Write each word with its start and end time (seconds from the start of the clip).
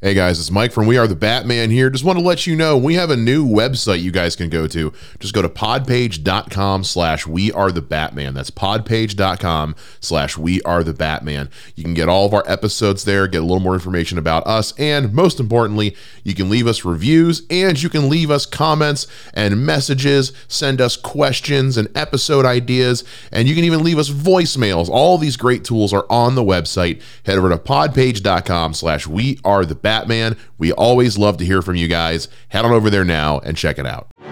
Hey 0.00 0.14
guys, 0.14 0.38
it's 0.38 0.52
Mike 0.52 0.70
from 0.70 0.86
We 0.86 0.96
Are 0.96 1.08
the 1.08 1.16
Batman 1.16 1.70
here. 1.70 1.90
Just 1.90 2.04
want 2.04 2.20
to 2.20 2.24
let 2.24 2.46
you 2.46 2.54
know 2.54 2.78
we 2.78 2.94
have 2.94 3.10
a 3.10 3.16
new 3.16 3.44
website 3.44 4.00
you 4.00 4.12
guys 4.12 4.36
can 4.36 4.48
go 4.48 4.68
to. 4.68 4.92
Just 5.18 5.34
go 5.34 5.42
to 5.42 5.48
podpage.com 5.48 6.84
slash 6.84 7.26
we 7.26 7.50
are 7.50 7.72
the 7.72 7.82
Batman. 7.82 8.32
That's 8.32 8.52
podpage.com 8.52 9.74
slash 9.98 10.38
we 10.38 10.62
are 10.62 10.84
the 10.84 10.94
Batman. 10.94 11.50
You 11.74 11.82
can 11.82 11.94
get 11.94 12.08
all 12.08 12.24
of 12.24 12.32
our 12.32 12.44
episodes 12.46 13.06
there, 13.06 13.26
get 13.26 13.38
a 13.38 13.44
little 13.44 13.58
more 13.58 13.74
information 13.74 14.18
about 14.18 14.46
us, 14.46 14.72
and 14.78 15.12
most 15.12 15.40
importantly, 15.40 15.96
you 16.22 16.32
can 16.32 16.48
leave 16.48 16.68
us 16.68 16.84
reviews 16.84 17.42
and 17.50 17.82
you 17.82 17.88
can 17.88 18.08
leave 18.08 18.30
us 18.30 18.46
comments 18.46 19.08
and 19.34 19.66
messages, 19.66 20.32
send 20.46 20.80
us 20.80 20.96
questions 20.96 21.76
and 21.76 21.88
episode 21.96 22.46
ideas, 22.46 23.02
and 23.32 23.48
you 23.48 23.54
can 23.56 23.64
even 23.64 23.82
leave 23.82 23.98
us 23.98 24.10
voicemails. 24.10 24.88
All 24.88 25.18
these 25.18 25.36
great 25.36 25.64
tools 25.64 25.92
are 25.92 26.06
on 26.08 26.36
the 26.36 26.44
website. 26.44 27.02
Head 27.26 27.36
over 27.36 27.48
to 27.48 27.58
podpage.com 27.58 28.74
slash 28.74 29.08
we 29.08 29.40
are 29.44 29.64
the 29.64 29.74
Batman. 29.74 29.87
Batman. 29.88 30.36
We 30.58 30.70
always 30.72 31.16
love 31.16 31.38
to 31.38 31.46
hear 31.46 31.62
from 31.62 31.76
you 31.76 31.88
guys. 31.88 32.28
Head 32.50 32.66
on 32.66 32.72
over 32.72 32.90
there 32.90 33.06
now 33.06 33.38
and 33.38 33.56
check 33.56 33.78
it 33.78 33.86
out. 33.86 34.08
Hey 34.18 34.26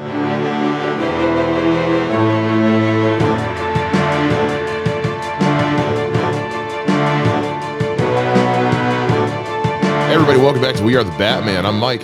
everybody, 10.12 10.38
welcome 10.38 10.61
back 10.61 10.74
to 10.74 10.84
We 10.84 10.95
Are 10.95 11.02
the 11.02 11.11
Batman. 11.12 11.64
I'm 11.64 11.78
Mike. 11.78 12.02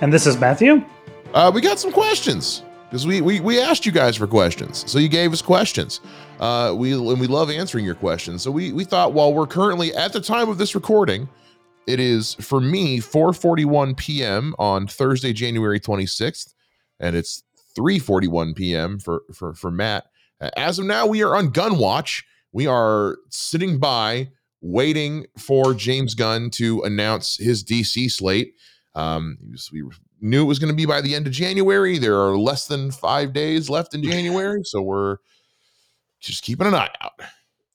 And 0.00 0.12
this 0.12 0.24
is 0.24 0.38
Matthew. 0.38 0.84
Uh, 1.32 1.50
we 1.52 1.60
got 1.60 1.80
some 1.80 1.90
questions 1.90 2.62
because 2.88 3.08
we, 3.08 3.20
we 3.20 3.40
we 3.40 3.60
asked 3.60 3.84
you 3.84 3.90
guys 3.90 4.16
for 4.16 4.28
questions, 4.28 4.88
so 4.88 5.00
you 5.00 5.08
gave 5.08 5.32
us 5.32 5.42
questions. 5.42 6.00
Uh, 6.38 6.72
we 6.76 6.92
and 6.92 7.18
we 7.18 7.26
love 7.26 7.50
answering 7.50 7.84
your 7.84 7.96
questions. 7.96 8.42
So 8.42 8.52
we 8.52 8.72
we 8.72 8.84
thought 8.84 9.12
while 9.12 9.34
we're 9.34 9.48
currently 9.48 9.92
at 9.96 10.12
the 10.12 10.20
time 10.20 10.48
of 10.48 10.58
this 10.58 10.76
recording, 10.76 11.28
it 11.86 12.00
is 12.00 12.34
for 12.34 12.60
me 12.60 12.98
4:41 12.98 13.96
p.m. 13.96 14.54
on 14.58 14.86
Thursday, 14.86 15.32
January 15.32 15.80
26th, 15.80 16.54
and 17.00 17.16
it's 17.16 17.42
3:41 17.76 18.56
p.m. 18.56 18.98
for 18.98 19.22
for 19.32 19.54
for 19.54 19.70
Matt. 19.70 20.06
As 20.56 20.78
of 20.78 20.86
now, 20.86 21.06
we 21.06 21.22
are 21.22 21.36
on 21.36 21.50
Gun 21.50 21.78
Watch. 21.78 22.24
We 22.52 22.66
are 22.66 23.16
sitting 23.30 23.78
by 23.78 24.30
waiting 24.60 25.26
for 25.38 25.74
James 25.74 26.14
Gunn 26.14 26.50
to 26.50 26.82
announce 26.82 27.36
his 27.36 27.62
DC 27.62 28.10
slate. 28.10 28.54
Um, 28.94 29.38
we 29.72 29.82
knew 30.20 30.42
it 30.42 30.46
was 30.46 30.58
going 30.58 30.72
to 30.72 30.76
be 30.76 30.86
by 30.86 31.00
the 31.00 31.14
end 31.14 31.26
of 31.26 31.32
January. 31.32 31.98
There 31.98 32.18
are 32.18 32.36
less 32.38 32.66
than 32.66 32.90
five 32.90 33.32
days 33.32 33.68
left 33.68 33.94
in 33.94 34.02
January, 34.02 34.62
so 34.64 34.80
we're 34.80 35.18
just 36.20 36.42
keeping 36.42 36.66
an 36.66 36.74
eye 36.74 36.90
out. 37.02 37.12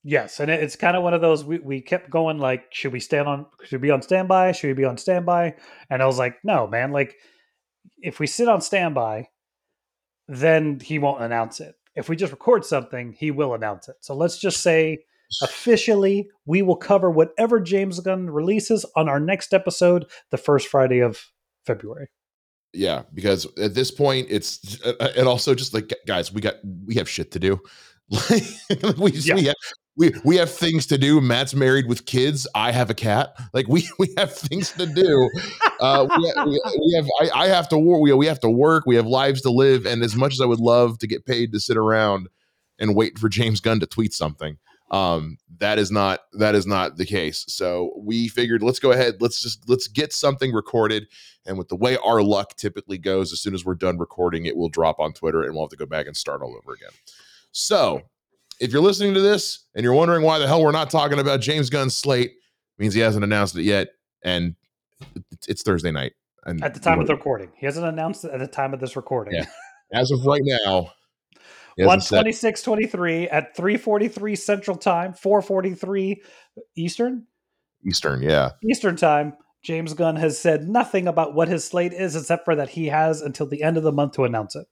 Yes, 0.03 0.39
and 0.39 0.50
it's 0.50 0.78
kind 0.78 0.95
of 0.95 1.03
one 1.03 1.14
of 1.14 1.22
those 1.22 1.44
we, 1.44 1.59
we 1.59 1.81
kept 1.81 2.09
going 2.09 2.38
like, 2.38 2.73
should 2.73 2.94
we 2.94 3.02
stand 3.02 3.28
on 3.28 3.45
should 3.64 3.81
we 3.81 3.88
be 3.88 3.92
on 3.92 4.02
standby? 4.02 4.53
Should 4.53 4.67
we 4.67 4.73
be 4.73 4.86
on 4.86 4.97
standby? 4.97 5.56
And 5.89 6.02
I 6.02 6.06
was 6.06 6.17
like, 6.17 6.38
no, 6.44 6.67
man, 6.67 6.91
like 6.91 7.16
if 7.97 8.19
we 8.19 8.28
sit 8.28 8.47
on 8.47 8.61
standby, 8.61 9.28
then 10.28 10.80
he 10.80 11.00
won't 11.00 11.23
announce 11.23 11.59
it. 11.59 11.75
If 11.95 12.08
we 12.08 12.16
just 12.16 12.31
record 12.31 12.64
something, 12.64 13.14
he 13.14 13.31
will 13.31 13.53
announce 13.53 13.89
it. 13.89 13.97
So 14.00 14.16
let's 14.16 14.39
just 14.39 14.61
say 14.61 15.00
officially 15.44 16.30
we 16.45 16.61
will 16.61 16.75
cover 16.78 17.11
whatever 17.11 17.59
James 17.59 18.00
Gunn 18.00 18.30
releases 18.30 18.86
on 18.95 19.09
our 19.09 19.19
next 19.19 19.53
episode, 19.53 20.06
the 20.31 20.38
first 20.38 20.67
Friday 20.67 21.00
of 21.00 21.25
February. 21.66 22.08
Yeah, 22.73 23.03
because 23.13 23.47
at 23.58 23.73
this 23.73 23.91
point 23.91 24.28
it's 24.30 24.80
uh, 24.86 24.94
uh, 25.00 25.09
and 25.17 25.28
also 25.28 25.56
just 25.56 25.73
like 25.73 25.91
guys, 26.06 26.31
we 26.31 26.41
got 26.41 26.56
we 26.86 26.95
have 26.95 27.09
shit 27.09 27.31
to 27.31 27.39
do. 27.39 27.59
we, 28.30 29.11
yeah. 29.11 29.36
we, 29.36 29.44
have, 29.45 29.56
we 30.00 30.14
we 30.23 30.38
have 30.38 30.50
things 30.50 30.88
to 30.88 30.97
do. 30.97 31.19
Matt's 31.19 31.53
married 31.53 31.86
with 31.86 32.05
kids. 32.05 32.47
I 32.55 32.72
have 32.72 32.89
a 32.89 32.94
cat. 32.94 33.36
Like 33.53 33.67
we 33.67 33.88
we 34.00 34.14
have 34.17 34.33
things 34.33 34.72
to 34.72 34.86
do. 34.86 35.30
Uh, 35.80 36.08
we, 36.17 36.33
we, 36.45 36.61
we 36.80 36.94
have 36.95 37.08
I, 37.22 37.44
I, 37.44 37.47
have 37.47 37.69
to 37.69 37.78
work. 37.78 38.02
We, 38.02 38.14
we 38.14 38.25
have 38.25 38.39
to 38.39 38.50
work. 38.50 38.86
We 38.88 38.95
have 38.95 39.06
lives 39.06 39.41
to 39.41 39.52
live. 39.52 39.86
And 39.86 40.02
as 40.02 40.16
much 40.16 40.33
as 40.33 40.41
I 40.41 40.45
would 40.45 40.59
love 40.59 40.97
to 41.00 41.08
get 41.08 41.25
paid 41.25 41.52
to 41.52 41.59
sit 41.59 41.78
around 41.78 42.30
and 42.80 42.95
wait 42.95 43.19
for 43.19 43.28
James 43.28 43.59
Gunn 43.59 43.81
to 43.81 43.85
tweet 43.85 44.13
something, 44.13 44.57
um, 44.90 45.38
that 45.59 45.78
is 45.78 45.91
not 45.91 46.22
that 46.34 46.56
is 46.56 46.66
not 46.66 46.96
the 46.96 47.06
case. 47.06 47.44
So 47.50 47.91
we 47.97 48.29
figured 48.29 48.63
let's 48.63 48.79
go 48.79 48.94
ahead. 48.94 49.16
Let's 49.19 49.41
just 49.41 49.68
let's 49.69 49.90
get 49.90 50.13
something 50.13 50.53
recorded. 50.53 51.07
And 51.46 51.57
with 51.57 51.68
the 51.68 51.75
way 51.75 51.97
our 51.97 52.22
luck 52.23 52.56
typically 52.56 52.97
goes, 52.97 53.34
as 53.34 53.41
soon 53.41 53.53
as 53.53 53.66
we're 53.66 53.75
done 53.75 53.97
recording, 53.97 54.46
it 54.46 54.56
will 54.56 54.69
drop 54.69 55.00
on 55.00 55.12
Twitter, 55.12 55.44
and 55.44 55.53
we'll 55.53 55.63
have 55.63 55.72
to 55.72 55.78
go 55.78 55.85
back 55.85 56.07
and 56.07 56.16
start 56.16 56.41
all 56.41 56.56
over 56.56 56.73
again. 56.73 56.91
So 57.52 58.03
if 58.59 58.72
you're 58.72 58.81
listening 58.81 59.14
to 59.14 59.22
this 59.22 59.66
and 59.75 59.84
you're 59.84 59.94
wondering 59.94 60.24
why 60.24 60.40
the 60.40 60.47
hell 60.47 60.64
we're 60.64 60.72
not 60.72 60.90
talking 60.90 61.20
about 61.20 61.42
James 61.42 61.70
Gunn's 61.70 61.96
slate, 61.96 62.34
means 62.78 62.94
he 62.94 63.00
hasn't 63.02 63.24
announced 63.24 63.56
it 63.56 63.64
yet, 63.64 63.90
and 64.24 64.56
it's 65.47 65.64
Thursday 65.64 65.92
night. 65.92 66.14
And 66.46 66.64
at 66.64 66.74
the 66.74 66.80
time 66.80 67.00
of 67.00 67.08
the 67.08 67.16
recording, 67.16 67.52
he 67.58 67.66
hasn't 67.66 67.86
announced 67.86 68.24
it 68.25 68.31
at 68.31 68.40
the 68.40 68.47
time 68.47 68.74
of 68.74 68.80
this 68.80 68.96
recording. 68.96 69.36
Yeah. 69.36 69.46
As 69.94 70.12
of 70.12 70.25
right 70.25 70.42
now, 70.44 70.92
126 71.75 72.62
23 72.62 73.30
at 73.30 73.56
343 73.56 74.36
Central 74.36 74.78
Time, 74.78 75.14
443 75.14 76.22
Eastern. 76.76 77.26
Eastern, 77.86 78.22
yeah. 78.22 78.52
Eastern 78.70 78.96
Time. 78.96 79.34
James 79.62 79.94
Gunn 79.94 80.16
has 80.16 80.40
said 80.40 80.70
nothing 80.70 81.08
about 81.08 81.34
what 81.34 81.50
his 81.50 81.66
slate 81.66 81.91
is, 81.91 82.16
except 82.16 82.46
for 82.46 82.56
that 82.56 82.70
he 82.70 82.88
has 82.88 83.22
until 83.22 83.46
the 83.46 83.62
end 83.62 83.76
of 83.76 83.84
the 83.84 83.91
month 83.91 84.14
to 84.14 84.24
announce 84.24 84.56
it. 84.56 84.68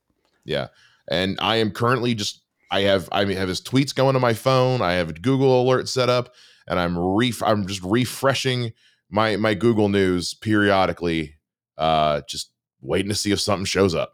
Yeah. 0.46 0.68
And 1.10 1.38
I 1.42 1.58
am 1.58 1.72
currently 1.72 2.16
just 2.16 2.42
I 2.70 2.82
have 2.82 3.10
I 3.12 3.26
have 3.34 3.50
his 3.50 3.62
tweets 3.62 3.96
going 3.96 4.14
to 4.14 4.20
my 4.20 4.34
phone. 4.34 4.82
I 4.82 4.94
have 4.94 5.10
a 5.10 5.14
Google 5.14 5.62
alert 5.62 5.88
set 5.88 6.10
up, 6.10 6.34
and 6.68 6.80
I'm 6.80 6.98
ref 6.98 7.42
I'm 7.44 7.66
just 7.68 7.82
refreshing 7.84 8.74
my 9.10 9.38
my 9.38 9.54
Google 9.54 9.90
News 9.90 10.34
periodically, 10.34 11.36
uh, 11.78 12.22
just 12.28 12.52
waiting 12.82 13.10
to 13.10 13.16
see 13.16 13.32
if 13.32 13.40
something 13.40 13.66
shows 13.66 13.96
up. 13.96 14.14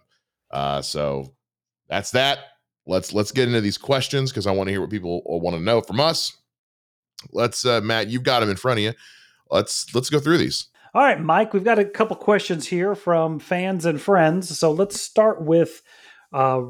Uh, 0.51 0.81
so 0.81 1.33
that's 1.89 2.11
that. 2.11 2.39
Let's 2.85 3.13
let's 3.13 3.31
get 3.31 3.47
into 3.47 3.61
these 3.61 3.77
questions 3.77 4.31
because 4.31 4.45
I 4.45 4.51
want 4.51 4.67
to 4.67 4.71
hear 4.71 4.81
what 4.81 4.89
people 4.89 5.21
want 5.25 5.55
to 5.55 5.61
know 5.61 5.81
from 5.81 5.99
us. 5.99 6.35
Let's 7.31 7.65
uh, 7.65 7.81
Matt, 7.81 8.09
you've 8.09 8.23
got 8.23 8.41
them 8.41 8.49
in 8.49 8.57
front 8.57 8.79
of 8.79 8.83
you. 8.83 8.93
Let's 9.49 9.93
let's 9.95 10.09
go 10.09 10.19
through 10.19 10.37
these. 10.37 10.67
All 10.93 11.01
right, 11.01 11.19
Mike, 11.19 11.53
we've 11.53 11.63
got 11.63 11.79
a 11.79 11.85
couple 11.85 12.15
questions 12.15 12.67
here 12.67 12.93
from 12.93 13.39
fans 13.39 13.83
and 13.85 13.99
friends. 13.99 14.59
So 14.59 14.71
let's 14.71 15.01
start 15.01 15.41
with 15.41 15.81
uh, 16.31 16.61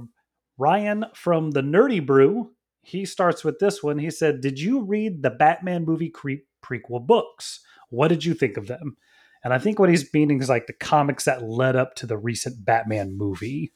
Ryan 0.58 1.06
from 1.14 1.52
the 1.52 1.62
Nerdy 1.62 2.06
Brew, 2.06 2.52
he 2.82 3.06
starts 3.06 3.44
with 3.44 3.60
this 3.60 3.82
one. 3.82 3.98
He 3.98 4.12
said, 4.12 4.42
Did 4.42 4.60
you 4.60 4.82
read 4.82 5.24
the 5.24 5.30
Batman 5.30 5.86
movie 5.86 6.10
cre- 6.10 6.44
prequel 6.64 7.06
books? 7.06 7.62
What 7.90 8.10
did 8.10 8.26
you 8.26 8.34
think 8.34 8.58
of 8.58 8.68
them? 8.68 8.98
And 9.44 9.54
I 9.54 9.58
think 9.58 9.80
what 9.80 9.90
he's 9.90 10.12
meaning 10.14 10.42
is 10.42 10.50
like 10.50 10.68
the 10.68 10.74
comics 10.74 11.26
that 11.26 11.44
led 11.44 11.76
up 11.76 11.96
to 11.96 12.06
the 12.06 12.18
recent 12.18 12.64
Batman 12.64 13.18
movie. 13.18 13.74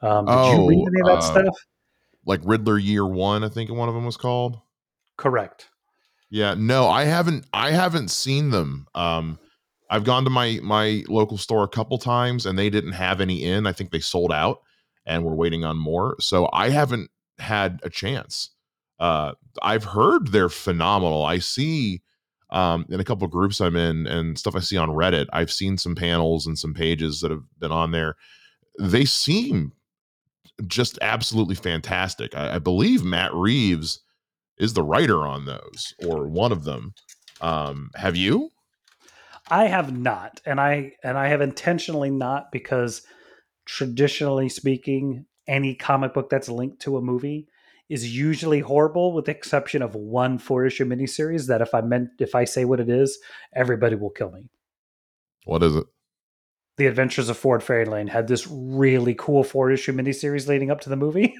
Um, 0.00 0.26
did 0.26 0.32
oh, 0.32 0.52
you 0.52 0.68
read 0.68 0.88
any 0.88 1.00
of 1.00 1.06
that 1.06 1.18
uh, 1.18 1.32
stuff? 1.32 1.56
Like 2.24 2.40
Riddler 2.44 2.78
Year 2.78 3.06
One, 3.06 3.44
I 3.44 3.48
think 3.48 3.70
one 3.70 3.88
of 3.88 3.94
them 3.94 4.04
was 4.04 4.16
called. 4.16 4.60
Correct. 5.16 5.70
Yeah, 6.28 6.54
no, 6.54 6.88
I 6.88 7.04
haven't. 7.04 7.46
I 7.52 7.70
haven't 7.70 8.10
seen 8.10 8.50
them. 8.50 8.88
Um, 8.94 9.38
I've 9.88 10.04
gone 10.04 10.24
to 10.24 10.30
my 10.30 10.58
my 10.62 11.04
local 11.08 11.38
store 11.38 11.62
a 11.62 11.68
couple 11.68 11.98
times, 11.98 12.46
and 12.46 12.58
they 12.58 12.68
didn't 12.68 12.92
have 12.92 13.20
any 13.20 13.44
in. 13.44 13.66
I 13.66 13.72
think 13.72 13.92
they 13.92 14.00
sold 14.00 14.32
out 14.32 14.60
and 15.06 15.24
we're 15.24 15.34
waiting 15.34 15.64
on 15.64 15.76
more. 15.76 16.16
So 16.20 16.48
I 16.52 16.70
haven't 16.70 17.10
had 17.38 17.80
a 17.82 17.90
chance. 17.90 18.50
Uh, 18.98 19.32
I've 19.62 19.84
heard 19.84 20.28
they're 20.28 20.48
phenomenal. 20.48 21.24
I 21.24 21.38
see 21.38 22.02
um, 22.50 22.86
in 22.88 23.00
a 23.00 23.04
couple 23.04 23.26
groups 23.28 23.60
I'm 23.60 23.76
in 23.76 24.06
and 24.06 24.38
stuff 24.38 24.56
I 24.56 24.60
see 24.60 24.76
on 24.76 24.90
Reddit. 24.90 25.26
I've 25.32 25.52
seen 25.52 25.78
some 25.78 25.94
panels 25.94 26.46
and 26.46 26.58
some 26.58 26.74
pages 26.74 27.20
that 27.20 27.30
have 27.30 27.42
been 27.58 27.72
on 27.72 27.90
there. 27.90 28.16
They 28.78 29.04
seem 29.04 29.72
just 30.66 30.98
absolutely 31.02 31.54
fantastic. 31.54 32.34
I, 32.34 32.54
I 32.54 32.58
believe 32.58 33.04
Matt 33.04 33.34
Reeves 33.34 34.00
is 34.58 34.72
the 34.72 34.82
writer 34.82 35.26
on 35.26 35.44
those 35.44 35.94
or 36.06 36.26
one 36.26 36.52
of 36.52 36.64
them. 36.64 36.94
Um, 37.40 37.90
have 37.94 38.16
you? 38.16 38.50
I 39.48 39.66
have 39.66 39.96
not, 39.96 40.40
and 40.44 40.60
I 40.60 40.94
and 41.04 41.16
I 41.16 41.28
have 41.28 41.40
intentionally 41.40 42.10
not 42.10 42.50
because 42.50 43.02
traditionally 43.66 44.48
speaking, 44.48 45.26
any 45.46 45.74
comic 45.74 46.14
book 46.14 46.30
that's 46.30 46.48
linked 46.48 46.80
to 46.82 46.96
a 46.96 47.02
movie 47.02 47.48
is 47.88 48.16
usually 48.16 48.60
horrible, 48.60 49.12
with 49.12 49.26
the 49.26 49.32
exception 49.32 49.82
of 49.82 49.94
one 49.94 50.38
four 50.38 50.64
issue 50.64 50.84
miniseries 50.84 51.46
that 51.46 51.60
if 51.60 51.74
I 51.74 51.82
meant 51.82 52.10
if 52.18 52.34
I 52.34 52.44
say 52.44 52.64
what 52.64 52.80
it 52.80 52.88
is, 52.88 53.18
everybody 53.54 53.94
will 53.94 54.10
kill 54.10 54.30
me. 54.30 54.48
What 55.44 55.62
is 55.62 55.76
it? 55.76 55.84
The 56.78 56.86
Adventures 56.86 57.28
of 57.28 57.36
Ford 57.36 57.62
Fairlane 57.62 58.08
had 58.08 58.26
this 58.26 58.46
really 58.50 59.14
cool 59.14 59.44
four 59.44 59.70
issue 59.70 59.92
miniseries 59.92 60.48
leading 60.48 60.70
up 60.70 60.80
to 60.82 60.88
the 60.88 60.96
movie. 60.96 61.34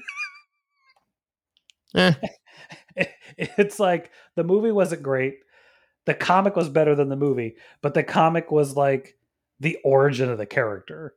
eh. 1.95 2.13
It's 3.37 3.79
like 3.79 4.09
the 4.35 4.43
movie 4.43 4.71
wasn't 4.71 5.03
great. 5.03 5.35
The 6.05 6.15
comic 6.15 6.55
was 6.55 6.69
better 6.69 6.95
than 6.95 7.09
the 7.09 7.15
movie, 7.15 7.55
but 7.83 7.93
the 7.93 8.03
comic 8.03 8.51
was 8.51 8.75
like 8.75 9.15
the 9.59 9.77
origin 9.83 10.29
of 10.29 10.39
the 10.39 10.47
character. 10.47 11.13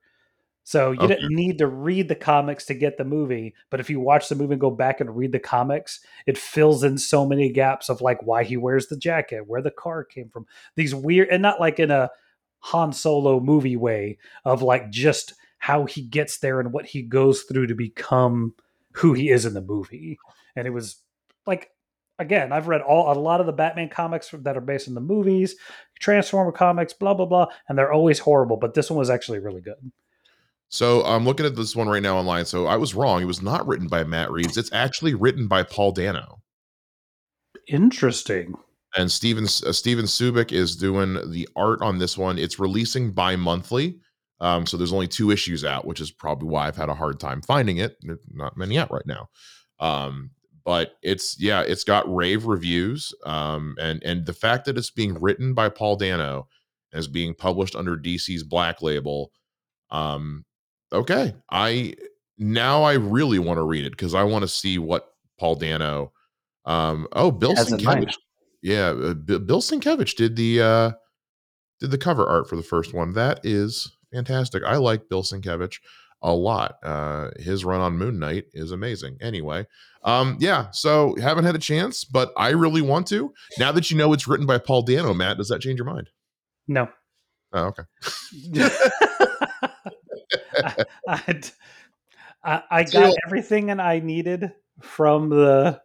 So 0.65 0.93
you 0.93 1.01
okay. 1.01 1.15
didn't 1.15 1.35
need 1.35 1.59
to 1.59 1.67
read 1.67 2.09
the 2.09 2.15
comics 2.15 2.65
to 2.67 2.75
get 2.75 2.97
the 2.97 3.05
movie, 3.05 3.55
but 3.71 3.81
if 3.81 3.91
you 3.91 3.99
watch 3.99 4.29
the 4.29 4.35
movie 4.35 4.53
and 4.53 4.61
go 4.61 4.71
back 4.71 5.01
and 5.01 5.17
read 5.17 5.33
the 5.33 5.39
comics, 5.39 6.01
it 6.27 6.39
fills 6.39 6.85
in 6.85 6.99
so 6.99 7.27
many 7.27 7.51
gaps 7.51 7.89
of 7.89 8.01
like 8.01 8.23
why 8.23 8.45
he 8.45 8.57
wears 8.57 8.87
the 8.87 8.97
jacket, 8.97 9.47
where 9.47 9.62
the 9.62 9.71
car 9.71 10.05
came 10.05 10.29
from, 10.29 10.47
these 10.77 10.95
weird 10.95 11.29
and 11.31 11.43
not 11.43 11.61
like 11.61 11.81
in 11.81 11.91
a 11.91 12.11
Han 12.61 12.93
Solo 12.93 13.41
movie 13.41 13.77
way 13.77 14.19
of 14.45 14.62
like 14.62 14.91
just 14.91 15.35
how 15.59 15.87
he 15.87 16.03
gets 16.03 16.39
there 16.39 16.61
and 16.61 16.73
what 16.73 16.87
he 16.87 17.03
goes 17.03 17.43
through 17.43 17.67
to 17.67 17.75
become 17.75 18.55
who 18.93 19.13
he 19.13 19.31
is 19.31 19.45
in 19.47 19.55
the 19.55 19.61
movie. 19.61 20.19
And 20.56 20.67
it 20.67 20.71
was 20.71 20.97
like 21.47 21.71
again, 22.19 22.53
I've 22.53 22.69
read 22.69 22.83
all 22.83 23.11
a 23.11 23.19
lot 23.19 23.41
of 23.41 23.47
the 23.47 23.53
Batman 23.53 23.89
comics 23.89 24.31
that 24.31 24.56
are 24.56 24.61
based 24.61 24.89
in 24.89 24.95
the 24.95 25.01
movies, 25.01 25.56
Transformer 25.99 26.53
comics, 26.53 26.93
blah 26.93 27.15
blah 27.15 27.27
blah, 27.27 27.47
and 27.69 27.79
they're 27.79 27.93
always 27.93 28.19
horrible, 28.19 28.56
but 28.56 28.75
this 28.75 28.91
one 28.91 28.99
was 28.99 29.11
actually 29.11 29.39
really 29.39 29.63
good. 29.63 29.91
So 30.70 31.05
I'm 31.05 31.25
looking 31.25 31.46
at 31.46 31.56
this 31.56 31.75
one 31.75 31.88
right 31.88 32.02
now 32.02 32.17
online. 32.17 32.44
So 32.46 32.67
I 32.67 32.76
was 32.76 32.94
wrong. 32.94 33.20
It 33.20 33.26
was 33.26 33.43
not 33.43 33.67
written 33.67 33.88
by 33.88 34.05
Matt 34.05 34.31
Reeves. 34.31 34.56
It's 34.56 34.72
actually 34.72 35.14
written 35.14 35.49
by 35.49 35.64
Paul 35.64 35.90
Dano. 35.90 36.40
Interesting. 37.67 38.55
And 38.96 39.11
Steven 39.11 39.44
uh, 39.44 39.72
Steven 39.72 40.05
Subic 40.05 40.52
is 40.52 40.76
doing 40.76 41.31
the 41.31 41.49
art 41.56 41.82
on 41.82 41.99
this 41.99 42.17
one. 42.17 42.38
It's 42.38 42.58
releasing 42.58 43.12
bi-monthly. 43.12 43.99
Um, 44.40 44.64
so 44.64 44.76
there's 44.76 44.93
only 44.93 45.08
two 45.08 45.31
issues 45.31 45.64
out, 45.64 45.84
which 45.84 46.00
is 46.00 46.11
probably 46.11 46.49
why 46.49 46.67
I've 46.67 46.76
had 46.76 46.88
a 46.88 46.94
hard 46.94 47.20
time 47.20 47.43
finding 47.43 47.76
it. 47.78 47.96
There's 48.00 48.25
not 48.32 48.56
many 48.56 48.78
out 48.78 48.90
right 48.90 49.06
now. 49.06 49.28
Um, 49.81 50.31
but 50.64 50.96
it's 51.02 51.38
yeah, 51.40 51.62
it's 51.62 51.84
got 51.84 52.12
rave 52.12 52.46
reviews. 52.46 53.12
Um, 53.26 53.75
and 53.81 54.02
and 54.05 54.25
the 54.25 54.32
fact 54.32 54.67
that 54.67 54.78
it's 54.78 54.90
being 54.90 55.14
written 55.20 55.52
by 55.52 55.69
Paul 55.69 55.96
Dano 55.96 56.46
as 56.93 57.08
being 57.08 57.34
published 57.34 57.75
under 57.75 57.96
DC's 57.96 58.44
Black 58.44 58.82
Label, 58.82 59.32
um, 59.90 60.44
okay, 60.93 61.35
I 61.51 61.95
now 62.39 62.83
I 62.83 62.95
really 62.95 63.39
want 63.39 63.59
to 63.59 63.63
read 63.63 63.85
it 63.85 63.91
because 63.91 64.15
I 64.15 64.25
want 64.25 64.43
to 64.43 64.49
see 64.49 64.79
what 64.79 65.13
Paul 65.39 65.57
Dano. 65.57 66.13
Um, 66.65 67.07
oh, 67.13 67.31
Bill 67.31 67.55
Sienkiewicz. 67.55 68.15
Yeah, 68.63 68.89
uh, 68.89 69.15
Bill 69.15 69.61
Sienkiewicz 69.61 70.17
did 70.17 70.37
the 70.37 70.61
uh, 70.61 70.91
did 71.81 71.91
the 71.91 71.99
cover 71.99 72.27
art 72.27 72.49
for 72.49 72.57
the 72.57 72.63
first 72.63 72.93
one. 72.93 73.15
That 73.15 73.41
is 73.45 73.97
fantastic. 74.13 74.63
I 74.65 74.77
like 74.77 75.09
Bill 75.09 75.23
Sienkiewicz 75.23 75.79
a 76.23 76.33
lot. 76.33 76.77
Uh, 76.83 77.31
his 77.39 77.65
run 77.65 77.81
on 77.81 77.97
Moon 77.97 78.19
Knight 78.19 78.45
is 78.53 78.73
amazing. 78.73 79.17
Anyway, 79.21 79.67
um, 80.05 80.37
yeah. 80.41 80.71
So 80.73 81.15
haven't 81.21 81.45
had 81.45 81.55
a 81.55 81.61
chance, 81.61 82.05
but 82.05 82.33
I 82.37 82.51
really 82.51 82.83
want 82.83 83.07
to. 83.09 83.33
Now 83.59 83.73
that 83.73 83.91
you 83.91 83.97
know 83.97 84.13
it's 84.13 84.29
written 84.29 84.47
by 84.47 84.59
Paul 84.59 84.83
Dano, 84.83 85.15
Matt, 85.15 85.39
does 85.39 85.49
that 85.49 85.61
change 85.61 85.79
your 85.79 85.87
mind? 85.87 86.11
No. 86.69 86.89
Oh, 87.53 87.73
okay. 87.73 87.83
I, 91.09 91.41
I, 92.43 92.62
I 92.71 92.85
got 92.85 93.15
everything 93.27 93.71
and 93.71 93.81
I 93.81 94.01
needed 94.01 94.53
from 94.81 95.29
the 95.29 95.81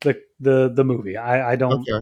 the 0.00 0.20
the 0.40 0.72
the 0.74 0.84
movie. 0.84 1.16
I, 1.16 1.52
I 1.52 1.56
don't. 1.56 1.80
Okay. 1.80 2.00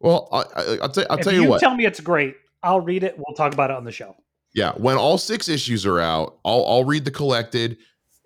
Well, 0.00 0.28
I, 0.32 0.64
will 0.80 0.88
tell, 0.88 1.06
I'll 1.10 1.18
tell 1.18 1.32
you, 1.32 1.42
you 1.42 1.48
what. 1.48 1.60
Tell 1.60 1.74
me 1.74 1.84
it's 1.84 2.00
great. 2.00 2.36
I'll 2.62 2.80
read 2.80 3.04
it. 3.04 3.16
We'll 3.16 3.36
talk 3.36 3.52
about 3.52 3.70
it 3.70 3.76
on 3.76 3.84
the 3.84 3.92
show. 3.92 4.16
Yeah, 4.54 4.72
when 4.72 4.96
all 4.96 5.18
six 5.18 5.48
issues 5.48 5.86
are 5.86 6.00
out, 6.00 6.38
I'll 6.44 6.64
I'll 6.66 6.84
read 6.84 7.04
the 7.04 7.10
collected, 7.10 7.78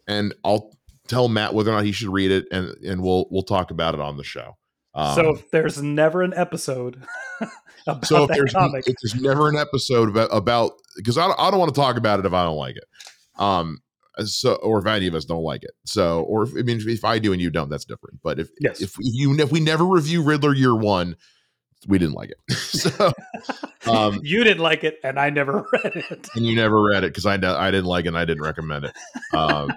and 0.07 0.35
I'll 0.45 0.73
tell 1.09 1.29
Matt 1.29 1.55
whether 1.55 1.71
or 1.71 1.75
not 1.75 1.85
he 1.85 1.93
should 1.93 2.09
read 2.09 2.31
it, 2.31 2.47
and 2.51 2.69
and 2.85 3.03
we'll 3.03 3.27
we'll 3.31 3.43
talk 3.43 3.71
about 3.71 3.95
it 3.95 4.01
on 4.01 4.17
the 4.17 4.25
show. 4.25 4.57
Um, 4.95 5.15
so 5.15 5.35
if 5.35 5.51
there's 5.51 5.83
never 5.83 6.23
an 6.23 6.33
episode 6.35 7.03
about 7.87 8.07
so 8.07 8.25
if 8.25 8.31
there's, 8.31 8.53
comic, 8.53 8.87
if 8.87 8.95
there's 9.03 9.21
never 9.21 9.49
an 9.49 9.57
episode 9.57 10.09
about 10.09 10.29
about 10.33 10.73
because 10.97 11.19
I 11.19 11.27
don't, 11.27 11.39
I 11.39 11.51
don't 11.51 11.59
want 11.59 11.75
to 11.75 11.81
talk 11.81 11.97
about 11.97 12.21
it 12.21 12.27
if 12.27 12.33
I 12.33 12.45
don't 12.45 12.57
like 12.57 12.77
it. 12.77 12.85
Um, 13.37 13.81
so 14.25 14.55
or 14.57 14.79
if 14.79 14.87
any 14.87 15.07
of 15.09 15.15
us 15.15 15.25
don't 15.25 15.43
like 15.43 15.65
it. 15.65 15.73
So 15.85 16.23
or 16.23 16.45
if, 16.45 16.51
I 16.57 16.63
mean 16.63 16.81
if 16.87 17.05
I 17.05 17.19
do 17.19 17.33
and 17.33 17.43
you 17.43 17.51
don't, 17.51 17.69
that's 17.69 17.85
different. 17.85 18.21
But 18.23 18.39
if 18.39 18.49
yes. 18.61 18.81
if 18.81 18.95
you 19.01 19.35
if 19.39 19.51
we 19.51 19.61
never 19.61 19.85
review 19.85 20.23
Riddler 20.23 20.55
year 20.55 20.75
one, 20.75 21.17
we 21.87 21.99
didn't 21.99 22.15
like 22.15 22.31
it. 22.31 22.53
so 22.57 23.13
um, 23.87 24.21
you 24.23 24.45
didn't 24.45 24.63
like 24.63 24.85
it, 24.85 24.99
and 25.03 25.19
I 25.19 25.31
never 25.31 25.67
read 25.73 25.97
it, 25.97 26.29
and 26.35 26.47
you 26.47 26.55
never 26.55 26.81
read 26.83 27.05
it 27.05 27.09
because 27.09 27.27
I 27.27 27.35
I 27.35 27.71
didn't 27.71 27.87
like 27.87 28.05
it, 28.05 28.09
and 28.09 28.19
I 28.19 28.25
didn't 28.25 28.43
recommend 28.43 28.87
it. 28.87 28.97
Um, 29.33 29.73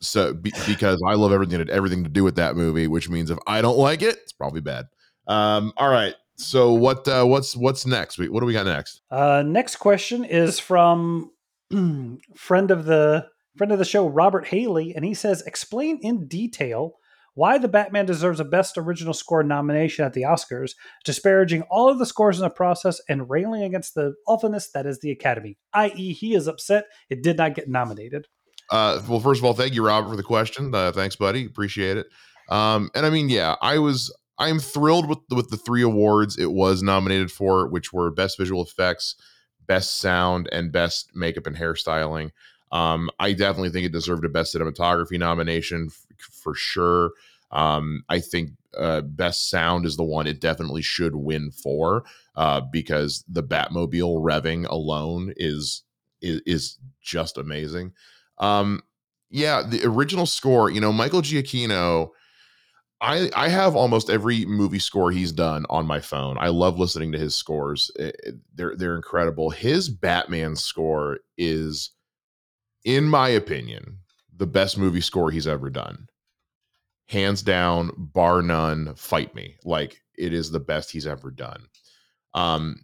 so 0.00 0.34
be, 0.34 0.52
because 0.66 1.00
I 1.06 1.14
love 1.14 1.32
everything 1.32 1.58
that 1.58 1.70
everything 1.70 2.04
to 2.04 2.10
do 2.10 2.24
with 2.24 2.36
that 2.36 2.56
movie, 2.56 2.86
which 2.86 3.08
means 3.08 3.30
if 3.30 3.38
I 3.46 3.62
don't 3.62 3.78
like 3.78 4.02
it, 4.02 4.16
it's 4.22 4.32
probably 4.32 4.60
bad. 4.60 4.86
Um, 5.26 5.72
all 5.76 5.88
right. 5.88 6.14
So 6.36 6.72
what 6.72 7.08
uh, 7.08 7.24
what's 7.24 7.56
what's 7.56 7.86
next? 7.86 8.18
What 8.18 8.40
do 8.40 8.46
we 8.46 8.52
got 8.52 8.66
next? 8.66 9.00
Uh, 9.10 9.42
next 9.44 9.76
question 9.76 10.24
is 10.24 10.58
from 10.58 11.30
friend 12.36 12.70
of 12.70 12.84
the 12.84 13.26
friend 13.56 13.72
of 13.72 13.78
the 13.78 13.84
show 13.84 14.06
Robert 14.06 14.46
Haley, 14.46 14.94
and 14.94 15.04
he 15.04 15.14
says, 15.14 15.42
"Explain 15.46 15.98
in 16.02 16.28
detail 16.28 16.96
why 17.34 17.58
the 17.58 17.68
Batman 17.68 18.06
deserves 18.06 18.40
a 18.40 18.44
Best 18.44 18.78
Original 18.78 19.14
Score 19.14 19.42
nomination 19.42 20.04
at 20.04 20.12
the 20.12 20.22
Oscars, 20.22 20.72
disparaging 21.04 21.62
all 21.70 21.88
of 21.88 21.98
the 21.98 22.06
scores 22.06 22.38
in 22.38 22.42
the 22.42 22.50
process 22.50 23.00
and 23.08 23.28
railing 23.28 23.62
against 23.62 23.94
the 23.94 24.14
awfulness 24.26 24.70
that 24.72 24.86
is 24.86 25.00
the 25.00 25.10
Academy. 25.10 25.58
I.e., 25.72 26.12
he 26.12 26.34
is 26.34 26.46
upset 26.46 26.84
it 27.08 27.22
did 27.22 27.38
not 27.38 27.54
get 27.54 27.68
nominated." 27.68 28.26
Uh, 28.70 29.00
well, 29.08 29.20
first 29.20 29.40
of 29.40 29.44
all, 29.44 29.54
thank 29.54 29.74
you, 29.74 29.84
Robert, 29.86 30.10
for 30.10 30.16
the 30.16 30.22
question. 30.22 30.74
Uh, 30.74 30.92
thanks, 30.92 31.16
buddy. 31.16 31.46
Appreciate 31.46 31.96
it. 31.96 32.06
Um, 32.48 32.90
and 32.94 33.06
I 33.06 33.10
mean, 33.10 33.28
yeah, 33.28 33.56
I 33.60 33.78
was 33.78 34.14
I'm 34.38 34.58
thrilled 34.58 35.08
with 35.08 35.18
with 35.30 35.50
the 35.50 35.56
three 35.56 35.82
awards 35.82 36.38
it 36.38 36.52
was 36.52 36.82
nominated 36.82 37.30
for, 37.30 37.66
which 37.68 37.92
were 37.92 38.10
Best 38.10 38.38
Visual 38.38 38.62
Effects, 38.62 39.16
Best 39.66 39.98
Sound, 39.98 40.48
and 40.52 40.72
Best 40.72 41.10
Makeup 41.14 41.46
and 41.46 41.56
Hairstyling. 41.56 42.30
Um, 42.72 43.10
I 43.18 43.32
definitely 43.32 43.70
think 43.70 43.86
it 43.86 43.92
deserved 43.92 44.24
a 44.24 44.28
Best 44.28 44.54
Cinematography 44.54 45.18
nomination 45.18 45.88
f- 45.90 46.06
for 46.18 46.54
sure. 46.54 47.12
Um, 47.52 48.02
I 48.08 48.18
think 48.20 48.50
uh, 48.76 49.00
Best 49.02 49.48
Sound 49.48 49.86
is 49.86 49.96
the 49.96 50.04
one 50.04 50.26
it 50.26 50.40
definitely 50.40 50.82
should 50.82 51.14
win 51.14 51.50
for 51.50 52.04
uh, 52.34 52.60
because 52.60 53.24
the 53.28 53.42
Batmobile 53.42 54.20
revving 54.20 54.68
alone 54.68 55.32
is 55.36 55.82
is, 56.20 56.40
is 56.44 56.78
just 57.00 57.38
amazing. 57.38 57.92
Um, 58.38 58.82
yeah, 59.30 59.62
the 59.62 59.84
original 59.84 60.26
score, 60.26 60.70
you 60.70 60.80
know, 60.80 60.92
Michael 60.92 61.22
Giacchino. 61.22 62.10
I 63.00 63.30
I 63.36 63.48
have 63.48 63.76
almost 63.76 64.08
every 64.08 64.46
movie 64.46 64.78
score 64.78 65.10
he's 65.10 65.32
done 65.32 65.66
on 65.68 65.86
my 65.86 66.00
phone. 66.00 66.38
I 66.38 66.48
love 66.48 66.78
listening 66.78 67.12
to 67.12 67.18
his 67.18 67.34
scores. 67.34 67.90
It, 67.96 68.16
it, 68.24 68.34
they're 68.54 68.74
they're 68.76 68.96
incredible. 68.96 69.50
His 69.50 69.88
Batman 69.88 70.56
score 70.56 71.18
is, 71.36 71.90
in 72.84 73.04
my 73.04 73.28
opinion, 73.28 73.98
the 74.34 74.46
best 74.46 74.78
movie 74.78 75.00
score 75.02 75.30
he's 75.30 75.46
ever 75.46 75.68
done. 75.68 76.06
Hands 77.08 77.40
down, 77.42 77.90
bar 77.96 78.42
none. 78.42 78.94
Fight 78.94 79.34
me. 79.34 79.56
Like 79.64 80.00
it 80.16 80.32
is 80.32 80.50
the 80.50 80.60
best 80.60 80.90
he's 80.90 81.06
ever 81.06 81.30
done. 81.30 81.66
Um, 82.34 82.76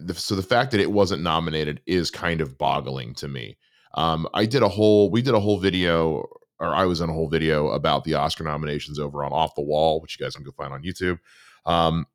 the, 0.00 0.14
so 0.14 0.34
the 0.34 0.42
fact 0.42 0.72
that 0.72 0.80
it 0.80 0.90
wasn't 0.90 1.22
nominated 1.22 1.80
is 1.86 2.10
kind 2.10 2.40
of 2.40 2.58
boggling 2.58 3.14
to 3.14 3.28
me. 3.28 3.56
Um, 3.94 4.28
I 4.34 4.46
did 4.46 4.62
a 4.62 4.68
whole, 4.68 5.10
we 5.10 5.22
did 5.22 5.34
a 5.34 5.40
whole 5.40 5.58
video, 5.58 6.28
or 6.58 6.74
I 6.74 6.84
was 6.84 7.00
in 7.00 7.10
a 7.10 7.12
whole 7.12 7.28
video 7.28 7.68
about 7.70 8.04
the 8.04 8.14
Oscar 8.14 8.44
nominations 8.44 8.98
over 8.98 9.24
on 9.24 9.32
Off 9.32 9.54
the 9.54 9.62
Wall, 9.62 10.00
which 10.00 10.18
you 10.18 10.24
guys 10.24 10.36
can 10.36 10.44
go 10.44 10.52
find 10.52 10.72
on 10.72 10.82
YouTube. 10.82 11.18
Um, 11.66 12.06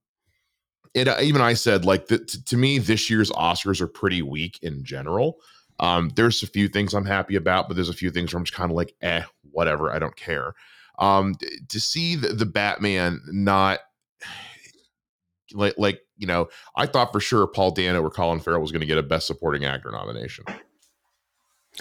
it 0.93 1.07
uh, 1.07 1.17
even 1.21 1.41
I 1.41 1.53
said 1.53 1.85
like 1.85 2.07
the, 2.07 2.19
t- 2.19 2.39
to 2.45 2.57
me 2.57 2.79
this 2.79 3.09
year's 3.09 3.29
Oscars 3.31 3.81
are 3.81 3.87
pretty 3.87 4.21
weak 4.21 4.59
in 4.61 4.83
general. 4.83 5.37
Um, 5.79 6.09
there's 6.15 6.41
a 6.41 6.47
few 6.47 6.69
things 6.69 6.93
I'm 6.93 7.05
happy 7.05 7.35
about, 7.35 7.67
but 7.67 7.75
there's 7.75 7.89
a 7.89 7.93
few 7.93 8.09
things 8.09 8.33
where 8.33 8.39
I'm 8.39 8.45
just 8.45 8.57
kind 8.57 8.71
of 8.71 8.77
like, 8.77 8.95
eh, 9.01 9.23
whatever, 9.51 9.91
I 9.91 9.99
don't 9.99 10.15
care. 10.15 10.53
Um, 10.99 11.35
to 11.67 11.79
see 11.81 12.15
the, 12.15 12.29
the 12.29 12.45
Batman 12.45 13.21
not 13.27 13.79
like 15.53 15.75
like 15.77 15.99
you 16.17 16.27
know, 16.27 16.47
I 16.77 16.85
thought 16.85 17.11
for 17.11 17.19
sure 17.19 17.45
Paul 17.45 17.71
Dano 17.71 18.01
or 18.01 18.09
Colin 18.09 18.39
Farrell 18.39 18.61
was 18.61 18.71
going 18.71 18.79
to 18.79 18.87
get 18.87 18.97
a 18.97 19.03
Best 19.03 19.27
Supporting 19.27 19.65
Actor 19.65 19.91
nomination. 19.91 20.45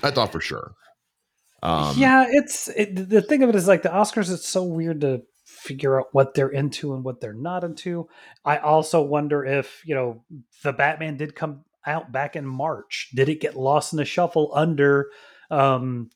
I 0.03 0.11
thought 0.11 0.33
for 0.33 0.41
sure. 0.41 0.75
Um, 1.63 1.97
yeah, 1.97 2.27
it's 2.29 2.69
it, 2.69 3.09
the 3.09 3.23
thing 3.23 3.43
of 3.43 3.49
it 3.49 3.55
is 3.55 3.67
like 3.67 3.83
the 3.83 3.89
Oscars. 3.89 4.33
It's 4.33 4.49
so 4.49 4.65
weird 4.65 5.01
to 5.01 5.23
figure 5.47 5.99
out 5.99 6.09
what 6.13 6.35
they're 6.35 6.49
into 6.49 6.95
and 6.95 7.05
what 7.05 7.21
they're 7.21 7.33
not 7.33 7.65
into. 7.65 8.09
I 8.45 8.59
also 8.59 9.01
wonder 9.03 9.45
if 9.45 9.83
you 9.87 9.95
know 9.95 10.25
the 10.63 10.73
Batman 10.73 11.17
did 11.17 11.35
come 11.35 11.65
out 11.87 12.13
back 12.13 12.37
in 12.37 12.47
March. 12.47 13.11
Did 13.15 13.29
it 13.29 13.41
get 13.41 13.57
lost 13.57 13.93
in 13.93 13.97
the 13.97 14.05
shuffle 14.05 14.53
under 14.55 15.11
um, 15.51 16.11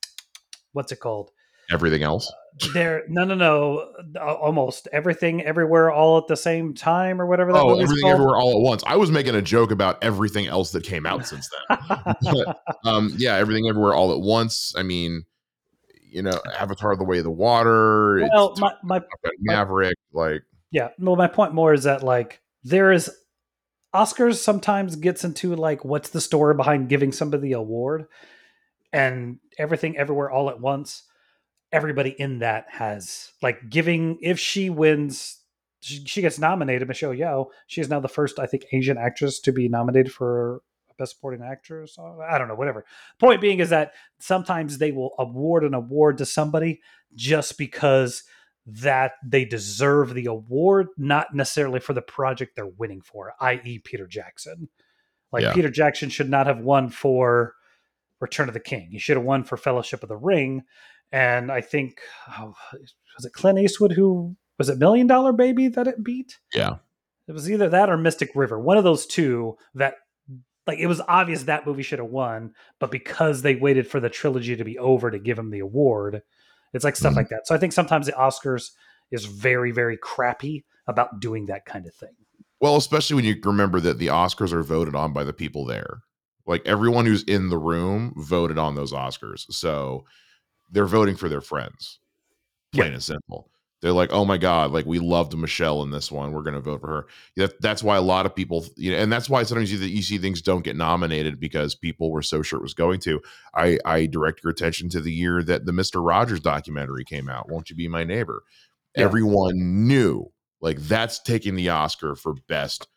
what's 0.72 0.92
it 0.92 1.00
called? 1.00 1.30
Everything 1.72 2.02
else. 2.02 2.30
Uh, 2.30 2.34
there, 2.72 3.04
no, 3.08 3.24
no, 3.24 3.34
no. 3.34 3.92
Almost 4.20 4.88
everything, 4.92 5.42
everywhere, 5.42 5.90
all 5.90 6.18
at 6.18 6.26
the 6.26 6.36
same 6.36 6.74
time, 6.74 7.20
or 7.20 7.26
whatever. 7.26 7.52
That 7.52 7.62
oh, 7.62 7.78
everything, 7.78 8.02
called. 8.02 8.14
everywhere, 8.14 8.36
all 8.36 8.52
at 8.52 8.60
once. 8.60 8.82
I 8.86 8.96
was 8.96 9.10
making 9.10 9.34
a 9.34 9.42
joke 9.42 9.70
about 9.70 10.02
everything 10.02 10.46
else 10.46 10.72
that 10.72 10.84
came 10.84 11.06
out 11.06 11.26
since 11.26 11.48
then. 11.68 11.78
but, 12.22 12.60
um, 12.84 13.12
yeah, 13.16 13.36
everything, 13.36 13.68
everywhere, 13.68 13.94
all 13.94 14.12
at 14.12 14.20
once. 14.20 14.74
I 14.76 14.82
mean, 14.82 15.24
you 16.10 16.22
know, 16.22 16.40
Avatar: 16.58 16.96
The 16.96 17.04
Way 17.04 17.18
of 17.18 17.24
the 17.24 17.30
Water. 17.30 18.26
Well, 18.32 18.54
my, 18.58 18.74
my 18.82 19.00
Maverick, 19.40 19.96
my, 20.12 20.22
like, 20.22 20.42
yeah. 20.70 20.88
Well, 20.98 21.16
my 21.16 21.28
point 21.28 21.54
more 21.54 21.72
is 21.72 21.84
that 21.84 22.02
like 22.02 22.40
there 22.64 22.92
is 22.92 23.10
Oscars 23.94 24.36
sometimes 24.36 24.96
gets 24.96 25.24
into 25.24 25.54
like 25.54 25.84
what's 25.84 26.10
the 26.10 26.20
story 26.20 26.54
behind 26.54 26.88
giving 26.88 27.12
somebody 27.12 27.48
the 27.48 27.52
award, 27.52 28.06
and 28.92 29.38
everything, 29.58 29.96
everywhere, 29.96 30.30
all 30.30 30.50
at 30.50 30.60
once 30.60 31.04
everybody 31.72 32.10
in 32.10 32.38
that 32.38 32.66
has 32.70 33.32
like 33.42 33.68
giving 33.68 34.18
if 34.22 34.38
she 34.38 34.70
wins 34.70 35.38
she, 35.80 36.04
she 36.04 36.20
gets 36.20 36.38
nominated. 36.38 36.88
Michelle 36.88 37.12
Yeoh. 37.12 37.46
She 37.66 37.80
is 37.80 37.88
now 37.88 38.00
the 38.00 38.08
first, 38.08 38.38
I 38.38 38.46
think, 38.46 38.64
Asian 38.72 38.98
actress 38.98 39.38
to 39.40 39.52
be 39.52 39.68
nominated 39.68 40.12
for 40.12 40.62
best 40.98 41.14
supporting 41.14 41.42
actress. 41.42 41.96
Uh, 41.98 42.18
I 42.18 42.38
don't 42.38 42.48
know, 42.48 42.54
whatever. 42.54 42.84
Point 43.18 43.40
being 43.40 43.60
is 43.60 43.70
that 43.70 43.92
sometimes 44.18 44.78
they 44.78 44.90
will 44.92 45.14
award 45.18 45.64
an 45.64 45.74
award 45.74 46.18
to 46.18 46.26
somebody 46.26 46.80
just 47.14 47.56
because 47.56 48.24
that 48.66 49.12
they 49.24 49.44
deserve 49.44 50.12
the 50.12 50.26
award, 50.26 50.88
not 50.98 51.34
necessarily 51.34 51.80
for 51.80 51.94
the 51.94 52.02
project 52.02 52.54
they're 52.54 52.66
winning 52.66 53.00
for, 53.00 53.32
i.e., 53.40 53.78
Peter 53.78 54.06
Jackson. 54.06 54.68
Like 55.32 55.42
yeah. 55.42 55.54
Peter 55.54 55.70
Jackson 55.70 56.10
should 56.10 56.28
not 56.28 56.46
have 56.46 56.58
won 56.58 56.90
for 56.90 57.54
Return 58.20 58.48
of 58.48 58.54
the 58.54 58.60
King. 58.60 58.88
He 58.90 58.98
should 58.98 59.16
have 59.16 59.24
won 59.24 59.44
for 59.44 59.56
Fellowship 59.56 60.02
of 60.02 60.08
the 60.08 60.16
Ring. 60.16 60.64
And 61.12 61.50
I 61.50 61.60
think 61.60 62.00
oh, 62.38 62.54
was 62.72 63.24
it 63.24 63.32
Clint 63.32 63.58
Eastwood 63.58 63.92
who 63.92 64.36
was 64.58 64.68
it 64.68 64.78
Million 64.78 65.06
Dollar 65.06 65.32
Baby 65.32 65.68
that 65.68 65.86
it 65.86 66.02
beat? 66.02 66.38
Yeah. 66.52 66.76
It 67.26 67.32
was 67.32 67.50
either 67.50 67.68
that 67.68 67.90
or 67.90 67.96
Mystic 67.96 68.30
River, 68.34 68.58
one 68.58 68.78
of 68.78 68.84
those 68.84 69.06
two 69.06 69.56
that 69.74 69.94
like 70.66 70.78
it 70.78 70.86
was 70.86 71.00
obvious 71.08 71.44
that 71.44 71.66
movie 71.66 71.82
should 71.82 71.98
have 71.98 72.10
won, 72.10 72.52
but 72.78 72.90
because 72.90 73.42
they 73.42 73.54
waited 73.54 73.88
for 73.88 74.00
the 74.00 74.10
trilogy 74.10 74.54
to 74.56 74.64
be 74.64 74.78
over 74.78 75.10
to 75.10 75.18
give 75.18 75.38
him 75.38 75.50
the 75.50 75.60
award, 75.60 76.22
it's 76.74 76.84
like 76.84 76.96
stuff 76.96 77.10
mm-hmm. 77.10 77.18
like 77.18 77.28
that. 77.30 77.46
So 77.46 77.54
I 77.54 77.58
think 77.58 77.72
sometimes 77.72 78.06
the 78.06 78.12
Oscars 78.12 78.70
is 79.10 79.24
very, 79.24 79.72
very 79.72 79.96
crappy 79.96 80.64
about 80.86 81.20
doing 81.20 81.46
that 81.46 81.64
kind 81.64 81.86
of 81.86 81.94
thing. 81.94 82.14
Well, 82.60 82.76
especially 82.76 83.16
when 83.16 83.24
you 83.24 83.36
remember 83.42 83.80
that 83.80 83.98
the 83.98 84.08
Oscars 84.08 84.52
are 84.52 84.62
voted 84.62 84.94
on 84.94 85.12
by 85.12 85.24
the 85.24 85.32
people 85.32 85.64
there. 85.64 86.00
Like 86.46 86.66
everyone 86.66 87.06
who's 87.06 87.22
in 87.24 87.50
the 87.50 87.58
room 87.58 88.12
voted 88.16 88.58
on 88.58 88.74
those 88.74 88.92
Oscars. 88.92 89.46
So 89.50 90.04
they're 90.70 90.86
voting 90.86 91.16
for 91.16 91.28
their 91.28 91.40
friends. 91.40 91.98
Plain 92.72 92.92
and 92.92 93.02
simple 93.02 93.50
they're 93.80 93.92
like, 93.92 94.12
oh 94.12 94.24
my 94.24 94.38
god, 94.38 94.72
like 94.72 94.86
we 94.86 94.98
loved 94.98 95.36
Michelle 95.36 95.82
in 95.82 95.90
this 95.90 96.10
one, 96.10 96.32
we're 96.32 96.42
going 96.42 96.54
to 96.54 96.60
vote 96.60 96.80
for 96.80 96.88
her. 96.88 97.06
That, 97.36 97.60
that's 97.60 97.82
why 97.82 97.96
a 97.96 98.02
lot 98.02 98.26
of 98.26 98.34
people, 98.34 98.66
you 98.76 98.90
know, 98.90 98.98
and 98.98 99.12
that's 99.12 99.30
why 99.30 99.44
sometimes 99.44 99.72
you, 99.72 99.78
you 99.78 100.02
see 100.02 100.18
things 100.18 100.42
don't 100.42 100.64
get 100.64 100.76
nominated 100.76 101.38
because 101.38 101.74
people 101.76 102.10
were 102.10 102.22
so 102.22 102.42
sure 102.42 102.58
it 102.58 102.62
was 102.62 102.74
going 102.74 103.00
to. 103.00 103.20
I 103.54 103.78
I 103.84 104.06
direct 104.06 104.42
your 104.42 104.50
attention 104.50 104.88
to 104.90 105.00
the 105.00 105.12
year 105.12 105.42
that 105.44 105.64
the 105.64 105.72
Mister 105.72 106.02
Rogers 106.02 106.40
documentary 106.40 107.04
came 107.04 107.28
out. 107.28 107.48
Won't 107.48 107.70
you 107.70 107.76
be 107.76 107.88
my 107.88 108.04
neighbor? 108.04 108.42
Yeah. 108.96 109.04
Everyone 109.04 109.86
knew 109.86 110.32
like 110.60 110.78
that's 110.78 111.20
taking 111.20 111.54
the 111.54 111.68
Oscar 111.68 112.16
for 112.16 112.34
best 112.48 112.88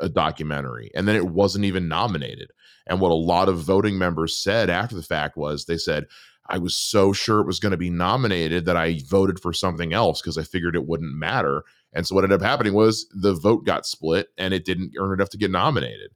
a 0.00 0.04
uh, 0.04 0.08
documentary, 0.08 0.90
and 0.96 1.06
then 1.06 1.14
it 1.14 1.28
wasn't 1.28 1.64
even 1.64 1.86
nominated. 1.86 2.50
And 2.88 3.00
what 3.00 3.12
a 3.12 3.14
lot 3.14 3.48
of 3.48 3.58
voting 3.58 3.96
members 3.96 4.36
said 4.36 4.68
after 4.68 4.96
the 4.96 5.02
fact 5.02 5.36
was 5.36 5.64
they 5.64 5.78
said 5.78 6.06
I 6.46 6.58
was 6.58 6.76
so 6.76 7.12
sure 7.12 7.40
it 7.40 7.46
was 7.46 7.60
going 7.60 7.72
to 7.72 7.78
be 7.78 7.90
nominated 7.90 8.66
that 8.66 8.76
I 8.76 9.00
voted 9.06 9.40
for 9.40 9.52
something 9.52 9.92
else 9.92 10.20
because 10.20 10.36
I 10.36 10.42
figured 10.42 10.76
it 10.76 10.86
wouldn't 10.86 11.14
matter. 11.14 11.64
And 11.92 12.06
so 12.06 12.14
what 12.14 12.24
ended 12.24 12.40
up 12.40 12.46
happening 12.46 12.74
was 12.74 13.06
the 13.14 13.34
vote 13.34 13.64
got 13.64 13.86
split 13.86 14.28
and 14.36 14.52
it 14.52 14.64
didn't 14.64 14.92
earn 14.98 15.14
enough 15.14 15.30
to 15.30 15.38
get 15.38 15.50
nominated. 15.50 16.10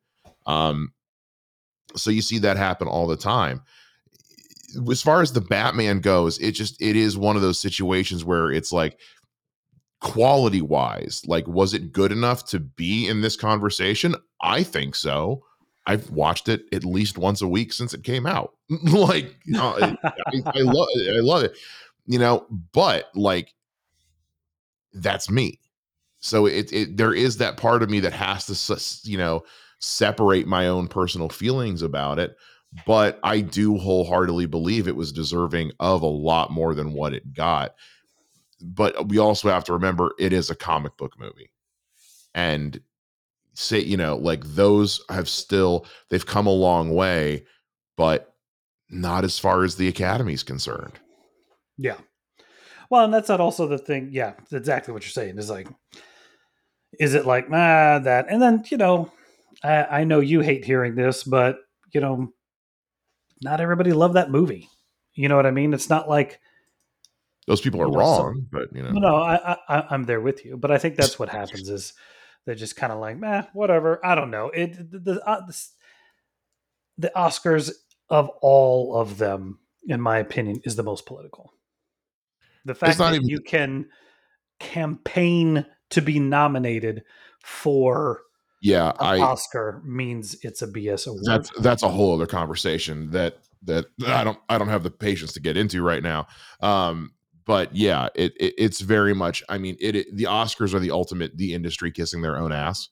Um, 0.47 0.93
so 1.97 2.11
you 2.11 2.21
see 2.21 2.39
that 2.41 2.57
happen 2.57 2.89
all 2.89 3.07
the 3.07 3.17
time. 3.17 3.63
As 4.91 5.01
far 5.01 5.23
as 5.23 5.33
the 5.33 5.41
Batman 5.41 6.01
goes, 6.01 6.39
it 6.39 6.53
just 6.53 6.81
it 6.83 6.95
is 6.95 7.17
one 7.17 7.37
of 7.37 7.43
those 7.43 7.59
situations 7.59 8.23
where 8.25 8.53
it's 8.53 8.71
like 8.71 8.99
quality 10.01 10.61
wise, 10.61 11.23
like 11.27 11.47
was 11.49 11.73
it 11.73 11.93
good 11.93 12.13
enough 12.13 12.45
to 12.51 12.61
be 12.61 13.09
in 13.09 13.23
this 13.23 13.37
conversation? 13.37 14.15
I 14.43 14.63
think 14.63 14.95
so. 14.95 15.43
I've 15.88 16.11
watched 16.11 16.50
it 16.50 16.66
at 16.71 16.85
least 16.85 17.16
once 17.16 17.40
a 17.40 17.49
week 17.49 17.73
since 17.73 17.95
it 17.95 18.04
came 18.04 18.26
out. 18.26 18.52
like, 18.68 19.35
know, 19.47 19.75
I, 19.80 19.97
I 20.45 20.61
love 20.61 20.88
it. 20.90 21.16
I 21.16 21.21
love 21.21 21.42
it. 21.42 21.57
You 22.07 22.18
know, 22.18 22.47
but 22.73 23.07
like, 23.14 23.54
that's 24.92 25.30
me. 25.30 25.61
So 26.21 26.45
it, 26.45 26.73
it 26.73 26.97
there 26.99 27.14
is 27.14 27.38
that 27.38 27.57
part 27.57 27.83
of 27.83 27.88
me 27.88 28.00
that 28.00 28.12
has 28.12 28.47
to, 28.47 29.09
you 29.11 29.16
know, 29.16 29.45
separate 29.78 30.47
my 30.47 30.68
own 30.68 30.88
personal 30.88 31.30
feelings 31.30 31.80
about 31.80 32.18
it. 32.18 32.37
But 32.87 33.18
I 33.23 33.40
do 33.40 33.78
wholeheartedly 33.78 34.45
believe 34.45 34.88
it 34.88 34.97
was 34.97 35.11
deserving 35.11 35.73
of 35.80 36.02
a 36.02 36.07
lot 36.07 36.50
more 36.50 36.75
than 36.75 36.92
what 36.92 37.14
it 37.14 37.33
got. 37.33 37.75
But 38.61 39.09
we 39.09 39.16
also 39.16 39.49
have 39.49 39.64
to 39.64 39.73
remember 39.73 40.12
it 40.18 40.35
is 40.35 40.50
a 40.50 40.54
comic 40.54 40.99
book 40.99 41.14
movie. 41.18 41.50
And 42.35 42.78
say 43.59 43.81
you 43.81 43.97
know 43.97 44.17
like 44.17 44.45
those 44.45 45.00
have 45.11 45.29
still 45.29 45.85
they've 46.11 46.27
come 46.27 46.47
a 46.47 46.53
long 46.53 46.95
way 46.95 47.45
but 47.97 48.35
not 48.88 49.25
as 49.25 49.38
far 49.38 49.65
as 49.65 49.75
the 49.75 49.88
academy's 49.88 50.43
concerned. 50.43 50.99
Yeah. 51.77 51.99
Well 52.88 53.05
and 53.05 53.12
that's 53.12 53.29
not 53.29 53.41
also 53.41 53.67
the 53.67 53.77
thing 53.77 54.11
yeah 54.12 54.35
exactly 54.53 54.95
what 54.95 55.03
you're 55.03 55.11
saying 55.11 55.38
is 55.38 55.50
like 55.50 55.69
is 56.99 57.15
it 57.15 57.27
like 57.27 57.47
ah 57.50 57.99
that 57.99 58.27
and 58.31 58.41
then 58.41 58.65
you 58.71 58.77
know 58.77 59.11
I, 59.62 59.85
I 59.85 60.05
know 60.05 60.21
you 60.21 60.41
hate 60.41 60.65
hearing 60.65 60.95
this 60.95 61.25
but 61.25 61.59
you 61.93 62.00
know 62.00 62.33
not 63.43 63.61
everybody 63.61 63.93
loved 63.93 64.15
that 64.15 64.31
movie 64.31 64.69
you 65.15 65.29
know 65.29 65.37
what 65.37 65.47
i 65.47 65.50
mean? 65.50 65.75
It's 65.75 65.91
not 65.91 66.09
like 66.09 66.41
those 67.49 67.61
people 67.61 67.83
are 67.83 67.87
you 67.87 67.93
know, 67.93 67.99
wrong 67.99 68.35
so, 68.35 68.47
but 68.53 68.69
you 68.75 68.83
know. 68.83 68.91
No 68.93 69.17
I, 69.17 69.57
I 69.69 69.85
i'm 69.91 70.05
there 70.05 70.21
with 70.21 70.45
you 70.45 70.57
but 70.57 70.71
i 70.71 70.79
think 70.79 70.97
that's 70.97 71.19
what 71.19 71.29
happens 71.29 71.69
is 71.69 71.93
they're 72.49 72.55
just 72.55 72.76
kind 72.76 72.95
of 72.95 72.99
like, 72.99 73.23
eh, 73.23 73.43
whatever. 73.52 74.00
I 74.02 74.14
don't 74.14 74.31
know. 74.31 74.49
It 74.49 74.90
the 74.90 74.99
the, 75.00 75.28
uh, 75.28 75.45
the 75.45 75.67
the 76.97 77.12
Oscars 77.14 77.71
of 78.09 78.31
all 78.40 78.99
of 78.99 79.19
them, 79.19 79.59
in 79.87 80.00
my 80.00 80.17
opinion, 80.17 80.62
is 80.64 80.75
the 80.75 80.83
most 80.83 81.05
political. 81.05 81.52
The 82.64 82.75
fact 82.75 82.97
that 82.97 83.12
even... 83.12 83.28
you 83.28 83.40
can 83.40 83.90
campaign 84.61 85.67
to 85.90 86.00
be 86.00 86.19
nominated 86.19 87.02
for 87.43 88.23
yeah 88.62 88.93
I, 88.99 89.21
Oscar 89.21 89.83
means 89.85 90.35
it's 90.40 90.62
a 90.62 90.67
BS 90.67 91.07
award. 91.07 91.25
That's 91.26 91.50
that's 91.61 91.83
a 91.83 91.88
whole 91.90 92.14
other 92.14 92.26
conversation 92.26 93.11
that 93.11 93.40
that 93.64 93.85
I 94.07 94.25
don't 94.25 94.38
I 94.49 94.57
don't 94.57 94.69
have 94.69 94.85
the 94.85 94.90
patience 94.90 95.35
to 95.35 95.40
get 95.40 95.59
into 95.59 95.83
right 95.83 96.02
now. 96.02 96.28
Um, 96.62 97.12
but 97.49 97.75
yeah, 97.75 98.09
it, 98.14 98.35
it, 98.38 98.55
it's 98.59 98.81
very 98.81 99.14
much. 99.14 99.43
I 99.49 99.57
mean, 99.57 99.78
it, 99.81 99.97
it, 99.97 100.14
the 100.14 100.25
Oscars 100.25 100.75
are 100.75 100.78
the 100.78 100.90
ultimate 100.90 101.38
the 101.38 101.55
industry 101.55 101.90
kissing 101.90 102.21
their 102.21 102.37
own 102.37 102.52
ass. 102.52 102.90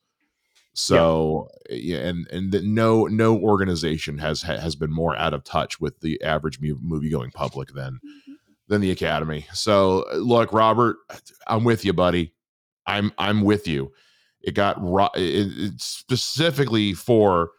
So 0.72 1.48
yeah, 1.68 1.76
yeah 1.76 2.08
and 2.08 2.26
and 2.28 2.52
the, 2.52 2.62
no 2.62 3.04
no 3.04 3.38
organization 3.38 4.16
has 4.16 4.40
has 4.40 4.74
been 4.74 4.90
more 4.90 5.14
out 5.14 5.34
of 5.34 5.44
touch 5.44 5.78
with 5.78 6.00
the 6.00 6.20
average 6.22 6.58
movie 6.60 7.10
going 7.10 7.30
public 7.32 7.74
than 7.74 7.94
mm-hmm. 7.96 8.32
than 8.66 8.80
the 8.80 8.90
Academy. 8.90 9.46
So 9.52 10.06
look, 10.14 10.54
Robert, 10.54 10.96
I'm 11.46 11.62
with 11.62 11.84
you, 11.84 11.92
buddy. 11.92 12.32
I'm 12.86 13.12
I'm 13.18 13.42
with 13.42 13.68
you. 13.68 13.92
It 14.40 14.54
got 14.54 14.78
it, 15.16 15.52
it 15.58 15.80
specifically 15.82 16.94
for 16.94 17.50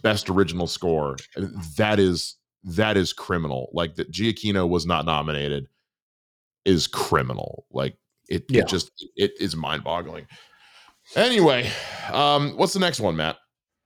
best 0.00 0.30
original 0.30 0.68
score. 0.68 1.16
That 1.76 1.98
is 1.98 2.36
that 2.62 2.96
is 2.96 3.12
criminal. 3.12 3.68
Like 3.72 3.96
that 3.96 4.12
Giacchino 4.12 4.68
was 4.68 4.86
not 4.86 5.06
nominated 5.06 5.66
is 6.66 6.86
criminal. 6.86 7.64
Like 7.70 7.96
it, 8.28 8.44
yeah. 8.48 8.62
it 8.62 8.68
just 8.68 8.90
it 9.16 9.32
is 9.40 9.56
mind 9.56 9.84
boggling. 9.84 10.26
Anyway, 11.14 11.70
um, 12.12 12.56
what's 12.56 12.72
the 12.72 12.80
next 12.80 13.00
one, 13.00 13.16
Matt? 13.16 13.36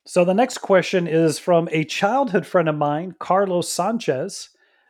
So 0.07 0.25
the 0.25 0.35
next 0.35 0.59
question 0.59 1.07
is 1.07 1.39
from 1.39 1.69
a 1.71 1.85
childhood 1.85 2.47
friend 2.47 2.69
of 2.69 2.75
mine, 2.75 3.15
Carlos 3.21 3.69
Sanchez. 3.69 4.49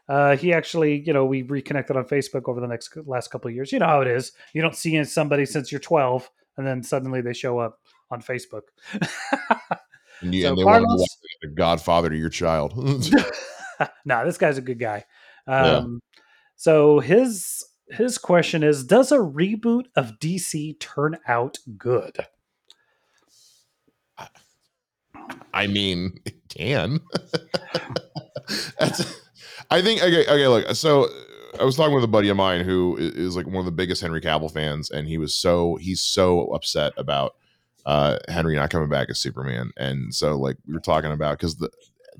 Uh, 0.09 0.37
he 0.37 0.52
actually, 0.52 1.02
you 1.06 1.12
know, 1.12 1.25
we 1.25 1.42
reconnected 1.42 1.97
on 1.97 2.04
Facebook 2.04 2.49
over 2.49 2.61
the 2.61 2.66
next 2.66 2.97
last 3.06 3.30
couple 3.30 3.49
of 3.49 3.54
years. 3.54 3.73
You 3.73 3.80
know 3.80 3.87
how 3.87 4.00
it 4.00 4.09
is. 4.09 4.32
You 4.54 4.62
don't 4.62 4.75
see 4.75 5.02
somebody 5.04 5.47
since 5.47 5.70
you're 5.70 5.80
12, 5.80 6.30
and 6.56 6.66
then 6.66 6.82
suddenly 6.82 7.20
they 7.20 7.32
show 7.32 7.59
up 7.59 7.78
on 8.11 8.23
Facebook. 8.23 8.62
and, 10.20 10.35
you, 10.35 10.42
so 10.42 10.49
and 10.49 10.59
they 10.59 10.62
Carlos, 10.62 10.87
want 10.87 11.11
to 11.11 11.16
be 11.23 11.49
the 11.49 11.54
godfather 11.54 12.11
to 12.11 12.16
your 12.16 12.28
child. 12.28 12.73
nah, 14.04 14.25
this 14.25 14.38
guy's 14.38 14.59
a 14.59 14.62
good 14.62 14.78
guy. 14.78 15.04
Um, 15.47 16.00
yeah. 16.14 16.20
So 16.56 17.00
his 17.00 17.64
his 17.90 18.18
question 18.18 18.62
is 18.62 18.85
Does 18.85 19.12
a 19.12 19.18
reboot 19.18 19.87
of 19.97 20.18
DC 20.18 20.78
turn 20.78 21.18
out 21.26 21.59
good? 21.76 22.26
I 25.52 25.66
mean, 25.66 26.18
it 26.25 26.37
can. 26.49 27.00
I 29.70 29.82
think, 29.82 30.02
okay, 30.02 30.23
okay, 30.23 30.49
look, 30.49 30.75
so 30.75 31.09
I 31.59 31.64
was 31.64 31.76
talking 31.76 31.94
with 31.94 32.04
a 32.04 32.09
buddy 32.09 32.28
of 32.28 32.37
mine 32.37 32.64
who 32.64 32.97
is 32.99 33.37
like 33.37 33.47
one 33.47 33.56
of 33.56 33.64
the 33.64 33.73
biggest 33.73 34.02
Henry 34.02 34.20
Cavill 34.20 34.52
fans, 34.52 34.90
and 34.90 35.09
he 35.09 35.18
was 35.18 35.35
so, 35.35 35.76
he's 35.76 36.00
so 36.00 36.47
upset 36.49 36.92
about 36.97 37.37
uh 37.87 38.18
Henry 38.28 38.56
not 38.56 38.70
coming 38.70 38.90
back 38.90 39.09
as 39.11 39.18
Superman. 39.18 39.70
And 39.76 40.14
so, 40.14 40.37
like, 40.37 40.56
we 40.66 40.75
were 40.75 40.80
talking 40.80 41.12
about 41.12 41.38
because 41.38 41.56
the, 41.56 41.70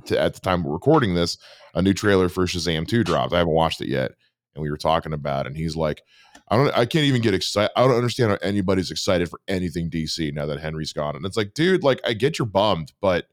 to, 0.07 0.19
at 0.19 0.35
the 0.35 0.41
time 0.41 0.65
we're 0.65 0.73
recording 0.73 1.15
this, 1.15 1.37
a 1.75 1.83
new 1.83 1.93
trailer 1.93 2.29
for 2.29 2.45
Shazam 2.47 2.89
2 2.89 3.05
dropped. 3.05 3.33
I 3.33 3.39
haven't 3.39 3.53
watched 3.53 3.81
it 3.81 3.89
yet 3.89 4.13
and 4.61 4.63
we 4.63 4.71
were 4.71 4.77
talking 4.77 5.13
about, 5.13 5.47
it, 5.47 5.49
and 5.49 5.57
he's 5.57 5.77
like, 5.77 6.03
I 6.49 6.57
don't, 6.57 6.77
I 6.77 6.85
can't 6.85 7.05
even 7.05 7.23
get 7.23 7.35
excited. 7.35 7.71
I 7.77 7.87
don't 7.87 7.97
understand 7.97 8.31
how 8.31 8.39
anybody's 8.43 8.91
excited 8.91 9.29
for 9.29 9.41
anything 9.49 9.89
DC 9.89 10.35
now 10.35 10.47
that 10.47 10.61
Henry's 10.61 10.93
gone. 10.93 11.17
And 11.17 11.25
it's 11.25 11.37
like, 11.37 11.55
dude, 11.55 11.85
like 11.85 12.01
I 12.05 12.13
get 12.13 12.39
you're 12.39 12.47
bummed, 12.47 12.93
but 13.01 13.27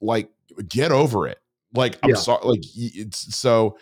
like 0.00 0.30
get 0.68 0.90
over 0.90 1.28
it. 1.28 1.38
Like 1.74 1.98
I'm 2.02 2.10
yeah. 2.10 2.16
sorry, 2.16 2.44
like 2.44 2.62
it's 2.74 3.36
so 3.36 3.78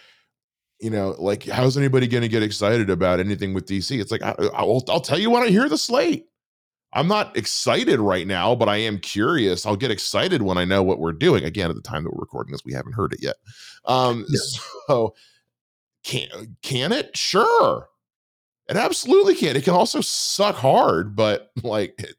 you 0.81 0.91
know, 0.91 1.15
like 1.19 1.45
how's 1.45 1.77
anybody 1.77 2.09
going 2.09 2.23
to 2.23 2.29
get 2.29 2.43
excited 2.43 2.91
about 2.91 3.21
anything 3.21 3.55
with 3.55 3.67
DC? 3.67 4.01
It's 4.01 4.11
like 4.11 4.23
I, 4.23 4.35
will 4.65 4.85
I'll 4.89 5.01
tell 5.01 5.19
you 5.19 5.31
when 5.31 5.45
I 5.45 5.49
hear 5.49 5.69
the 5.69 5.79
slate. 5.79 6.27
I'm 6.95 7.09
not 7.09 7.37
excited 7.37 8.01
right 8.01 8.27
now, 8.27 8.55
but 8.55 8.69
I 8.69 8.77
am 8.77 8.99
curious. 8.99 9.65
I'll 9.65 9.77
get 9.77 9.91
excited 9.91 10.43
when 10.43 10.59
I 10.59 10.65
know 10.65 10.83
what 10.83 10.99
we're 10.99 11.13
doing. 11.13 11.45
Again, 11.45 11.71
at 11.71 11.77
the 11.77 11.83
time 11.83 12.05
that 12.05 12.13
we're 12.13 12.21
recording 12.21 12.53
this, 12.53 12.65
we 12.65 12.75
haven't 12.75 12.93
heard 12.93 13.15
it 13.15 13.23
yet. 13.23 13.37
Um, 13.85 14.27
yeah. 14.29 14.39
So 14.89 15.15
can 16.05 16.57
can 16.63 16.93
it? 16.93 17.17
Sure, 17.17 17.89
it 18.69 18.77
absolutely 18.77 19.35
can. 19.35 19.57
It 19.57 19.65
can 19.65 19.75
also 19.75 20.01
suck 20.01 20.57
hard, 20.57 21.15
but 21.17 21.51
like 21.63 21.95
it, 21.99 22.17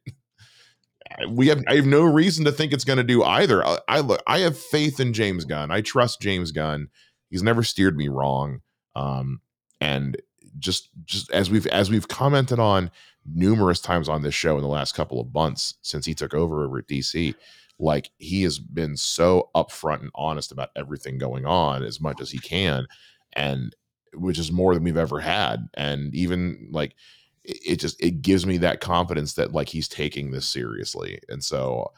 we 1.30 1.48
have 1.48 1.64
I 1.68 1.76
have 1.76 1.86
no 1.86 2.04
reason 2.04 2.46
to 2.46 2.52
think 2.52 2.74
it's 2.74 2.86
going 2.86 2.98
to 2.98 3.04
do 3.04 3.24
either. 3.24 3.66
I, 3.66 3.78
I, 3.88 4.00
look 4.00 4.22
I 4.28 4.40
have 4.40 4.58
faith 4.58 5.00
in 5.00 5.14
James 5.14 5.46
Gunn. 5.46 5.72
I 5.72 5.82
trust 5.82 6.22
James 6.22 6.52
Gunn. 6.52 6.90
He's 7.30 7.44
never 7.44 7.64
steered 7.64 7.98
me 7.98 8.08
wrong. 8.08 8.62
Um, 8.96 9.42
and 9.82 10.18
just 10.60 10.90
just 11.06 11.32
as 11.32 11.50
we've 11.50 11.68
as 11.68 11.90
we've 11.90 12.08
commented 12.08 12.60
on 12.60 12.92
numerous 13.26 13.80
times 13.80 14.10
on 14.10 14.22
this 14.22 14.36
show 14.36 14.56
in 14.58 14.62
the 14.62 14.68
last 14.68 14.94
couple 14.94 15.20
of 15.20 15.34
months 15.34 15.76
since 15.82 16.06
he 16.06 16.14
took 16.14 16.34
over 16.34 16.64
over 16.64 16.80
at 16.80 16.88
DC, 16.88 17.34
like 17.80 18.10
he 18.18 18.44
has 18.44 18.60
been 18.60 18.98
so 18.98 19.50
upfront 19.56 20.02
and 20.02 20.12
honest 20.16 20.52
about 20.52 20.70
everything 20.76 21.18
going 21.18 21.46
on 21.46 21.84
as 21.84 22.00
much 22.00 22.22
as 22.22 22.32
he 22.32 22.40
can, 22.40 22.88
and 23.36 23.76
which 24.14 24.38
is 24.38 24.52
more 24.52 24.74
than 24.74 24.84
we've 24.84 24.98
ever 24.98 25.20
had. 25.20 25.68
And 25.74 26.14
even 26.14 26.70
like 26.72 26.96
it 27.44 27.78
just 27.78 28.02
it 28.02 28.22
gives 28.22 28.46
me 28.46 28.58
that 28.58 28.80
confidence 28.80 29.34
that 29.34 29.52
like 29.54 29.70
he's 29.70 29.88
taking 29.88 30.32
this 30.32 30.48
seriously 30.48 31.20
and 31.28 31.44
so 31.44 31.92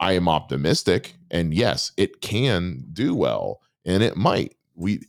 i 0.00 0.12
am 0.12 0.28
optimistic 0.28 1.14
and 1.30 1.54
yes 1.54 1.92
it 1.96 2.20
can 2.20 2.84
do 2.92 3.14
well 3.14 3.60
and 3.84 4.02
it 4.02 4.16
might. 4.16 4.54
We 4.74 5.00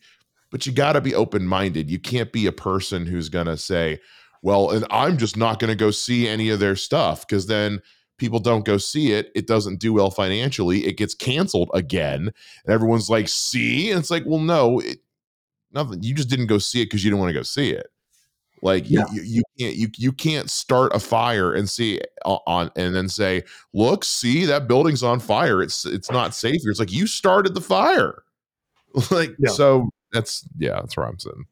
but 0.51 0.65
you 0.65 0.71
got 0.71 0.93
to 0.93 1.01
be 1.01 1.15
open 1.15 1.45
minded 1.45 1.89
you 1.89 1.99
can't 1.99 2.31
be 2.31 2.45
a 2.45 2.51
person 2.51 3.05
who's 3.05 3.29
going 3.29 3.45
to 3.47 3.57
say 3.57 3.99
well 4.41 4.71
and 4.71 4.85
i'm 4.89 5.17
just 5.17 5.37
not 5.37 5.59
going 5.59 5.69
to 5.69 5.75
go 5.75 5.91
see 5.91 6.27
any 6.27 6.49
of 6.49 6.59
their 6.59 6.75
stuff 6.75 7.27
because 7.27 7.47
then 7.47 7.81
people 8.17 8.39
don't 8.39 8.65
go 8.65 8.77
see 8.77 9.13
it. 9.13 9.31
It 9.33 9.47
doesn't 9.47 9.79
do 9.79 9.93
well 9.93 10.11
financially. 10.11 10.85
It 10.85 10.97
gets 10.97 11.15
canceled 11.15 11.71
again 11.73 12.31
and 12.65 12.73
everyone's 12.73 13.09
like 13.09 13.29
see? 13.29 13.91
And 13.91 13.99
it's 13.99 14.11
like 14.11 14.23
well 14.25 14.39
no 14.39 14.79
it, 14.79 14.99
nothing 15.71 16.01
you 16.03 16.13
just 16.13 16.29
didn't 16.29 16.47
go 16.47 16.57
see 16.57 16.81
it 16.81 16.85
because 16.85 17.03
you 17.03 17.09
didn't 17.09 17.19
want 17.19 17.29
to 17.29 17.37
go 17.37 17.43
see 17.43 17.69
it 17.69 17.87
like 18.61 18.89
yeah. 18.89 19.05
you, 19.11 19.21
you 19.21 19.43
can't 19.57 19.75
you 19.75 19.87
you 19.95 20.11
can't 20.11 20.49
start 20.49 20.93
a 20.93 20.99
fire 20.99 21.53
and 21.53 21.69
see 21.69 22.01
on 22.25 22.71
and 22.75 22.93
then 22.93 23.07
say, 23.07 23.43
look, 23.73 24.03
see 24.03 24.45
that 24.45 24.67
building's 24.67 25.03
on 25.03 25.19
fire. 25.19 25.61
It's 25.61 25.85
it's 25.85 26.11
not 26.11 26.35
safe 26.35 26.61
here. 26.61 26.71
It's 26.71 26.79
like 26.79 26.91
you 26.91 27.07
started 27.07 27.53
the 27.53 27.61
fire. 27.61 28.23
like 29.11 29.31
yeah. 29.39 29.51
so 29.51 29.89
that's 30.11 30.47
yeah, 30.57 30.79
that's 30.81 30.97
where 30.97 31.05
I'm 31.05 31.19
sitting. 31.19 31.45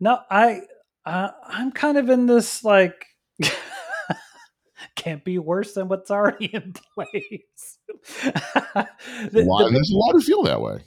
No, 0.00 0.20
I 0.30 0.62
uh, 1.06 1.30
I'm 1.46 1.72
kind 1.72 1.96
of 1.96 2.10
in 2.10 2.26
this 2.26 2.62
like 2.62 3.06
can't 4.96 5.24
be 5.24 5.38
worse 5.38 5.74
than 5.74 5.88
what's 5.88 6.10
already 6.10 6.46
in 6.52 6.74
place. 6.94 7.78
the, 8.22 9.30
the, 9.30 9.68
there's 9.72 9.90
a 9.90 9.96
lot 9.96 10.14
of 10.14 10.24
feel 10.24 10.42
that 10.42 10.60
way. 10.60 10.80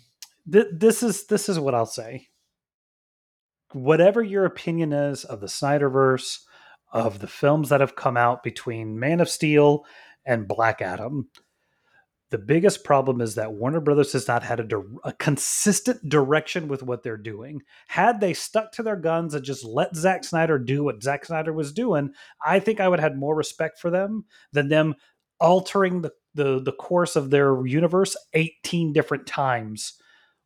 This 0.45 1.03
is 1.03 1.25
this 1.27 1.49
is 1.49 1.59
what 1.59 1.75
I'll 1.75 1.85
say 1.85 2.27
whatever 3.75 4.23
your 4.23 4.45
opinion 4.45 4.93
is 4.93 5.25
of 5.25 5.41
the 5.41 5.47
Snyderverse, 5.47 6.39
of 6.93 7.19
the 7.19 7.27
films 7.27 7.69
that 7.69 7.81
have 7.81 7.95
come 7.95 8.15
out 8.15 8.41
between 8.41 8.99
Man 8.99 9.19
of 9.19 9.29
Steel 9.29 9.85
and 10.25 10.47
Black 10.47 10.81
Adam, 10.81 11.29
the 12.31 12.37
biggest 12.37 12.83
problem 12.83 13.21
is 13.21 13.35
that 13.35 13.53
Warner 13.53 13.81
Brothers 13.81 14.13
has 14.13 14.27
not 14.27 14.43
had 14.43 14.59
a, 14.71 14.81
a, 15.03 15.13
consistent 15.13 16.07
direction 16.09 16.67
with 16.67 16.83
what 16.83 17.03
they're 17.03 17.17
doing. 17.17 17.61
Had 17.87 18.19
they 18.19 18.33
stuck 18.33 18.71
to 18.73 18.83
their 18.83 18.95
guns 18.95 19.33
and 19.33 19.43
just 19.43 19.63
let 19.63 19.95
Zack 19.95 20.23
Snyder 20.23 20.57
do 20.57 20.83
what 20.83 21.03
Zack 21.03 21.25
Snyder 21.25 21.53
was 21.53 21.71
doing, 21.71 22.13
I 22.43 22.59
think 22.59 22.79
I 22.79 22.87
would 22.87 22.99
have 22.99 23.11
had 23.11 23.19
more 23.19 23.35
respect 23.35 23.79
for 23.79 23.89
them 23.91 24.25
than 24.53 24.69
them 24.69 24.95
altering 25.39 26.01
the, 26.01 26.11
the, 26.33 26.61
the 26.61 26.71
course 26.71 27.15
of 27.15 27.29
their 27.29 27.65
universe 27.65 28.15
18 28.33 28.93
different 28.93 29.27
times 29.27 29.99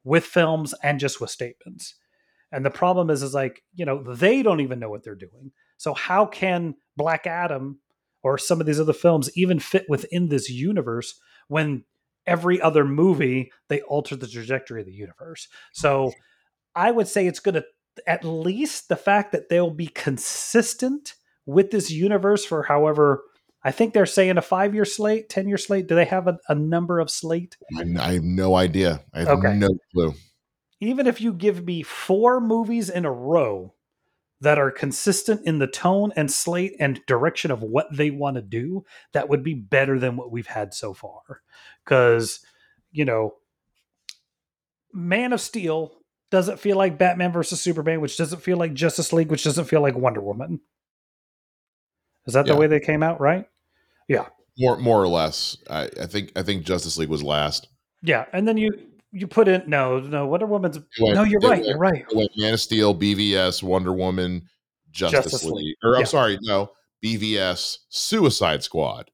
with 0.10 0.26
films 0.26 0.74
and 0.82 1.00
just 1.00 1.22
with 1.22 1.30
statements. 1.30 1.94
And 2.52 2.66
the 2.66 2.72
problem 2.72 3.12
is, 3.12 3.22
is 3.22 3.36
like, 3.36 3.62
you 3.76 3.86
know, 3.86 4.02
they 4.02 4.42
don't 4.42 4.60
even 4.60 4.80
know 4.80 4.90
what 4.90 5.04
they're 5.04 5.14
doing. 5.14 5.52
So 5.78 5.94
how 5.94 6.26
can 6.26 6.74
Black 6.98 7.28
Adam 7.28 7.80
or 8.24 8.40
some 8.40 8.60
of 8.60 8.66
these 8.66 8.80
other 8.80 8.92
films 8.92 9.30
even 9.38 9.60
fit 9.60 9.86
within 9.88 10.30
this 10.30 10.50
universe 10.50 11.14
when 11.48 11.84
every 12.26 12.60
other 12.60 12.86
movie 12.86 13.52
they 13.68 13.82
alter 13.82 14.16
the 14.16 14.28
trajectory 14.28 14.82
of 14.82 14.88
the 14.88 14.94
universe? 14.94 15.48
So 15.74 16.12
I 16.76 16.90
would 16.90 17.08
say 17.08 17.28
it's 17.28 17.40
going 17.40 17.56
to 17.56 17.66
at 18.08 18.26
least 18.26 18.90
the 18.90 18.96
fact 18.96 19.32
that 19.32 19.50
they'll 19.50 19.70
be 19.70 19.88
consistent 19.88 21.14
with 21.46 21.70
this 21.70 21.92
universe 21.92 22.44
for 22.44 22.64
however 22.64 23.24
I 23.64 23.72
think 23.72 23.94
they're 23.94 24.06
saying 24.06 24.38
a 24.38 24.42
five 24.42 24.74
year 24.74 24.86
slate, 24.86 25.30
10 25.30 25.48
year 25.48 25.58
slate. 25.58 25.88
Do 25.88 25.96
they 25.96 26.06
have 26.06 26.28
a, 26.28 26.38
a 26.48 26.56
number 26.56 27.00
of 27.00 27.10
slate? 27.10 27.58
I, 27.78 27.84
I, 28.00 28.14
have 28.14 28.24
no 28.24 28.56
idea. 28.56 29.02
I 29.14 29.20
have 29.20 29.40
okay. 29.40 29.54
no 29.56 29.70
clue 29.94 30.14
even 30.80 31.08
if 31.08 31.20
you 31.20 31.34
give 31.34 31.66
me 31.66 31.84
four 31.84 32.40
movies 32.40 32.90
in 32.90 33.06
a 33.06 33.12
row 33.12 33.74
that 34.42 34.58
are 34.58 34.72
consistent 34.72 35.46
in 35.46 35.60
the 35.60 35.68
tone 35.68 36.14
and 36.16 36.32
slate 36.32 36.74
and 36.80 37.06
direction 37.06 37.52
of 37.52 37.62
what 37.62 37.88
they 37.92 38.10
want 38.10 38.38
to 38.38 38.42
do, 38.42 38.86
that 39.12 39.28
would 39.28 39.44
be 39.44 39.54
better 39.54 40.00
than 40.00 40.16
what 40.16 40.32
we've 40.32 40.48
had 40.48 40.74
so 40.74 40.94
far. 40.94 41.42
Because, 41.84 42.40
you 42.92 43.04
know, 43.04 43.36
Man 44.94 45.34
of 45.34 45.42
Steel 45.42 45.92
doesn't 46.32 46.60
feel 46.60 46.78
like 46.78 46.98
Batman 46.98 47.34
versus 47.34 47.60
Superman, 47.60 48.00
which 48.00 48.16
doesn't 48.16 48.42
feel 48.42 48.58
like 48.58 48.74
Justice 48.74 49.12
League, 49.12 49.30
which 49.30 49.44
doesn't 49.44 49.66
feel 49.66 49.82
like 49.82 49.96
Wonder 49.96 50.22
Woman. 50.22 50.62
Is 52.26 52.34
that 52.34 52.46
yeah. 52.46 52.54
the 52.54 52.60
way 52.60 52.68
they 52.68 52.80
came 52.80 53.04
out, 53.04 53.20
right? 53.20 53.46
Yeah. 54.08 54.28
More 54.58 54.78
more 54.78 55.02
or 55.02 55.08
less. 55.08 55.58
I, 55.70 55.90
I 56.02 56.06
think 56.06 56.32
I 56.36 56.44
think 56.44 56.64
Justice 56.64 56.98
League 56.98 57.10
was 57.10 57.24
last. 57.24 57.68
Yeah. 58.02 58.26
And 58.34 58.48
then 58.48 58.58
you 58.58 58.72
you 59.12 59.28
put 59.28 59.48
in 59.48 59.64
no 59.68 60.00
no 60.00 60.28
Wonder 60.28 60.46
Woman's 60.46 60.80
went, 61.00 61.16
no 61.16 61.24
you're 61.24 61.40
right 61.42 61.62
went, 61.62 61.66
you're 61.66 61.78
right 61.78 62.06
Man 62.38 62.54
of 62.54 62.60
Steel 62.60 62.96
BVS 62.96 63.64
Wonder 63.64 63.94
Woman 63.94 64.44
Justice, 64.92 65.32
Justice 65.32 65.44
League. 65.46 65.56
League. 65.56 65.76
or 65.84 65.98
I'm 65.98 66.06
sorry 66.06 66.38
no 66.42 66.72
BVS 67.04 67.78
Suicide 67.90 68.64
Squad 68.64 69.10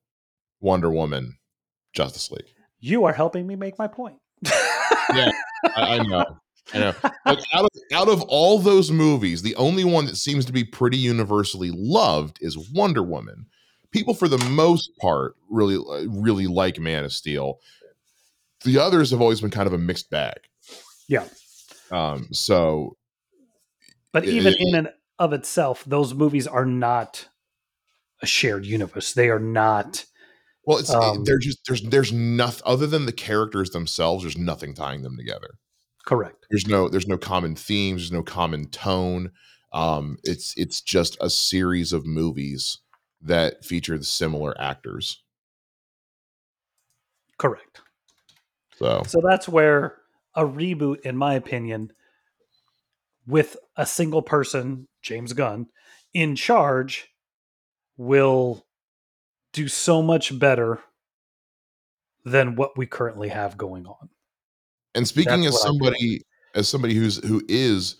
Wonder 0.59 0.91
Woman 0.91 1.37
Justice 1.93 2.31
League 2.31 2.49
you 2.79 3.05
are 3.05 3.13
helping 3.13 3.47
me 3.47 3.55
make 3.55 3.79
my 3.79 3.87
point 3.87 4.17
yeah 5.13 5.31
I, 5.75 5.97
I, 5.97 6.03
know 6.03 6.25
I 6.73 6.79
know 6.79 6.93
like 7.25 7.39
out 7.53 7.65
of 7.65 7.71
out 7.93 8.09
of 8.09 8.21
all 8.23 8.59
those 8.59 8.91
movies 8.91 9.41
the 9.41 9.55
only 9.55 9.83
one 9.83 10.05
that 10.07 10.17
seems 10.17 10.45
to 10.45 10.53
be 10.53 10.63
pretty 10.63 10.97
universally 10.97 11.71
loved 11.71 12.39
is 12.41 12.69
Wonder 12.71 13.03
Woman 13.03 13.45
people 13.91 14.13
for 14.13 14.27
the 14.27 14.39
most 14.49 14.89
part 14.99 15.35
really 15.49 15.77
really 16.07 16.47
like 16.47 16.79
Man 16.79 17.03
of 17.03 17.13
Steel 17.13 17.59
the 18.65 18.79
others 18.79 19.11
have 19.11 19.21
always 19.21 19.39
been 19.39 19.51
kind 19.51 19.67
of 19.67 19.73
a 19.73 19.77
mixed 19.77 20.09
bag. 20.09 20.39
Yeah. 21.07 21.25
Um, 21.91 22.27
so, 22.33 22.97
but 24.11 24.25
even 24.25 24.53
it, 24.53 24.59
in 24.59 24.75
and 24.75 24.89
of 25.19 25.31
itself, 25.31 25.83
those 25.85 26.13
movies 26.13 26.47
are 26.47 26.65
not 26.65 27.29
a 28.21 28.25
shared 28.25 28.65
universe. 28.65 29.13
They 29.13 29.29
are 29.29 29.39
not. 29.39 30.05
Well, 30.65 30.79
it's 30.79 30.93
um, 30.93 31.23
they're 31.23 31.37
just 31.37 31.59
there's 31.67 31.83
there's 31.83 32.11
nothing 32.11 32.63
other 32.65 32.87
than 32.87 33.05
the 33.05 33.11
characters 33.11 33.69
themselves. 33.69 34.23
There's 34.23 34.37
nothing 34.37 34.73
tying 34.73 35.03
them 35.03 35.15
together. 35.15 35.59
Correct. 36.05 36.45
There's 36.49 36.67
no 36.67 36.87
there's 36.87 37.07
no 37.07 37.17
common 37.17 37.55
themes. 37.55 38.01
There's 38.01 38.11
no 38.11 38.23
common 38.23 38.69
tone. 38.69 39.31
Um, 39.73 40.17
it's 40.23 40.53
it's 40.55 40.81
just 40.81 41.17
a 41.19 41.29
series 41.29 41.91
of 41.91 42.05
movies 42.05 42.79
that 43.21 43.65
feature 43.65 43.97
the 43.97 44.03
similar 44.03 44.59
actors. 44.59 45.23
Correct. 47.37 47.81
So, 48.77 49.03
so 49.07 49.21
that's 49.27 49.47
where 49.49 49.97
a 50.35 50.43
reboot, 50.43 51.01
in 51.01 51.17
my 51.17 51.33
opinion, 51.33 51.91
with 53.25 53.57
a 53.75 53.85
single 53.85 54.21
person, 54.21 54.87
James 55.01 55.33
Gunn, 55.33 55.67
in 56.13 56.35
charge, 56.35 57.09
will 57.97 58.65
do 59.53 59.67
so 59.67 60.01
much 60.01 60.37
better 60.37 60.81
than 62.23 62.55
what 62.55 62.77
we 62.77 62.85
currently 62.85 63.29
have 63.29 63.57
going 63.57 63.85
on. 63.85 64.09
And 64.95 65.07
speaking 65.07 65.41
That's 65.41 65.55
as 65.55 65.61
somebody 65.61 66.21
as 66.55 66.69
somebody 66.69 66.93
who's 66.93 67.23
who 67.25 67.41
is 67.47 67.97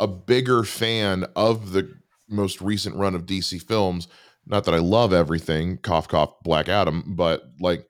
a 0.00 0.06
bigger 0.06 0.64
fan 0.64 1.24
of 1.36 1.72
the 1.72 1.94
most 2.28 2.60
recent 2.60 2.96
run 2.96 3.14
of 3.14 3.26
DC 3.26 3.62
films, 3.62 4.08
not 4.46 4.64
that 4.64 4.74
I 4.74 4.78
love 4.78 5.12
everything, 5.12 5.78
cough 5.78 6.08
cough 6.08 6.32
Black 6.42 6.68
Adam, 6.68 7.14
but 7.14 7.42
like 7.60 7.86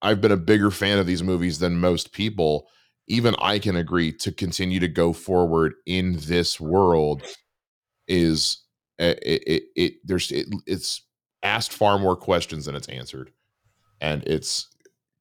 I've 0.00 0.20
been 0.20 0.32
a 0.32 0.36
bigger 0.36 0.70
fan 0.70 0.98
of 0.98 1.06
these 1.06 1.22
movies 1.22 1.58
than 1.58 1.78
most 1.78 2.12
people. 2.12 2.68
Even 3.06 3.34
I 3.38 3.58
can 3.58 3.76
agree 3.76 4.12
to 4.18 4.32
continue 4.32 4.80
to 4.80 4.88
go 4.88 5.12
forward 5.12 5.74
in 5.86 6.16
this 6.20 6.60
world 6.60 7.22
is 8.08 8.62
eh, 8.98 9.14
it, 9.22 9.42
it, 9.46 9.62
it 9.76 9.92
there's 10.04 10.30
it, 10.30 10.46
it's 10.66 11.02
asked 11.42 11.72
far 11.72 11.98
more 11.98 12.16
questions 12.16 12.64
than 12.64 12.74
it's 12.74 12.88
answered 12.88 13.32
and 14.00 14.22
it's 14.24 14.68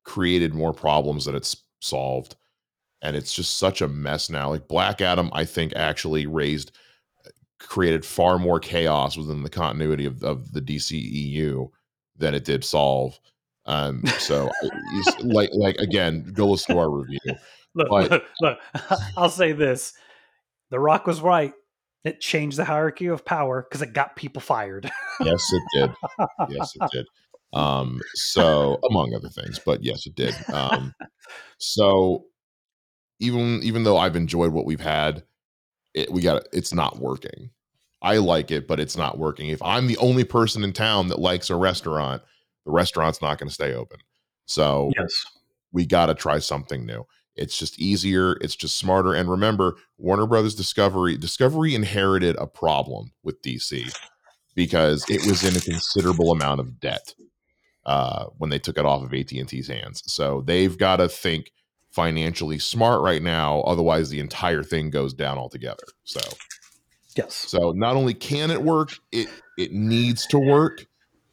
created 0.03 0.53
more 0.53 0.73
problems 0.73 1.25
than 1.25 1.35
it's 1.35 1.63
solved 1.81 2.35
and 3.01 3.15
it's 3.15 3.33
just 3.33 3.57
such 3.57 3.81
a 3.81 3.87
mess 3.87 4.29
now. 4.29 4.49
Like 4.49 4.67
Black 4.67 5.01
Adam, 5.01 5.29
I 5.33 5.45
think 5.45 5.73
actually 5.75 6.27
raised 6.27 6.71
created 7.59 8.05
far 8.05 8.39
more 8.39 8.59
chaos 8.59 9.17
within 9.17 9.43
the 9.43 9.49
continuity 9.49 10.05
of, 10.05 10.23
of 10.23 10.51
the 10.51 10.61
DCEU 10.61 11.69
than 12.17 12.33
it 12.33 12.43
did 12.43 12.63
solve. 12.63 13.19
Um, 13.65 14.03
so 14.19 14.49
like 15.21 15.49
like 15.53 15.75
again, 15.77 16.31
go 16.33 16.47
listen 16.47 16.75
to 16.75 16.81
our 16.81 16.89
review. 16.89 17.19
Look, 17.73 17.87
but, 17.89 18.11
look, 18.11 18.23
look, 18.41 18.59
I'll 19.17 19.29
say 19.29 19.51
this: 19.51 19.93
The 20.69 20.79
Rock 20.79 21.07
was 21.07 21.21
right. 21.21 21.53
It 22.03 22.19
changed 22.19 22.57
the 22.57 22.65
hierarchy 22.65 23.07
of 23.07 23.23
power 23.23 23.61
because 23.61 23.83
it 23.83 23.93
got 23.93 24.15
people 24.15 24.41
fired. 24.41 24.89
yes, 25.19 25.53
it 25.53 25.63
did. 25.73 25.91
Yes, 26.49 26.75
it 26.75 26.89
did. 26.91 27.05
Um, 27.53 27.99
so 28.13 28.79
among 28.89 29.13
other 29.13 29.29
things, 29.29 29.59
but 29.59 29.83
yes, 29.83 30.05
it 30.05 30.15
did. 30.15 30.35
Um, 30.53 30.93
so 31.57 32.25
even 33.19 33.61
even 33.63 33.83
though 33.83 33.97
I've 33.97 34.15
enjoyed 34.15 34.51
what 34.51 34.65
we've 34.65 34.81
had, 34.81 35.23
it, 35.93 36.11
we 36.11 36.21
got 36.21 36.43
it's 36.53 36.73
not 36.73 36.99
working. 36.99 37.51
I 38.01 38.17
like 38.17 38.49
it, 38.49 38.67
but 38.67 38.79
it's 38.79 38.97
not 38.97 39.19
working. 39.19 39.49
If 39.49 39.61
I'm 39.61 39.87
the 39.87 39.97
only 39.97 40.23
person 40.23 40.63
in 40.63 40.73
town 40.73 41.09
that 41.09 41.19
likes 41.19 41.49
a 41.49 41.55
restaurant, 41.55 42.23
the 42.65 42.71
restaurant's 42.71 43.21
not 43.21 43.37
going 43.37 43.47
to 43.47 43.53
stay 43.53 43.73
open. 43.73 43.99
So 44.45 44.91
yes. 44.97 45.25
we 45.71 45.85
got 45.85 46.07
to 46.07 46.15
try 46.15 46.39
something 46.39 46.85
new. 46.85 47.05
It's 47.35 47.57
just 47.57 47.79
easier, 47.79 48.33
it's 48.41 48.55
just 48.55 48.77
smarter. 48.77 49.13
And 49.13 49.29
remember, 49.29 49.77
Warner 49.97 50.25
Brothers 50.25 50.55
Discovery 50.55 51.15
Discovery 51.15 51.75
inherited 51.75 52.35
a 52.37 52.47
problem 52.47 53.11
with 53.23 53.41
DC 53.41 53.93
because 54.55 55.05
it 55.09 55.25
was 55.27 55.43
in 55.43 55.55
a 55.55 55.61
considerable 55.61 56.31
amount 56.31 56.59
of 56.59 56.79
debt 56.79 57.13
uh, 57.85 58.25
when 58.37 58.49
they 58.49 58.59
took 58.59 58.77
it 58.77 58.85
off 58.85 59.03
of 59.03 59.13
AT&T's 59.13 59.67
hands. 59.67 60.03
So 60.05 60.41
they've 60.41 60.77
got 60.77 60.97
to 60.97 61.09
think 61.09 61.51
financially 61.91 62.57
smart 62.57 63.01
right 63.01 63.21
now 63.21 63.59
otherwise 63.63 64.09
the 64.09 64.19
entire 64.21 64.63
thing 64.63 64.89
goes 64.89 65.13
down 65.13 65.37
altogether. 65.37 65.83
So 66.05 66.21
Yes. 67.15 67.33
So 67.35 67.71
not 67.71 67.95
only 67.95 68.13
can 68.13 68.51
it 68.51 68.61
work, 68.61 68.91
it 69.11 69.27
it 69.57 69.73
needs 69.73 70.25
to 70.27 70.39
work 70.39 70.85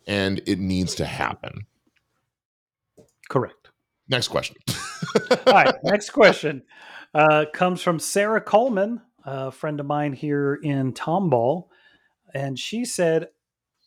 and 0.06 0.40
it 0.46 0.58
needs 0.58 0.94
to 0.96 1.04
happen. 1.04 1.66
Correct. 3.28 3.70
Next 4.08 4.28
question. 4.28 4.56
All 5.46 5.52
right, 5.52 5.74
next 5.84 6.10
question 6.10 6.62
uh, 7.14 7.44
comes 7.52 7.82
from 7.82 7.98
Sarah 7.98 8.40
Coleman, 8.40 9.02
a 9.24 9.50
friend 9.50 9.78
of 9.80 9.86
mine 9.86 10.14
here 10.14 10.58
in 10.62 10.92
Tomball, 10.92 11.68
and 12.34 12.58
she 12.58 12.84
said, 12.84 13.28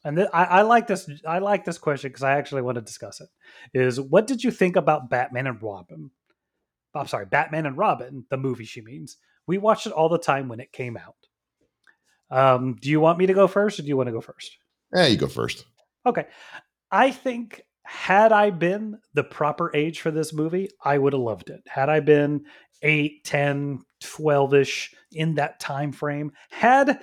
and 0.03 0.17
th- 0.17 0.29
I, 0.33 0.43
I, 0.45 0.61
like 0.63 0.87
this. 0.87 1.09
I 1.27 1.39
like 1.39 1.65
this 1.65 1.77
question 1.77 2.09
because 2.09 2.23
I 2.23 2.33
actually 2.33 2.61
want 2.61 2.75
to 2.75 2.81
discuss 2.81 3.21
it. 3.21 3.29
Is 3.73 3.99
what 3.99 4.27
did 4.27 4.43
you 4.43 4.51
think 4.51 4.75
about 4.75 5.09
Batman 5.09 5.47
and 5.47 5.61
Robin? 5.61 6.11
I'm 6.93 7.07
sorry, 7.07 7.25
Batman 7.25 7.65
and 7.65 7.77
Robin, 7.77 8.25
the 8.29 8.37
movie. 8.37 8.65
She 8.65 8.81
means 8.81 9.17
we 9.47 9.57
watched 9.57 9.87
it 9.87 9.93
all 9.93 10.09
the 10.09 10.17
time 10.17 10.47
when 10.47 10.59
it 10.59 10.71
came 10.71 10.97
out. 10.97 11.15
Um, 12.29 12.77
do 12.81 12.89
you 12.89 12.99
want 12.99 13.19
me 13.19 13.27
to 13.27 13.33
go 13.33 13.47
first, 13.47 13.79
or 13.79 13.83
do 13.83 13.87
you 13.87 13.97
want 13.97 14.07
to 14.07 14.13
go 14.13 14.21
first? 14.21 14.57
Yeah, 14.93 15.07
you 15.07 15.17
go 15.17 15.27
first. 15.27 15.65
Okay, 16.05 16.25
I 16.91 17.11
think 17.11 17.61
had 17.83 18.31
I 18.31 18.49
been 18.49 18.97
the 19.13 19.23
proper 19.23 19.71
age 19.75 20.01
for 20.01 20.11
this 20.11 20.33
movie, 20.33 20.69
I 20.83 20.97
would 20.97 21.13
have 21.13 21.21
loved 21.21 21.49
it. 21.49 21.61
Had 21.67 21.89
I 21.89 21.99
been 21.99 22.45
8, 22.81 23.23
10, 23.23 23.81
12ish 24.01 24.93
in 25.11 25.35
that 25.35 25.59
time 25.59 25.91
frame, 25.91 26.31
had 26.49 27.01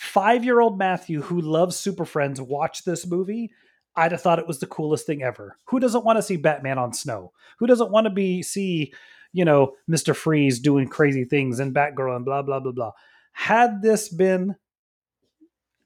5-year-old 0.00 0.78
Matthew 0.78 1.22
who 1.22 1.40
loves 1.40 1.76
Super 1.76 2.04
Friends 2.04 2.40
watched 2.40 2.84
this 2.84 3.06
movie, 3.06 3.52
I'd 3.96 4.12
have 4.12 4.20
thought 4.20 4.38
it 4.38 4.48
was 4.48 4.58
the 4.58 4.66
coolest 4.66 5.06
thing 5.06 5.22
ever. 5.22 5.56
Who 5.66 5.78
doesn't 5.78 6.04
want 6.04 6.18
to 6.18 6.22
see 6.22 6.36
Batman 6.36 6.78
on 6.78 6.92
snow? 6.92 7.32
Who 7.58 7.66
doesn't 7.66 7.92
want 7.92 8.06
to 8.06 8.10
be 8.10 8.42
see, 8.42 8.92
you 9.32 9.44
know, 9.44 9.74
Mr. 9.88 10.16
Freeze 10.16 10.58
doing 10.58 10.88
crazy 10.88 11.24
things 11.24 11.60
and 11.60 11.74
Batgirl 11.74 12.16
and 12.16 12.24
blah 12.24 12.42
blah 12.42 12.60
blah 12.60 12.72
blah. 12.72 12.92
Had 13.32 13.82
this 13.82 14.08
been 14.08 14.56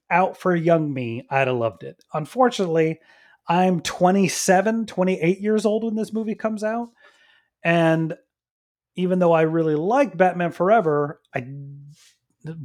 out 0.09 0.37
for 0.37 0.55
young 0.55 0.91
me, 0.91 1.27
I'd 1.29 1.47
have 1.47 1.57
loved 1.57 1.83
it. 1.83 2.03
Unfortunately, 2.13 2.99
I'm 3.47 3.79
27, 3.81 4.87
28 4.87 5.39
years 5.39 5.65
old 5.65 5.83
when 5.83 5.95
this 5.95 6.13
movie 6.13 6.35
comes 6.35 6.63
out. 6.63 6.89
And 7.63 8.15
even 8.95 9.19
though 9.19 9.33
I 9.33 9.41
really 9.41 9.75
liked 9.75 10.17
Batman 10.17 10.51
Forever, 10.51 11.21
I 11.33 11.47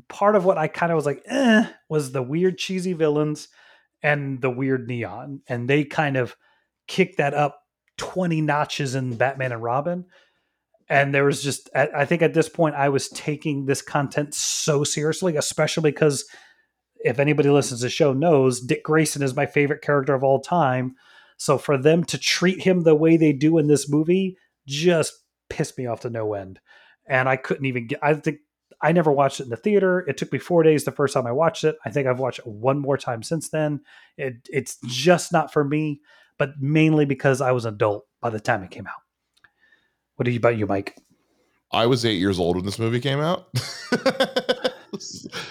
part 0.09 0.37
of 0.37 0.45
what 0.45 0.59
I 0.59 0.69
kind 0.69 0.93
of 0.93 0.97
was 0.97 1.07
like, 1.07 1.23
eh, 1.27 1.67
was 1.89 2.13
the 2.13 2.23
weird 2.23 2.59
cheesy 2.59 2.93
villains 2.93 3.49
and 4.03 4.41
the 4.41 4.51
weird 4.51 4.87
neon. 4.87 5.41
And 5.49 5.69
they 5.69 5.85
kind 5.85 6.17
of 6.17 6.37
kicked 6.87 7.19
that 7.19 7.35
up 7.35 7.63
20 7.97 8.41
notches 8.41 8.95
in 8.95 9.17
Batman 9.17 9.53
and 9.53 9.63
Robin. 9.63 10.05
And 10.89 11.15
there 11.15 11.25
was 11.25 11.43
just, 11.43 11.71
I 11.75 12.05
think 12.05 12.21
at 12.21 12.35
this 12.35 12.49
point, 12.49 12.75
I 12.75 12.91
was 12.91 13.09
taking 13.09 13.65
this 13.65 13.81
content 13.81 14.35
so 14.35 14.85
seriously, 14.85 15.37
especially 15.37 15.91
because 15.91 16.27
if 16.99 17.19
anybody 17.19 17.49
listens 17.49 17.81
to 17.81 17.87
the 17.87 17.91
show 17.91 18.13
knows 18.13 18.61
Dick 18.61 18.85
Grayson 18.85 19.23
is 19.23 19.35
my 19.35 19.47
favorite 19.47 19.81
character 19.81 20.15
of 20.15 20.23
all 20.23 20.41
time. 20.41 20.95
So 21.39 21.57
for 21.57 21.79
them 21.79 22.05
to 22.05 22.19
treat 22.19 22.63
him 22.63 22.83
the 22.83 22.95
way 22.95 23.17
they 23.17 23.33
do 23.33 23.57
in 23.59 23.67
this 23.67 23.89
movie 23.89 24.37
just 24.67 25.15
pissed 25.49 25.79
me 25.79 25.87
off 25.87 26.01
to 26.01 26.11
no 26.11 26.35
end. 26.35 26.61
And 27.07 27.29
I 27.29 27.37
couldn't 27.37 27.67
even 27.67 27.87
get 27.87 28.01
I 28.03 28.15
think 28.15 28.39
I 28.85 28.93
never 28.93 29.11
watched 29.11 29.41
it 29.41 29.45
in 29.45 29.49
the 29.49 29.57
theater. 29.57 30.05
It 30.07 30.19
took 30.19 30.31
me 30.31 30.39
four 30.39 30.63
days 30.63 30.85
the 30.85 30.93
first 30.93 31.15
time 31.15 31.27
I 31.27 31.33
watched 31.33 31.65
it. 31.65 31.77
I 31.85 31.91
think 31.91 32.07
I've 32.07 32.19
watched 32.19 32.41
it 32.41 32.47
one 32.47 32.79
more 32.79 32.99
time 32.99 33.23
since 33.23 33.49
then. 33.49 33.81
It, 34.19 34.47
it's 34.53 34.77
just 34.87 35.33
not 35.33 35.53
for 35.53 35.65
me, 35.65 36.03
but 36.39 36.51
mainly 36.61 37.07
because 37.07 37.41
I 37.41 37.53
was 37.53 37.65
an 37.65 37.75
adult 37.75 38.07
by 38.21 38.29
the 38.31 38.41
time 38.41 38.63
it 38.63 38.71
came 38.71 38.87
out. 38.87 39.01
What 40.17 40.25
do 40.25 40.31
you 40.31 40.39
about 40.39 40.59
you, 40.59 40.67
Mike? 40.67 40.97
I 41.73 41.87
was 41.87 42.05
eight 42.05 42.19
years 42.19 42.39
old 42.39 42.57
when 42.57 42.65
this 42.67 42.79
movie 42.79 43.01
came 43.01 43.21
out. 43.21 43.49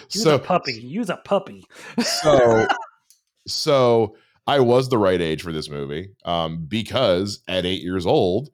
so 0.08 0.36
a 0.36 0.40
puppy. 0.40 0.74
Use 0.74 1.10
a 1.10 1.18
puppy. 1.18 1.66
so 2.02 2.68
so 3.48 4.16
I 4.48 4.60
was 4.60 4.90
the 4.90 4.98
right 4.98 5.20
age 5.20 5.42
for 5.42 5.52
this 5.52 5.70
movie 5.70 6.12
um, 6.24 6.66
because 6.66 7.42
at 7.48 7.66
eight 7.66 7.82
years 7.82 8.06
old, 8.06 8.50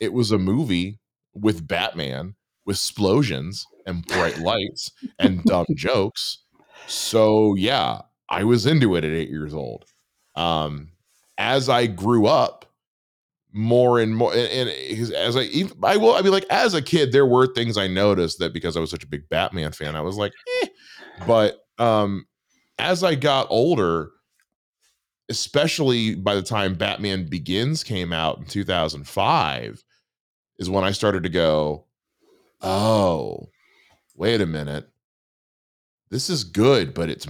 it 0.00 0.12
was 0.12 0.32
a 0.32 0.38
movie 0.38 0.98
with 1.34 1.66
Batman, 1.66 2.34
with 2.64 2.76
explosions 2.76 3.66
and 3.86 4.06
bright 4.06 4.38
lights 4.38 4.92
and 5.18 5.42
dumb 5.44 5.66
jokes. 5.74 6.38
So 6.86 7.54
yeah, 7.54 8.02
I 8.28 8.44
was 8.44 8.66
into 8.66 8.94
it 8.96 9.04
at 9.04 9.10
eight 9.10 9.30
years 9.30 9.54
old. 9.54 9.84
Um, 10.34 10.88
as 11.38 11.68
I 11.68 11.86
grew 11.86 12.26
up, 12.26 12.64
more 13.54 14.00
and 14.00 14.16
more 14.16 14.32
and, 14.32 14.68
and 14.68 15.12
as 15.14 15.36
I 15.36 15.48
I 15.84 15.96
will 15.96 16.14
I 16.14 16.22
mean 16.22 16.32
like 16.32 16.46
as 16.50 16.74
a 16.74 16.82
kid 16.82 17.12
there 17.12 17.24
were 17.24 17.46
things 17.46 17.78
I 17.78 17.86
noticed 17.86 18.40
that 18.40 18.52
because 18.52 18.76
I 18.76 18.80
was 18.80 18.90
such 18.90 19.04
a 19.04 19.08
big 19.08 19.28
Batman 19.28 19.70
fan 19.70 19.94
I 19.94 20.00
was 20.00 20.16
like 20.16 20.32
eh. 20.62 20.66
but 21.24 21.60
um 21.78 22.26
as 22.80 23.04
I 23.04 23.14
got 23.14 23.46
older 23.50 24.10
especially 25.28 26.16
by 26.16 26.34
the 26.34 26.42
time 26.42 26.74
Batman 26.74 27.26
Begins 27.26 27.84
came 27.84 28.12
out 28.12 28.38
in 28.38 28.44
2005 28.44 29.84
is 30.58 30.68
when 30.68 30.82
I 30.82 30.90
started 30.90 31.22
to 31.22 31.28
go 31.28 31.86
oh 32.64 33.48
wait 34.16 34.40
a 34.40 34.46
minute. 34.46 34.88
This 36.10 36.30
is 36.30 36.44
good 36.44 36.94
but 36.94 37.08
it's 37.08 37.26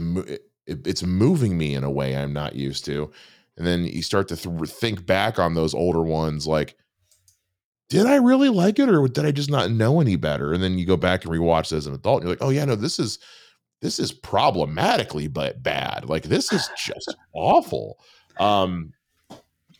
it, 0.66 0.86
it's 0.86 1.02
moving 1.02 1.58
me 1.58 1.74
in 1.74 1.84
a 1.84 1.90
way 1.90 2.16
I'm 2.16 2.32
not 2.32 2.54
used 2.54 2.84
to. 2.86 3.10
And 3.56 3.66
then 3.66 3.84
you 3.84 4.02
start 4.02 4.28
to 4.28 4.36
th- 4.36 4.68
think 4.68 5.06
back 5.06 5.38
on 5.38 5.54
those 5.54 5.74
older 5.74 6.02
ones 6.02 6.46
like 6.46 6.76
did 7.90 8.06
i 8.06 8.16
really 8.16 8.48
like 8.48 8.78
it 8.78 8.88
or 8.88 9.06
did 9.06 9.26
i 9.26 9.30
just 9.30 9.50
not 9.50 9.70
know 9.70 10.00
any 10.00 10.16
better? 10.16 10.52
And 10.52 10.62
then 10.62 10.78
you 10.78 10.86
go 10.86 10.96
back 10.96 11.24
and 11.24 11.32
rewatch 11.32 11.72
as 11.72 11.86
an 11.86 11.94
adult 11.94 12.22
and 12.22 12.28
you're 12.28 12.36
like 12.36 12.46
oh 12.46 12.50
yeah 12.50 12.64
no 12.64 12.76
this 12.76 12.98
is 12.98 13.18
this 13.80 13.98
is 13.98 14.12
problematically 14.12 15.28
but 15.28 15.62
bad. 15.62 16.08
Like 16.08 16.22
this 16.24 16.52
is 16.52 16.70
just 16.76 17.14
awful. 17.34 17.98
Um 18.38 18.92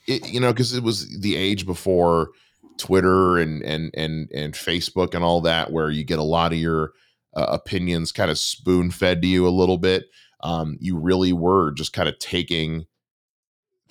it, 0.07 0.29
you 0.29 0.40
know 0.40 0.53
because 0.53 0.75
it 0.75 0.83
was 0.83 1.21
the 1.21 1.37
age 1.37 1.64
before 1.67 2.31
twitter 2.78 3.38
and 3.38 3.62
and 3.62 3.90
and 3.94 4.28
and 4.32 4.54
facebook 4.54 5.14
and 5.14 5.24
all 5.24 5.40
that 5.40 5.72
where 5.72 5.90
you 5.90 6.04
get 6.04 6.18
a 6.18 6.22
lot 6.22 6.52
of 6.52 6.58
your 6.58 6.92
uh, 7.34 7.46
opinions 7.48 8.12
kind 8.12 8.30
of 8.30 8.38
spoon 8.38 8.90
fed 8.90 9.22
to 9.22 9.28
you 9.28 9.46
a 9.46 9.50
little 9.50 9.78
bit 9.78 10.04
um 10.40 10.76
you 10.80 10.96
really 10.98 11.32
were 11.32 11.72
just 11.72 11.92
kind 11.92 12.08
of 12.08 12.18
taking 12.18 12.87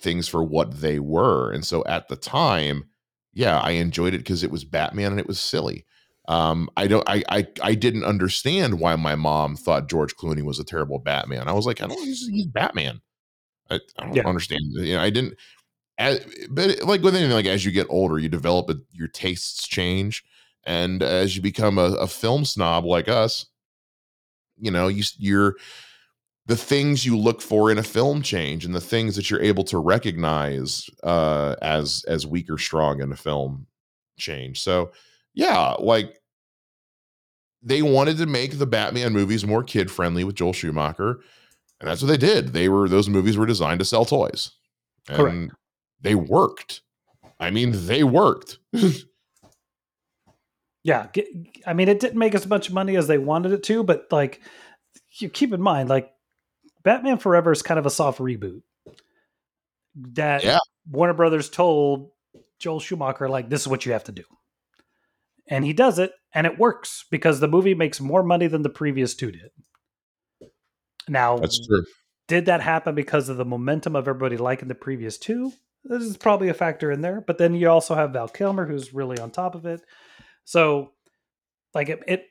things 0.04 0.28
for 0.28 0.44
what 0.44 0.80
they 0.80 1.00
were. 1.00 1.50
And 1.50 1.64
so 1.64 1.82
at 1.86 2.06
the 2.06 2.14
time, 2.14 2.84
yeah, 3.32 3.58
I 3.58 3.72
enjoyed 3.72 4.14
it 4.14 4.18
because 4.18 4.44
it 4.44 4.52
was 4.52 4.64
Batman 4.64 5.12
and 5.12 5.18
it 5.18 5.26
was 5.26 5.40
silly. 5.40 5.86
Um, 6.28 6.70
I 6.76 6.86
don't, 6.86 7.08
I, 7.08 7.24
I, 7.28 7.46
I 7.60 7.74
didn't 7.74 8.04
understand 8.04 8.78
why 8.78 8.94
my 8.96 9.14
mom 9.16 9.56
thought 9.56 9.88
George 9.88 10.14
Clooney 10.16 10.42
was 10.42 10.60
a 10.60 10.64
terrible 10.64 10.98
Batman. 10.98 11.48
I 11.48 11.52
was 11.52 11.66
like, 11.66 11.82
I 11.82 11.86
don't, 11.86 11.98
he's, 11.98 12.26
he's 12.28 12.46
Batman. 12.46 13.00
I, 13.70 13.80
I 13.98 14.04
don't 14.04 14.14
yeah. 14.14 14.28
understand. 14.28 14.62
You 14.74 14.94
know, 14.94 15.02
I 15.02 15.10
didn't. 15.10 15.34
As, 15.96 16.26
but 16.50 16.82
like 16.82 17.02
with 17.02 17.14
anything, 17.14 17.32
like 17.32 17.46
as 17.46 17.64
you 17.64 17.70
get 17.70 17.86
older, 17.88 18.18
you 18.18 18.28
develop 18.28 18.68
a, 18.70 18.76
your 18.92 19.08
tastes 19.08 19.66
change, 19.68 20.24
and 20.64 21.02
as 21.02 21.36
you 21.36 21.42
become 21.42 21.78
a, 21.78 21.92
a 21.92 22.06
film 22.08 22.44
snob 22.44 22.84
like 22.84 23.08
us, 23.08 23.46
you 24.58 24.70
know, 24.70 24.88
you 24.88 25.04
you're 25.18 25.56
the 26.46 26.56
things 26.56 27.06
you 27.06 27.16
look 27.16 27.40
for 27.40 27.70
in 27.70 27.78
a 27.78 27.82
film 27.82 28.22
change 28.22 28.64
and 28.64 28.74
the 28.74 28.80
things 28.80 29.16
that 29.16 29.30
you're 29.30 29.40
able 29.40 29.64
to 29.64 29.78
recognize 29.78 30.88
uh, 31.02 31.54
as 31.62 32.04
as 32.06 32.26
weak 32.26 32.50
or 32.50 32.58
strong 32.58 33.00
in 33.00 33.12
a 33.12 33.16
film 33.16 33.66
change. 34.18 34.60
So 34.60 34.92
yeah, 35.32 35.74
like 35.78 36.20
they 37.62 37.82
wanted 37.82 38.18
to 38.18 38.26
make 38.26 38.58
the 38.58 38.66
Batman 38.66 39.12
movies 39.12 39.46
more 39.46 39.62
kid 39.62 39.90
friendly 39.90 40.24
with 40.24 40.34
Joel 40.34 40.52
Schumacher, 40.52 41.20
and 41.80 41.88
that's 41.88 42.02
what 42.02 42.08
they 42.08 42.16
did. 42.16 42.48
They 42.48 42.68
were 42.68 42.88
those 42.88 43.08
movies 43.08 43.36
were 43.36 43.46
designed 43.46 43.78
to 43.78 43.86
sell 43.86 44.04
toys, 44.04 44.52
and 45.08 45.16
Correct. 45.16 45.52
They 46.04 46.14
worked. 46.14 46.82
I 47.40 47.50
mean, 47.50 47.72
they 47.86 48.04
worked. 48.04 48.58
yeah, 50.84 51.08
I 51.66 51.72
mean, 51.72 51.88
it 51.88 51.98
didn't 51.98 52.18
make 52.18 52.34
as 52.34 52.46
much 52.46 52.70
money 52.70 52.96
as 52.96 53.08
they 53.08 53.18
wanted 53.18 53.52
it 53.52 53.62
to, 53.64 53.82
but 53.82 54.06
like, 54.10 54.40
you 55.18 55.30
keep 55.30 55.52
in 55.52 55.62
mind, 55.62 55.88
like, 55.88 56.10
Batman 56.82 57.18
Forever 57.18 57.52
is 57.52 57.62
kind 57.62 57.78
of 57.78 57.86
a 57.86 57.90
soft 57.90 58.18
reboot 58.18 58.62
that 60.12 60.44
yeah. 60.44 60.58
Warner 60.90 61.14
Brothers 61.14 61.48
told 61.48 62.10
Joel 62.58 62.80
Schumacher, 62.80 63.28
like, 63.28 63.48
this 63.48 63.62
is 63.62 63.68
what 63.68 63.86
you 63.86 63.92
have 63.92 64.04
to 64.04 64.12
do. 64.12 64.24
And 65.48 65.64
he 65.64 65.72
does 65.72 65.98
it, 65.98 66.12
and 66.34 66.46
it 66.46 66.58
works 66.58 67.06
because 67.10 67.40
the 67.40 67.48
movie 67.48 67.74
makes 67.74 68.00
more 68.00 68.22
money 68.22 68.46
than 68.46 68.62
the 68.62 68.68
previous 68.68 69.14
two 69.14 69.32
did. 69.32 69.50
Now, 71.08 71.38
that's 71.38 71.66
true. 71.66 71.84
Did 72.28 72.46
that 72.46 72.60
happen 72.60 72.94
because 72.94 73.28
of 73.28 73.36
the 73.36 73.44
momentum 73.44 73.96
of 73.96 74.08
everybody 74.08 74.36
liking 74.36 74.68
the 74.68 74.74
previous 74.74 75.18
two? 75.18 75.52
This 75.84 76.02
is 76.02 76.16
probably 76.16 76.48
a 76.48 76.54
factor 76.54 76.90
in 76.90 77.02
there. 77.02 77.20
But 77.20 77.38
then 77.38 77.54
you 77.54 77.68
also 77.68 77.94
have 77.94 78.12
Val 78.12 78.28
Kilmer, 78.28 78.66
who's 78.66 78.94
really 78.94 79.18
on 79.18 79.30
top 79.30 79.54
of 79.54 79.66
it. 79.66 79.82
So, 80.44 80.92
like, 81.74 81.88
it, 81.88 82.02
it 82.06 82.26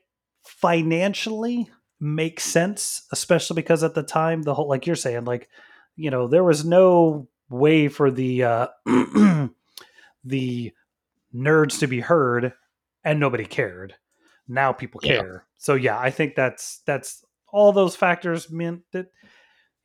financially 0.46 1.70
makes 2.00 2.44
sense, 2.44 3.08
especially 3.12 3.56
because 3.56 3.84
at 3.84 3.94
the 3.94 4.04
time, 4.04 4.42
the 4.42 4.54
whole, 4.54 4.68
like 4.68 4.86
you're 4.88 4.96
saying, 4.96 5.26
like, 5.26 5.50
you 5.96 6.10
know, 6.10 6.28
there 6.28 6.44
was 6.44 6.66
no 6.66 7.28
way 7.50 7.88
for 7.88 8.12
the 8.12 8.44
uh, 8.44 8.68
the 10.24 10.72
nerds 11.34 11.80
to 11.80 11.88
be 11.88 12.00
heard, 12.00 12.54
and 13.04 13.20
nobody 13.20 13.46
cared. 13.46 13.96
Now 14.48 14.74
people 14.74 15.00
care. 15.00 15.46
Yeah. 15.46 15.54
So 15.58 15.76
yeah, 15.76 15.98
I 15.98 16.10
think 16.10 16.36
that's 16.36 16.82
that's 16.86 17.24
all 17.52 17.72
those 17.72 17.96
factors 17.96 18.52
meant 18.52 18.82
that 18.92 19.08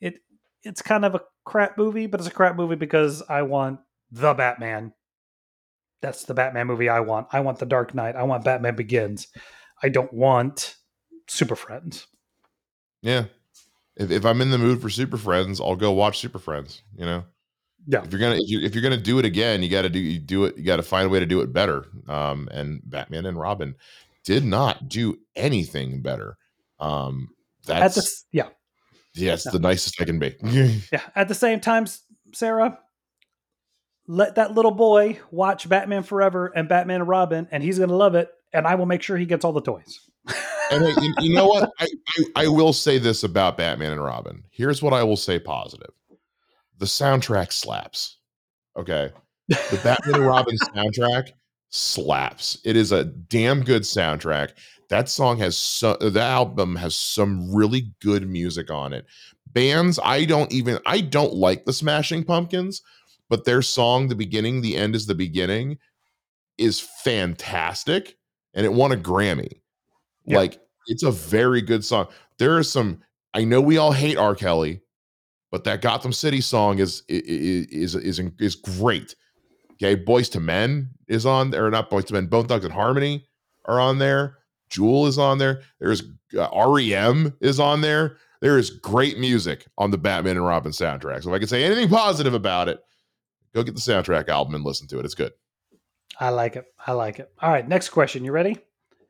it 0.01 0.21
it's 0.63 0.83
kind 0.83 1.05
of 1.05 1.15
a 1.15 1.21
crap 1.49 1.79
movie, 1.79 2.07
but 2.07 2.21
it's 2.21 2.29
a 2.29 2.33
crap 2.33 2.57
movie 2.57 2.77
because 2.77 3.23
I 3.29 3.43
want 3.43 3.81
the 4.11 4.35
Batman. 4.35 4.93
That's 6.03 6.25
the 6.25 6.35
Batman 6.35 6.67
movie 6.67 6.89
I 6.89 7.01
want. 7.01 7.29
I 7.33 7.41
want 7.41 7.59
the 7.59 7.67
Dark 7.67 7.95
Knight. 7.95 8.17
I 8.17 8.23
want 8.23 8.45
Batman 8.45 8.77
Begins. 8.77 9.29
I 9.83 9.89
don't 9.89 10.13
want 10.13 10.77
Super 11.27 11.57
Friends. 11.57 12.07
Yeah. 13.01 13.25
If, 13.97 14.11
if 14.11 14.25
I'm 14.25 14.41
in 14.41 14.51
the 14.51 14.59
mood 14.59 14.83
for 14.83 14.91
Super 14.91 15.17
Friends, 15.17 15.61
I'll 15.61 15.75
go 15.75 15.91
watch 15.91 16.19
Super 16.19 16.39
Friends, 16.39 16.83
you 16.95 17.07
know? 17.07 17.25
Yeah. 17.87 18.05
If 18.05 18.13
you're 18.13 18.21
gonna 18.21 18.37
if, 18.37 18.49
you, 18.51 18.61
if 18.61 18.75
you're 18.75 18.83
gonna 18.83 18.99
do 18.99 19.19
it 19.19 19.25
again, 19.25 19.63
you 19.63 19.71
got 19.71 19.83
to 19.83 19.89
do 19.89 19.99
you 19.99 20.19
do 20.19 20.45
it. 20.45 20.59
You 20.59 20.65
got 20.65 20.77
to 20.77 20.83
find 20.83 21.07
a 21.07 21.09
way 21.09 21.21
to 21.21 21.27
do 21.27 21.41
it 21.41 21.53
better. 21.55 21.87
Um, 22.07 22.49
and 22.53 22.83
Batman 22.85 23.25
and 23.25 23.41
Robin 23.41 23.75
did 24.25 24.45
not 24.45 24.89
do 24.89 25.19
anything 25.35 26.03
better. 26.03 26.37
Um, 26.79 27.31
that's 27.65 27.95
the, 27.95 28.07
yeah, 28.31 28.49
yeah, 29.21 29.35
it's 29.35 29.45
the 29.45 29.59
nicest 29.59 30.01
I 30.01 30.05
can 30.05 30.19
be. 30.19 30.35
yeah. 30.93 31.03
At 31.15 31.29
the 31.29 31.35
same 31.35 31.61
time, 31.61 31.87
Sarah, 32.33 32.79
let 34.07 34.37
that 34.37 34.55
little 34.55 34.71
boy 34.71 35.19
watch 35.31 35.69
Batman 35.69 36.03
Forever 36.03 36.53
and 36.55 36.69
Batman 36.69 37.01
and 37.01 37.09
Robin, 37.09 37.49
and 37.51 37.63
he's 37.63 37.79
gonna 37.79 37.97
love 37.97 38.15
it. 38.15 38.31
And 38.53 38.67
I 38.67 38.77
will 38.77 38.87
make 38.87 39.03
sure 39.03 39.17
he 39.17 39.27
gets 39.27 39.45
all 39.45 39.53
the 39.53 39.61
toys. 39.61 40.01
and 40.71 40.85
uh, 40.85 41.01
you, 41.01 41.15
you, 41.21 41.35
know 41.35 41.47
what? 41.47 41.71
I, 41.79 41.87
I, 42.17 42.45
I 42.45 42.49
will 42.49 42.73
say 42.73 42.99
this 42.99 43.23
about 43.23 43.59
Batman 43.59 43.93
and 43.93 44.03
Robin. 44.03 44.43
Here's 44.51 44.83
what 44.83 44.95
I 44.95 45.03
will 45.05 45.17
say 45.17 45.39
positive 45.39 45.91
the 46.79 46.87
soundtrack 46.87 47.53
slaps. 47.53 48.19
Okay. 48.77 49.11
The 49.49 49.81
Batman 49.83 50.17
and 50.17 50.27
Robin 50.27 50.57
soundtrack 50.75 51.31
slaps. 51.71 52.59
It 52.65 52.77
is 52.77 52.93
a 52.93 53.05
damn 53.05 53.63
good 53.63 53.83
soundtrack. 53.83 54.53
That 54.89 55.09
song 55.09 55.39
has 55.39 55.57
so 55.57 55.97
the 56.01 56.23
album 56.23 56.77
has 56.77 56.97
some 56.97 57.55
really 57.55 57.93
good 58.01 58.29
music 58.29 58.71
on 58.71 58.93
it. 58.93 59.07
Bands, 59.53 59.99
I 60.03 60.25
don't 60.25 60.51
even 60.53 60.79
I 60.87 61.01
don't 61.01 61.35
like 61.35 61.65
the 61.65 61.73
Smashing 61.73 62.25
Pumpkins, 62.25 62.83
but 63.29 63.45
their 63.45 63.63
song, 63.63 64.09
the 64.09 64.15
beginning, 64.15 64.61
the 64.61 64.77
end 64.77 64.95
is 64.95 65.07
the 65.07 65.15
beginning, 65.15 65.79
is 66.57 66.81
fantastic. 66.81 68.17
And 68.55 68.65
it 68.65 68.73
won 68.73 68.93
a 68.93 68.97
Grammy. 68.97 69.61
Yeah. 70.25 70.39
Like 70.39 70.61
it's 70.87 71.03
a 71.03 71.11
very 71.11 71.61
good 71.61 71.85
song. 71.85 72.09
There 72.39 72.57
are 72.57 72.63
some, 72.63 73.03
I 73.35 73.45
know 73.45 73.61
we 73.61 73.77
all 73.77 73.93
hate 73.93 74.17
R. 74.17 74.35
Kelly, 74.35 74.81
but 75.51 75.65
that 75.65 75.83
Gotham 75.83 76.13
City 76.13 76.41
song 76.41 76.79
is 76.79 77.03
is 77.09 77.95
is 77.95 78.19
is, 78.19 78.31
is 78.39 78.55
great. 78.55 79.15
Okay, 79.75 79.97
Boyz 79.97 80.35
II 80.35 80.43
Men 80.43 80.91
is 81.09 81.25
on 81.25 81.51
there, 81.51 81.71
not 81.71 81.91
Boyz 81.91 82.11
II 82.11 82.15
Men, 82.15 82.27
Bone 82.27 82.47
Thugs-n-Harmony 82.47 83.27
are 83.67 83.79
on 83.79 83.99
there. 83.99 84.38
Jewel 84.69 85.07
is 85.07 85.19
on 85.19 85.39
there. 85.39 85.63
There's 85.79 86.03
uh, 86.37 86.49
REM 86.69 87.37
is 87.41 87.61
on 87.61 87.81
there. 87.81 88.17
There 88.41 88.59
is 88.59 88.71
great 88.71 89.19
music 89.19 89.67
on 89.77 89.91
the 89.91 89.99
Batman 89.99 90.37
and 90.37 90.47
Robin 90.47 90.73
soundtrack. 90.73 91.23
So 91.23 91.31
if 91.31 91.35
I 91.35 91.39
can 91.39 91.49
say 91.49 91.65
anything 91.65 91.89
positive 91.89 92.35
about 92.35 92.69
it, 92.69 92.81
go 93.55 93.63
get 93.63 93.75
the 93.75 93.81
soundtrack 93.81 94.29
album 94.29 94.55
and 94.55 94.65
listen 94.65 94.87
to 94.89 94.99
it. 94.99 95.05
It's 95.05 95.15
good. 95.15 95.33
I 96.21 96.31
like 96.31 96.57
it. 96.57 96.67
I 96.87 96.93
like 96.93 97.19
it. 97.19 97.31
All 97.41 97.51
right, 97.51 97.67
next 97.67 97.91
question. 97.91 98.25
You 98.25 98.33
ready? 98.33 98.59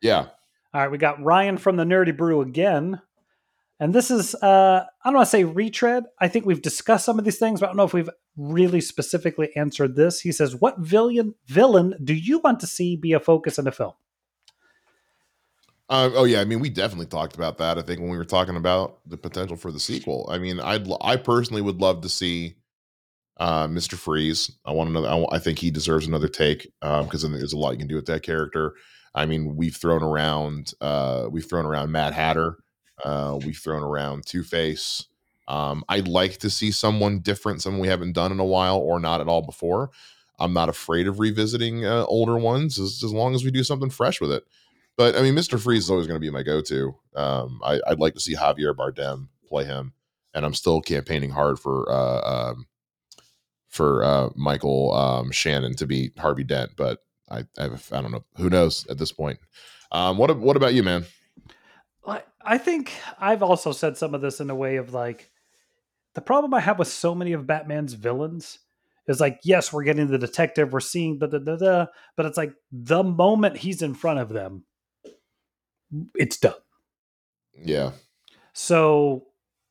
Yeah. 0.01 0.27
All 0.75 0.83
right, 0.83 0.91
we 0.91 0.99
got 0.99 1.23
Ryan 1.23 1.57
from 1.57 1.77
the 1.77 1.85
Nerdy 1.85 2.17
Brew 2.17 2.41
again. 2.41 3.01
And 3.81 3.95
this 3.95 4.11
is, 4.11 4.35
uh, 4.35 4.85
I 5.05 5.09
don't 5.09 5.15
want 5.15 5.27
to 5.27 5.31
say 5.31 5.45
retread. 5.45 6.05
I 6.19 6.29
think 6.29 6.45
we've 6.45 6.61
discussed 6.61 7.05
some 7.05 7.19
of 7.19 7.25
these 7.25 7.39
things, 7.39 7.61
but 7.61 7.67
I 7.67 7.69
don't 7.71 7.77
know 7.77 7.85
if 7.85 7.95
we've 7.95 8.11
really 8.37 8.81
specifically 8.81 9.51
answered 9.57 9.95
this. 9.95 10.21
He 10.21 10.33
says, 10.33 10.57
What 10.57 10.79
villain, 10.79 11.35
villain 11.47 11.95
do 12.03 12.13
you 12.13 12.41
want 12.41 12.61
to 12.61 12.67
see 12.67 12.97
be 12.97 13.13
a 13.13 13.21
focus 13.21 13.59
in 13.59 13.67
the 13.67 13.73
film? 13.73 13.93
Uh, 15.91 16.11
oh 16.15 16.25
yeah, 16.25 16.41
I 16.41 16.45
mean, 16.45 16.61
we 16.61 16.69
definitely 16.69 17.07
talked 17.07 17.35
about 17.35 17.59
that. 17.59 17.79
I 17.79 17.83
think 17.83 18.01
when 18.01 18.11
we 18.11 18.19
were 18.19 18.25
talking 18.25 18.57
about 18.57 18.99
the 19.07 19.17
potential 19.17 19.57
for 19.57 19.73
the 19.73 19.81
sequel. 19.81 20.29
I 20.31 20.39
mean, 20.39 20.61
I'd 20.61 20.87
I 21.01 21.17
personally 21.17 21.63
would 21.63 21.81
love 21.81 22.03
to 22.03 22.09
see 22.11 22.57
uh, 23.39 23.67
Mr. 23.69 23.95
Freeze. 23.95 24.51
I 24.67 24.73
want 24.73 24.91
another. 24.91 25.09
I, 25.09 25.25
I 25.37 25.39
think 25.39 25.59
he 25.59 25.71
deserves 25.71 26.07
another 26.07 26.29
take 26.29 26.71
because 26.81 27.25
um, 27.25 27.33
there's 27.33 27.55
a 27.55 27.59
lot 27.59 27.73
you 27.73 27.79
can 27.79 27.89
do 27.89 27.95
with 27.95 28.07
that 28.07 28.23
character. 28.23 28.75
I 29.15 29.25
mean, 29.25 29.57
we've 29.57 29.77
thrown 29.77 30.03
around 30.03 30.73
uh, 30.81 31.29
we've 31.31 31.49
thrown 31.49 31.65
around 31.65 31.91
Mad 31.91 32.13
Hatter. 32.13 32.59
Uh, 33.03 33.39
we've 33.45 33.57
thrown 33.57 33.83
around 33.83 34.27
Two 34.27 34.43
Face. 34.43 35.07
Um, 35.47 35.85
I'd 35.89 36.09
like 36.09 36.37
to 36.39 36.51
see 36.51 36.71
someone 36.71 37.21
different, 37.21 37.63
someone 37.63 37.81
we 37.81 37.89
haven't 37.89 38.13
done 38.13 38.33
in 38.33 38.41
a 38.41 38.45
while 38.45 38.77
or 38.77 39.01
not 39.01 39.23
at 39.23 39.29
all 39.29 39.41
before. 39.41 39.91
I'm 40.39 40.53
not 40.53 40.69
afraid 40.69 41.09
of 41.09 41.19
revisiting 41.19 41.87
uh, 41.87 42.05
older 42.05 42.37
ones 42.37 42.79
as, 42.79 43.03
as 43.03 43.13
long 43.13 43.35
as 43.35 43.45
we 43.45 43.51
do 43.51 43.65
something 43.65 43.89
fresh 43.89 44.21
with 44.21 44.31
it. 44.31 44.45
But 44.99 45.17
I 45.17 45.23
mean, 45.23 45.35
Mr. 45.35 45.59
Freeze 45.59 45.85
is 45.85 45.91
always 45.91 46.07
going 46.07 46.21
to 46.21 46.25
be 46.25 46.31
my 46.31 46.43
go-to. 46.43 46.95
Um, 47.17 47.61
I, 47.65 47.81
would 47.89 48.01
like 48.01 48.13
to 48.15 48.21
see 48.21 48.35
Javier 48.35 48.75
Bardem 48.75 49.29
play 49.49 49.65
him, 49.65 49.95
and 50.35 50.45
I'm 50.45 50.53
still 50.53 50.83
campaigning 50.83 51.31
hard 51.31 51.59
for 51.59 51.91
uh, 51.91 52.51
um, 52.51 52.67
for 53.69 54.05
uh, 54.05 54.29
Michael 54.37 54.93
um, 54.93 55.31
Shannon 55.31 55.75
to 55.77 55.87
be 55.87 56.11
Harvey 56.19 56.45
Dent. 56.45 56.73
But 56.77 56.99
I, 57.31 57.47
I, 57.57 57.63
have, 57.63 57.89
I 57.93 58.03
don't 58.03 58.13
know. 58.13 58.25
Who 58.37 58.51
knows 58.51 58.87
at 58.89 58.99
this 58.99 59.13
point? 59.13 59.39
Um, 59.91 60.19
what 60.19 60.37
What 60.37 60.59
about 60.59 60.75
you, 60.75 60.83
man? 60.83 61.07
I 62.49 62.57
think 62.57 62.93
I've 63.19 63.43
also 63.43 63.73
said 63.73 63.99
some 63.99 64.15
of 64.15 64.23
this 64.23 64.41
in 64.41 64.49
a 64.49 64.55
way 64.55 64.77
of 64.77 64.95
like 64.95 65.31
the 66.15 66.23
problem 66.23 66.55
I 66.55 66.61
have 66.61 66.79
with 66.79 66.89
so 66.89 67.15
many 67.15 67.35
of 67.35 67.47
Batman's 67.47 67.93
villains 67.93 68.61
is 69.07 69.21
like, 69.21 69.41
yes, 69.45 69.71
we're 69.71 69.85
getting 69.85 70.07
the 70.07 70.17
detective, 70.17 70.73
we're 70.73 70.81
seeing 70.81 71.19
da 71.19 71.27
da 71.27 71.39
da, 71.39 71.87
but 72.17 72.25
it's 72.25 72.39
like 72.39 72.55
the 72.73 73.05
moment 73.05 73.59
he's 73.59 73.83
in 73.83 73.93
front 73.93 74.21
of 74.21 74.31
them, 74.31 74.65
it's 76.15 76.37
done. 76.37 76.55
Yeah. 77.55 77.93
So 78.53 79.27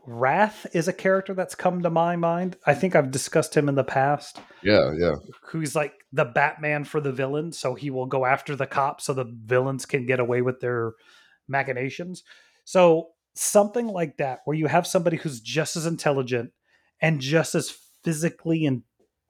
Wrath 0.06 0.66
is 0.74 0.88
a 0.88 0.94
character 0.94 1.34
that's 1.34 1.56
come 1.56 1.84
to 1.84 1.90
my 1.90 2.16
mind. 2.16 2.56
I 2.66 2.74
think 2.74 2.96
I've 2.96 3.12
discussed 3.12 3.56
him 3.56 3.68
in 3.68 3.76
the 3.76 3.84
past. 3.84 4.40
Yeah, 4.64 4.94
yeah. 4.98 5.16
Who's 5.44 5.76
like 5.76 5.94
the 6.14 6.26
Batman 6.26 6.86
for 6.86 7.02
the 7.02 7.12
villain, 7.12 7.52
so 7.52 7.76
he 7.76 7.90
will 7.90 8.06
go 8.06 8.26
after 8.26 8.56
the 8.56 8.68
cops 8.68 9.06
so 9.06 9.14
the 9.14 9.26
villains 9.26 9.86
can 9.86 10.06
get 10.06 10.22
away 10.22 10.42
with 10.42 10.62
their 10.62 10.94
machinations. 11.48 12.24
So 12.64 13.10
something 13.36 13.88
like 13.88 14.18
that, 14.18 14.40
where 14.46 14.58
you 14.58 14.68
have 14.68 14.88
somebody 14.88 15.18
who's 15.18 15.42
just 15.42 15.76
as 15.76 15.86
intelligent 15.86 16.52
and 17.02 17.20
just 17.20 17.54
as 17.54 17.78
physically 18.04 18.66
and 18.66 18.84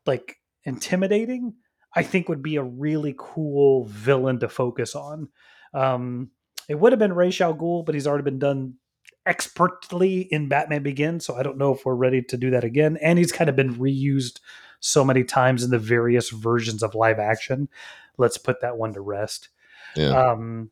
like 0.05 0.37
intimidating, 0.63 1.55
I 1.95 2.03
think 2.03 2.29
would 2.29 2.43
be 2.43 2.57
a 2.57 2.63
really 2.63 3.15
cool 3.17 3.85
villain 3.85 4.39
to 4.41 4.49
focus 4.49 4.93
on. 4.95 5.29
Um, 5.73 6.29
it 6.67 6.75
would 6.75 6.91
have 6.91 6.99
been 6.99 7.13
Ra's 7.13 7.39
al 7.41 7.55
Ghul, 7.55 7.85
but 7.85 7.95
he's 7.95 8.07
already 8.07 8.23
been 8.23 8.39
done 8.39 8.75
expertly 9.25 10.21
in 10.21 10.47
Batman 10.47 10.83
Begins, 10.83 11.25
so 11.25 11.35
I 11.35 11.43
don't 11.43 11.57
know 11.57 11.73
if 11.73 11.85
we're 11.85 11.95
ready 11.95 12.21
to 12.23 12.37
do 12.37 12.51
that 12.51 12.63
again. 12.63 12.97
And 13.01 13.19
he's 13.19 13.31
kind 13.31 13.49
of 13.49 13.55
been 13.55 13.75
reused 13.75 14.39
so 14.79 15.03
many 15.03 15.23
times 15.23 15.63
in 15.63 15.69
the 15.69 15.79
various 15.79 16.29
versions 16.29 16.83
of 16.83 16.95
live 16.95 17.19
action. 17.19 17.67
Let's 18.17 18.37
put 18.37 18.61
that 18.61 18.77
one 18.77 18.93
to 18.93 19.01
rest. 19.01 19.49
Yeah. 19.95 20.31
Um, 20.31 20.71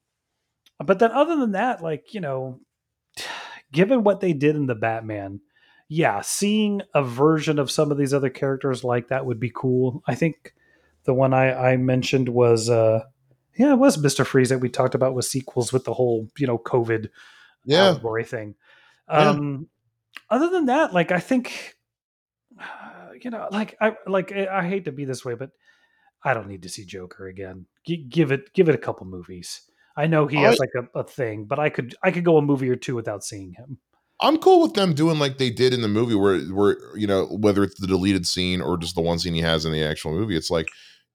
but 0.83 0.99
then 0.99 1.11
other 1.11 1.35
than 1.35 1.53
that, 1.53 1.81
like, 1.81 2.13
you 2.13 2.21
know, 2.21 2.59
given 3.71 4.03
what 4.03 4.19
they 4.19 4.33
did 4.33 4.55
in 4.55 4.67
the 4.67 4.75
Batman, 4.75 5.41
yeah, 5.87 6.21
seeing 6.21 6.81
a 6.93 7.03
version 7.03 7.59
of 7.59 7.71
some 7.71 7.91
of 7.91 7.97
these 7.97 8.13
other 8.13 8.29
characters 8.29 8.83
like 8.83 9.09
that 9.09 9.25
would 9.25 9.39
be 9.39 9.51
cool. 9.53 10.03
I 10.07 10.15
think 10.15 10.53
the 11.03 11.13
one 11.13 11.33
I, 11.33 11.71
I 11.71 11.77
mentioned 11.77 12.29
was 12.29 12.69
uh 12.69 13.03
Yeah, 13.57 13.73
it 13.73 13.79
was 13.79 13.97
Mister 13.97 14.25
Freeze 14.25 14.49
that 14.49 14.59
we 14.59 14.69
talked 14.69 14.95
about 14.95 15.13
with 15.13 15.25
sequels 15.25 15.71
with 15.71 15.85
the 15.85 15.93
whole 15.93 16.27
you 16.37 16.47
know 16.47 16.57
COVID 16.57 17.09
Yeah, 17.65 17.85
allegory 17.89 18.23
thing. 18.23 18.55
Yeah. 19.09 19.29
Um, 19.29 19.67
Other 20.29 20.49
than 20.49 20.65
that, 20.67 20.93
like 20.93 21.11
I 21.11 21.19
think, 21.19 21.75
you 23.21 23.29
know, 23.29 23.47
like 23.51 23.75
I 23.79 23.95
like 24.07 24.31
I 24.31 24.47
I 24.59 24.67
hate 24.67 24.85
to 24.85 24.91
be 24.91 25.05
this 25.05 25.23
way, 25.23 25.35
but 25.35 25.51
I 26.23 26.33
don't 26.33 26.47
need 26.47 26.63
to 26.63 26.69
see 26.69 26.85
Joker 26.85 27.27
again. 27.27 27.65
G- 27.85 28.05
give 28.09 28.31
it 28.31 28.51
give 28.53 28.69
it 28.69 28.75
a 28.75 28.79
couple 28.79 29.05
movies. 29.07 29.61
I 29.97 30.07
know 30.07 30.27
he 30.27 30.37
I- 30.37 30.41
has 30.49 30.59
like 30.59 30.71
a, 30.75 30.99
a 30.99 31.03
thing, 31.03 31.45
but 31.45 31.59
I 31.59 31.69
could 31.69 31.95
I 32.03 32.11
could 32.11 32.25
go 32.25 32.37
a 32.37 32.41
movie 32.41 32.69
or 32.69 32.75
two 32.75 32.95
without 32.95 33.23
seeing 33.23 33.53
him. 33.53 33.77
I'm 34.21 34.37
cool 34.37 34.61
with 34.61 34.73
them 34.75 34.93
doing 34.93 35.19
like 35.19 35.37
they 35.37 35.49
did 35.49 35.73
in 35.73 35.81
the 35.81 35.89
movie, 35.89 36.15
where 36.15 36.39
where 36.45 36.77
you 36.97 37.05
know 37.05 37.25
whether 37.25 37.63
it's 37.63 37.79
the 37.79 37.87
deleted 37.87 38.25
scene 38.25 38.61
or 38.61 38.77
just 38.77 38.95
the 38.95 39.01
one 39.01 39.19
scene 39.19 39.33
he 39.33 39.41
has 39.41 39.65
in 39.65 39.71
the 39.73 39.83
actual 39.83 40.11
movie. 40.13 40.37
It's 40.37 40.49
like 40.49 40.69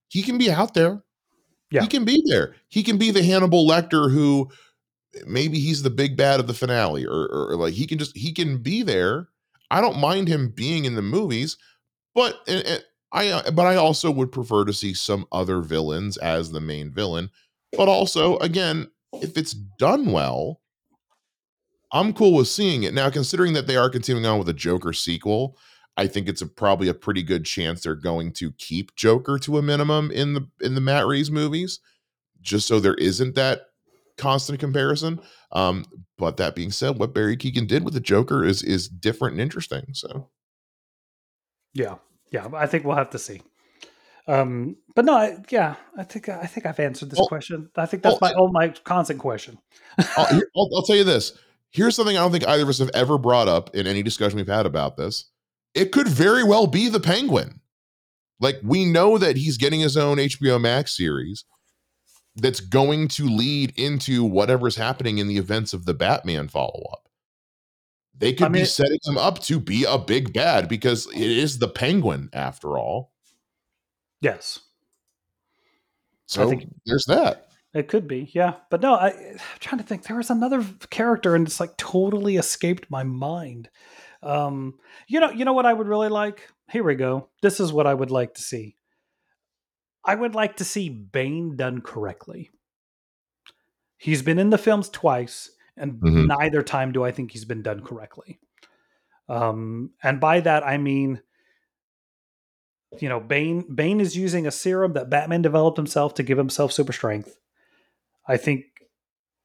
he 0.08 0.22
can 0.22 0.36
be 0.38 0.50
out 0.50 0.74
there. 0.74 1.02
Yeah. 1.70 1.82
He 1.82 1.88
can 1.88 2.04
be 2.04 2.22
there. 2.26 2.54
He 2.68 2.82
can 2.82 2.98
be 2.98 3.10
the 3.10 3.22
Hannibal 3.22 3.66
Lecter 3.66 4.12
who 4.12 4.50
maybe 5.26 5.58
he's 5.58 5.82
the 5.82 5.90
big 5.90 6.16
bad 6.16 6.40
of 6.40 6.46
the 6.46 6.54
finale, 6.54 7.06
or, 7.06 7.28
or 7.28 7.56
like 7.56 7.74
he 7.74 7.86
can 7.86 7.98
just 7.98 8.16
he 8.16 8.32
can 8.32 8.58
be 8.58 8.82
there. 8.82 9.28
I 9.70 9.80
don't 9.80 9.98
mind 9.98 10.28
him 10.28 10.48
being 10.48 10.84
in 10.84 10.94
the 10.96 11.02
movies, 11.02 11.56
but 12.14 12.40
and, 12.46 12.64
and 12.66 12.84
I 13.12 13.28
uh, 13.28 13.50
but 13.50 13.66
I 13.66 13.76
also 13.76 14.10
would 14.10 14.32
prefer 14.32 14.64
to 14.64 14.72
see 14.72 14.94
some 14.94 15.26
other 15.32 15.60
villains 15.60 16.16
as 16.16 16.50
the 16.50 16.60
main 16.60 16.92
villain. 16.92 17.30
But 17.76 17.88
also, 17.88 18.36
again, 18.38 18.90
if 19.14 19.36
it's 19.36 19.52
done 19.52 20.10
well, 20.10 20.60
I'm 21.92 22.12
cool 22.12 22.34
with 22.34 22.48
seeing 22.48 22.82
it. 22.82 22.94
Now, 22.94 23.10
considering 23.10 23.52
that 23.54 23.66
they 23.66 23.76
are 23.76 23.90
continuing 23.90 24.26
on 24.26 24.38
with 24.38 24.48
a 24.48 24.54
Joker 24.54 24.92
sequel, 24.92 25.56
I 26.00 26.06
think 26.06 26.30
it's 26.30 26.40
a, 26.40 26.46
probably 26.46 26.88
a 26.88 26.94
pretty 26.94 27.22
good 27.22 27.44
chance 27.44 27.82
they're 27.82 27.94
going 27.94 28.32
to 28.32 28.52
keep 28.52 28.96
Joker 28.96 29.38
to 29.40 29.58
a 29.58 29.62
minimum 29.62 30.10
in 30.10 30.32
the 30.32 30.48
in 30.62 30.74
the 30.74 30.80
Matt 30.80 31.06
Reeves 31.06 31.30
movies, 31.30 31.78
just 32.40 32.66
so 32.66 32.80
there 32.80 32.94
isn't 32.94 33.34
that 33.34 33.66
constant 34.16 34.60
comparison. 34.60 35.20
Um, 35.52 35.84
but 36.16 36.38
that 36.38 36.54
being 36.54 36.70
said, 36.70 36.98
what 36.98 37.12
Barry 37.12 37.36
Keoghan 37.36 37.66
did 37.66 37.84
with 37.84 37.92
the 37.92 38.00
Joker 38.00 38.42
is 38.42 38.62
is 38.62 38.88
different 38.88 39.34
and 39.34 39.42
interesting. 39.42 39.88
So 39.92 40.30
Yeah, 41.74 41.96
yeah. 42.30 42.48
I 42.54 42.66
think 42.66 42.86
we'll 42.86 42.96
have 42.96 43.10
to 43.10 43.18
see. 43.18 43.42
Um, 44.26 44.76
but 44.94 45.04
no, 45.04 45.14
I, 45.14 45.36
yeah, 45.50 45.74
I 45.98 46.04
think 46.04 46.30
I 46.30 46.46
think 46.46 46.64
I've 46.64 46.80
answered 46.80 47.10
this 47.10 47.20
question. 47.28 47.68
I 47.76 47.84
think 47.84 48.02
that's 48.02 48.22
my 48.22 48.32
oh 48.32 48.48
my 48.48 48.68
constant 48.84 49.20
question. 49.20 49.58
I'll, 50.16 50.40
I'll, 50.56 50.70
I'll 50.76 50.82
tell 50.82 50.96
you 50.96 51.04
this. 51.04 51.38
Here's 51.68 51.94
something 51.94 52.16
I 52.16 52.20
don't 52.20 52.32
think 52.32 52.48
either 52.48 52.62
of 52.62 52.70
us 52.70 52.78
have 52.78 52.90
ever 52.94 53.18
brought 53.18 53.48
up 53.48 53.76
in 53.76 53.86
any 53.86 54.02
discussion 54.02 54.38
we've 54.38 54.48
had 54.48 54.64
about 54.64 54.96
this. 54.96 55.26
It 55.74 55.92
could 55.92 56.08
very 56.08 56.42
well 56.44 56.66
be 56.66 56.88
the 56.88 57.00
Penguin. 57.00 57.60
Like 58.40 58.58
we 58.62 58.84
know 58.86 59.18
that 59.18 59.36
he's 59.36 59.56
getting 59.58 59.80
his 59.80 59.96
own 59.96 60.16
HBO 60.18 60.60
Max 60.60 60.96
series 60.96 61.44
that's 62.36 62.60
going 62.60 63.08
to 63.08 63.24
lead 63.26 63.72
into 63.76 64.24
whatever's 64.24 64.76
happening 64.76 65.18
in 65.18 65.28
the 65.28 65.36
events 65.36 65.72
of 65.72 65.84
the 65.84 65.94
Batman 65.94 66.48
follow 66.48 66.82
up. 66.92 67.08
They 68.16 68.32
could 68.32 68.46
I 68.46 68.48
mean- 68.48 68.62
be 68.62 68.66
setting 68.66 68.98
him 69.04 69.18
up 69.18 69.40
to 69.44 69.60
be 69.60 69.84
a 69.84 69.98
big 69.98 70.32
bad 70.32 70.68
because 70.68 71.06
it 71.08 71.20
is 71.20 71.58
the 71.58 71.68
Penguin 71.68 72.30
after 72.32 72.78
all. 72.78 73.12
Yes, 74.20 74.60
So 76.26 76.48
think- 76.50 76.66
there's 76.86 77.04
that. 77.08 77.49
It 77.74 77.88
could 77.88 78.08
be. 78.08 78.30
Yeah, 78.34 78.54
but 78.70 78.80
no, 78.80 78.94
I, 78.94 79.08
I'm 79.10 79.38
trying 79.60 79.80
to 79.80 79.86
think. 79.86 80.04
There 80.04 80.16
was 80.16 80.30
another 80.30 80.64
character, 80.90 81.34
and 81.34 81.46
it's 81.46 81.60
like 81.60 81.76
totally 81.76 82.36
escaped 82.36 82.90
my 82.90 83.02
mind. 83.04 83.68
Um, 84.22 84.74
you 85.08 85.20
know, 85.20 85.30
you 85.30 85.44
know 85.44 85.52
what 85.52 85.66
I 85.66 85.72
would 85.72 85.88
really 85.88 86.08
like. 86.08 86.48
Here 86.70 86.84
we 86.84 86.94
go. 86.94 87.28
This 87.42 87.60
is 87.60 87.72
what 87.72 87.86
I 87.86 87.94
would 87.94 88.10
like 88.10 88.34
to 88.34 88.42
see. 88.42 88.76
I 90.04 90.14
would 90.14 90.34
like 90.34 90.56
to 90.56 90.64
see 90.64 90.88
Bane 90.88 91.56
done 91.56 91.80
correctly. 91.80 92.50
He's 93.98 94.22
been 94.22 94.38
in 94.38 94.50
the 94.50 94.58
films 94.58 94.88
twice, 94.88 95.50
and 95.76 96.00
Mhm. 96.00 96.26
neither 96.26 96.62
time 96.62 96.92
do 96.92 97.04
I 97.04 97.12
think 97.12 97.32
he's 97.32 97.44
been 97.44 97.62
done 97.62 97.82
correctly. 97.82 98.40
Um, 99.28 99.92
and 100.02 100.18
by 100.20 100.40
that 100.40 100.66
I 100.66 100.78
mean, 100.78 101.22
you 102.98 103.08
know, 103.08 103.20
Bane 103.20 103.72
Bane 103.74 104.00
is 104.00 104.16
using 104.16 104.46
a 104.46 104.50
serum 104.50 104.94
that 104.94 105.10
Batman 105.10 105.42
developed 105.42 105.76
himself 105.76 106.14
to 106.14 106.22
give 106.22 106.38
himself 106.38 106.72
super 106.72 106.92
strength. 106.92 107.36
I 108.30 108.36
think 108.36 108.64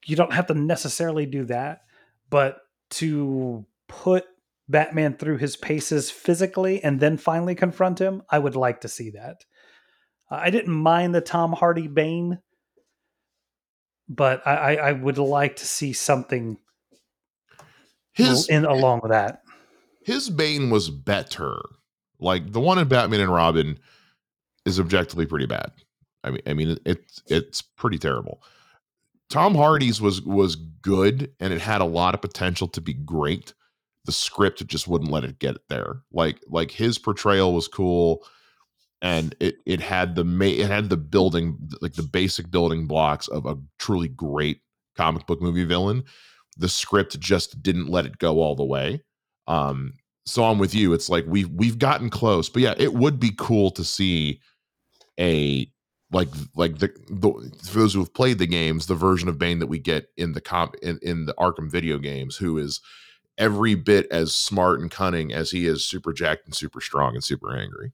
you 0.05 0.15
don't 0.15 0.33
have 0.33 0.47
to 0.47 0.53
necessarily 0.53 1.25
do 1.25 1.45
that, 1.45 1.81
but 2.29 2.59
to 2.91 3.65
put 3.87 4.25
Batman 4.69 5.17
through 5.17 5.37
his 5.37 5.57
paces 5.57 6.11
physically 6.11 6.83
and 6.83 6.99
then 6.99 7.17
finally 7.17 7.55
confront 7.55 7.99
him, 7.99 8.21
I 8.29 8.39
would 8.39 8.55
like 8.55 8.81
to 8.81 8.87
see 8.87 9.09
that. 9.11 9.37
Uh, 10.29 10.35
I 10.35 10.49
didn't 10.49 10.73
mind 10.73 11.13
the 11.13 11.21
Tom 11.21 11.53
Hardy 11.53 11.87
Bane, 11.87 12.39
but 14.07 14.45
I, 14.45 14.55
I, 14.55 14.89
I 14.89 14.91
would 14.91 15.17
like 15.17 15.55
to 15.57 15.65
see 15.65 15.93
something 15.93 16.57
His 18.13 18.47
in 18.47 18.65
along 18.65 19.01
with 19.01 19.11
that. 19.11 19.41
his 20.03 20.29
Bane 20.29 20.69
was 20.69 20.89
better. 20.89 21.59
Like 22.19 22.51
the 22.51 22.61
one 22.61 22.79
in 22.79 22.87
Batman 22.87 23.19
and 23.21 23.33
Robin 23.33 23.79
is 24.65 24.79
objectively 24.79 25.25
pretty 25.25 25.47
bad. 25.47 25.71
I 26.23 26.31
mean, 26.31 26.41
I 26.47 26.53
mean, 26.53 26.77
it's 26.85 27.21
it's 27.27 27.61
pretty 27.61 27.97
terrible. 27.99 28.41
Tom 29.29 29.55
Hardy's 29.55 30.01
was 30.01 30.21
was 30.21 30.55
good 30.55 31.31
and 31.39 31.51
it 31.51 31.61
had 31.61 31.81
a 31.81 31.85
lot 31.85 32.13
of 32.13 32.21
potential 32.21 32.67
to 32.69 32.81
be 32.81 32.93
great. 32.93 33.53
The 34.05 34.11
script 34.11 34.65
just 34.67 34.87
wouldn't 34.87 35.11
let 35.11 35.23
it 35.23 35.39
get 35.39 35.57
there. 35.67 36.01
Like 36.11 36.39
like 36.47 36.71
his 36.71 36.97
portrayal 36.97 37.53
was 37.53 37.67
cool, 37.67 38.25
and 39.01 39.35
it 39.39 39.55
it 39.65 39.81
had 39.81 40.15
the 40.15 40.23
ma- 40.23 40.45
it 40.45 40.67
had 40.67 40.89
the 40.89 40.97
building 40.97 41.57
like 41.81 41.93
the 41.93 42.03
basic 42.03 42.51
building 42.51 42.85
blocks 42.85 43.27
of 43.27 43.45
a 43.45 43.57
truly 43.79 44.07
great 44.07 44.61
comic 44.95 45.25
book 45.25 45.41
movie 45.41 45.65
villain. 45.65 46.03
The 46.57 46.69
script 46.69 47.19
just 47.19 47.61
didn't 47.63 47.89
let 47.89 48.05
it 48.05 48.19
go 48.19 48.39
all 48.39 48.55
the 48.55 48.63
way. 48.63 49.01
Um, 49.47 49.93
so 50.25 50.43
I'm 50.43 50.59
with 50.59 50.73
you. 50.73 50.93
It's 50.93 51.09
like 51.09 51.25
we've 51.27 51.49
we've 51.49 51.79
gotten 51.79 52.09
close, 52.09 52.47
but 52.49 52.61
yeah, 52.61 52.75
it 52.77 52.93
would 52.93 53.19
be 53.19 53.31
cool 53.37 53.71
to 53.71 53.83
see 53.83 54.39
a 55.19 55.67
like 56.11 56.29
like 56.55 56.77
the, 56.79 56.87
the 57.09 57.31
for 57.63 57.79
those 57.79 57.93
who 57.93 57.99
have 57.99 58.13
played 58.13 58.37
the 58.37 58.47
games, 58.47 58.85
the 58.85 58.95
version 58.95 59.27
of 59.27 59.37
Bane 59.37 59.59
that 59.59 59.67
we 59.67 59.79
get 59.79 60.07
in 60.17 60.33
the 60.33 60.41
comp 60.41 60.75
in, 60.81 60.99
in 61.01 61.25
the 61.25 61.33
Arkham 61.35 61.69
video 61.69 61.97
games, 61.97 62.37
who 62.37 62.57
is 62.57 62.81
every 63.37 63.75
bit 63.75 64.07
as 64.11 64.35
smart 64.35 64.79
and 64.79 64.89
cunning 64.89 65.33
as 65.33 65.51
he 65.51 65.65
is 65.65 65.83
super 65.83 66.13
jacked 66.13 66.45
and 66.45 66.55
super 66.55 66.79
strong 66.79 67.15
and 67.15 67.23
super 67.23 67.55
angry. 67.55 67.91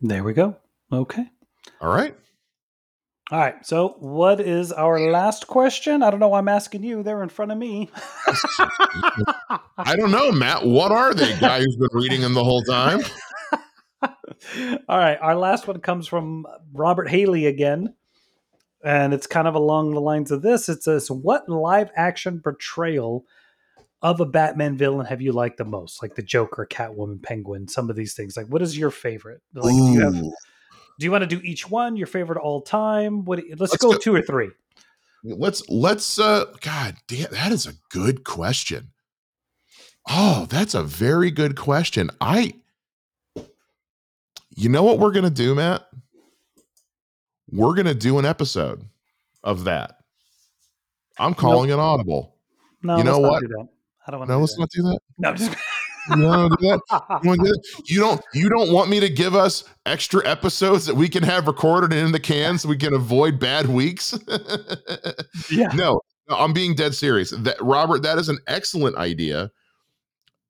There 0.00 0.22
we 0.22 0.34
go. 0.34 0.56
Okay. 0.92 1.26
All 1.80 1.90
right. 1.90 2.14
All 3.32 3.40
right. 3.40 3.66
So, 3.66 3.96
what 3.98 4.40
is 4.40 4.70
our 4.70 5.00
last 5.10 5.48
question? 5.48 6.04
I 6.04 6.10
don't 6.10 6.20
know 6.20 6.28
why 6.28 6.38
I'm 6.38 6.48
asking 6.48 6.84
you. 6.84 7.02
They're 7.02 7.24
in 7.24 7.28
front 7.28 7.50
of 7.50 7.58
me. 7.58 7.90
I 9.78 9.96
don't 9.96 10.12
know, 10.12 10.30
Matt. 10.30 10.64
What 10.64 10.92
are 10.92 11.12
they? 11.12 11.36
Guy 11.40 11.58
who's 11.58 11.76
been 11.76 11.88
reading 11.90 12.20
them 12.20 12.34
the 12.34 12.44
whole 12.44 12.62
time. 12.62 13.00
All 14.88 14.98
right. 14.98 15.18
Our 15.20 15.36
last 15.36 15.66
one 15.66 15.80
comes 15.80 16.06
from 16.06 16.46
Robert 16.72 17.08
Haley 17.08 17.46
again. 17.46 17.94
And 18.84 19.12
it's 19.12 19.26
kind 19.26 19.48
of 19.48 19.54
along 19.54 19.92
the 19.92 20.00
lines 20.00 20.30
of 20.30 20.42
this. 20.42 20.68
It 20.68 20.82
says, 20.82 21.10
What 21.10 21.48
live 21.48 21.90
action 21.96 22.40
portrayal 22.40 23.24
of 24.02 24.20
a 24.20 24.26
Batman 24.26 24.76
villain 24.76 25.06
have 25.06 25.20
you 25.20 25.32
liked 25.32 25.56
the 25.56 25.64
most? 25.64 26.02
Like 26.02 26.14
the 26.14 26.22
Joker, 26.22 26.66
Catwoman, 26.70 27.22
Penguin, 27.22 27.66
some 27.66 27.90
of 27.90 27.96
these 27.96 28.14
things. 28.14 28.36
Like, 28.36 28.46
what 28.46 28.62
is 28.62 28.78
your 28.78 28.90
favorite? 28.90 29.40
Like, 29.54 29.74
do 29.74 29.92
you 29.92 30.00
have 30.00 30.22
do 30.98 31.04
you 31.04 31.10
want 31.10 31.22
to 31.22 31.26
do 31.26 31.40
each 31.42 31.68
one 31.68 31.96
your 31.96 32.06
favorite 32.06 32.38
all 32.38 32.62
time 32.62 33.24
what 33.24 33.40
let's, 33.50 33.72
Let's 33.72 33.76
go, 33.76 33.92
go- 33.92 33.98
two 33.98 34.14
or 34.14 34.22
three 34.22 34.50
let's 35.24 35.68
let's 35.68 36.18
uh 36.18 36.46
god 36.60 36.96
damn 37.08 37.30
that 37.32 37.52
is 37.52 37.66
a 37.66 37.74
good 37.90 38.24
question 38.24 38.92
oh 40.08 40.46
that's 40.48 40.74
a 40.74 40.82
very 40.82 41.30
good 41.30 41.56
question 41.56 42.10
i 42.20 42.54
you 44.56 44.68
know 44.68 44.82
what 44.82 44.98
we're 44.98 45.12
gonna 45.12 45.30
do 45.30 45.54
matt? 45.54 45.86
We're 47.50 47.74
gonna 47.74 47.94
do 47.94 48.18
an 48.18 48.24
episode 48.26 48.82
of 49.44 49.64
that. 49.64 49.96
I'm 51.18 51.34
calling 51.34 51.70
it 51.70 51.78
audible. 51.78 52.36
No 52.82 52.98
You 52.98 53.04
know 53.04 53.18
what? 53.18 53.42
do 53.42 53.68
i 54.06 54.10
don't 54.10 54.20
want 54.20 54.28
no 54.28 54.36
to 54.36 54.40
let's 54.40 54.58
not 54.58 54.70
do 54.70 54.82
that. 54.82 54.98
No 55.18 55.34
just 55.34 55.56
wanna 56.10 56.56
do 56.56 56.66
that? 56.68 56.80
You 57.24 57.36
do 57.36 57.42
that? 57.42 57.62
You 57.86 58.00
don't 58.00 58.20
you 58.34 58.48
don't 58.48 58.72
want 58.72 58.90
me 58.90 59.00
to 59.00 59.08
give 59.08 59.34
us 59.34 59.64
extra 59.86 60.26
episodes 60.28 60.86
that 60.86 60.94
we 60.94 61.08
can 61.08 61.22
have 61.22 61.46
recorded 61.46 61.92
and 61.92 62.06
in 62.06 62.12
the 62.12 62.20
can 62.20 62.58
so 62.58 62.68
we 62.68 62.76
can 62.76 62.94
avoid 62.94 63.38
bad 63.38 63.66
weeks? 63.68 64.18
Yeah. 65.50 65.68
No, 65.74 66.00
no, 66.28 66.36
I'm 66.36 66.52
being 66.52 66.74
dead 66.74 66.94
serious. 66.94 67.30
That 67.30 67.56
Robert, 67.60 68.02
that 68.02 68.18
is 68.18 68.28
an 68.28 68.38
excellent 68.48 68.96
idea 68.96 69.50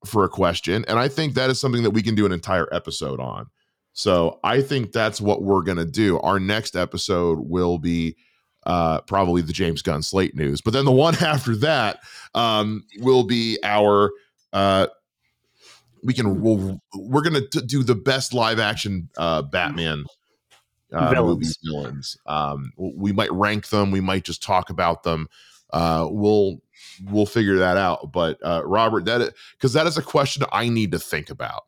for 0.06 0.24
a 0.24 0.28
question, 0.28 0.84
and 0.88 0.98
I 0.98 1.08
think 1.08 1.34
that 1.34 1.50
is 1.50 1.60
something 1.60 1.82
that 1.82 1.90
we 1.90 2.02
can 2.02 2.14
do 2.14 2.24
an 2.24 2.32
entire 2.32 2.66
episode 2.72 3.20
on. 3.20 3.46
So 3.96 4.40
I 4.44 4.60
think 4.60 4.92
that's 4.92 5.22
what 5.22 5.42
we're 5.42 5.62
gonna 5.62 5.86
do. 5.86 6.20
Our 6.20 6.38
next 6.38 6.76
episode 6.76 7.38
will 7.38 7.78
be 7.78 8.14
uh, 8.66 9.00
probably 9.00 9.40
the 9.40 9.54
James 9.54 9.80
Gunn 9.80 10.02
Slate 10.02 10.36
news, 10.36 10.60
but 10.60 10.74
then 10.74 10.84
the 10.84 10.92
one 10.92 11.14
after 11.22 11.56
that 11.56 12.00
um, 12.34 12.84
will 12.98 13.24
be 13.24 13.58
our. 13.62 14.12
Uh, 14.52 14.88
we 16.04 16.12
can 16.12 16.42
we'll, 16.42 16.78
we're 16.94 17.22
gonna 17.22 17.40
t- 17.40 17.62
do 17.62 17.82
the 17.82 17.94
best 17.94 18.34
live 18.34 18.58
action 18.58 19.08
uh, 19.16 19.40
Batman 19.40 20.04
uh, 20.92 21.14
movie 21.16 21.46
villains. 21.64 22.18
Um, 22.26 22.72
we 22.76 23.12
might 23.12 23.32
rank 23.32 23.70
them. 23.70 23.90
We 23.90 24.02
might 24.02 24.24
just 24.24 24.42
talk 24.42 24.68
about 24.68 25.04
them. 25.04 25.26
Uh, 25.72 26.06
we'll 26.10 26.60
we'll 27.06 27.24
figure 27.24 27.56
that 27.56 27.78
out. 27.78 28.12
But 28.12 28.38
uh, 28.44 28.60
Robert, 28.66 29.06
that 29.06 29.32
because 29.52 29.72
that 29.72 29.86
is 29.86 29.96
a 29.96 30.02
question 30.02 30.44
I 30.52 30.68
need 30.68 30.92
to 30.92 30.98
think 30.98 31.30
about. 31.30 31.64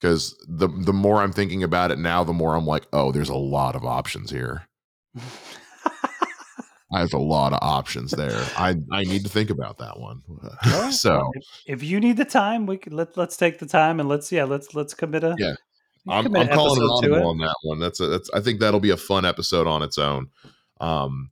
Because 0.00 0.36
the 0.46 0.68
the 0.68 0.92
more 0.92 1.22
I'm 1.22 1.32
thinking 1.32 1.62
about 1.62 1.90
it 1.90 1.98
now, 1.98 2.22
the 2.22 2.32
more 2.32 2.54
I'm 2.54 2.66
like, 2.66 2.86
oh, 2.92 3.12
there's 3.12 3.30
a 3.30 3.34
lot 3.34 3.74
of 3.74 3.84
options 3.84 4.30
here. 4.30 4.68
I 6.92 7.00
have 7.00 7.14
a 7.14 7.18
lot 7.18 7.52
of 7.52 7.58
options 7.62 8.12
there. 8.12 8.44
I 8.56 8.76
I 8.92 9.02
need 9.02 9.24
to 9.24 9.28
think 9.28 9.50
about 9.50 9.78
that 9.78 9.98
one. 9.98 10.22
Well, 10.64 10.92
so 10.92 11.30
if, 11.34 11.44
if, 11.66 11.82
you 11.82 11.98
need 11.98 12.16
the 12.16 12.24
time, 12.24 12.66
we 12.66 12.76
could 12.76 12.92
let 12.92 13.16
let's 13.16 13.36
take 13.36 13.58
the 13.58 13.66
time 13.66 13.98
and 13.98 14.08
let's 14.08 14.30
yeah 14.30 14.44
let's 14.44 14.74
let's 14.74 14.94
commit 14.94 15.24
a 15.24 15.34
yeah. 15.38 15.54
I'm, 16.08 16.36
I'm 16.36 16.48
calling 16.48 16.82
an 16.82 16.88
audible 16.88 17.26
on 17.26 17.38
that 17.38 17.56
one. 17.62 17.80
That's 17.80 17.98
a, 17.98 18.06
that's 18.06 18.30
I 18.32 18.40
think 18.40 18.60
that'll 18.60 18.78
be 18.78 18.90
a 18.90 18.96
fun 18.96 19.24
episode 19.24 19.66
on 19.66 19.82
its 19.82 19.98
own. 19.98 20.28
Um, 20.80 21.30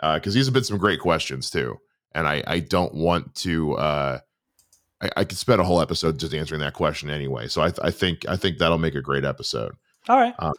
because 0.00 0.34
uh, 0.34 0.36
these 0.36 0.46
have 0.46 0.54
been 0.54 0.64
some 0.64 0.78
great 0.78 1.00
questions 1.00 1.50
too, 1.50 1.78
and 2.14 2.28
I 2.28 2.42
I 2.46 2.60
don't 2.60 2.94
want 2.94 3.34
to 3.36 3.74
uh. 3.74 4.18
I, 5.02 5.10
I 5.18 5.24
could 5.24 5.38
spend 5.38 5.60
a 5.60 5.64
whole 5.64 5.80
episode 5.80 6.18
just 6.18 6.34
answering 6.34 6.60
that 6.60 6.74
question 6.74 7.10
anyway. 7.10 7.48
So 7.48 7.62
I, 7.62 7.72
I 7.82 7.90
think 7.90 8.26
I 8.28 8.36
think 8.36 8.58
that'll 8.58 8.78
make 8.78 8.94
a 8.94 9.02
great 9.02 9.24
episode. 9.24 9.72
All 10.08 10.16
right. 10.16 10.34
Um, 10.38 10.52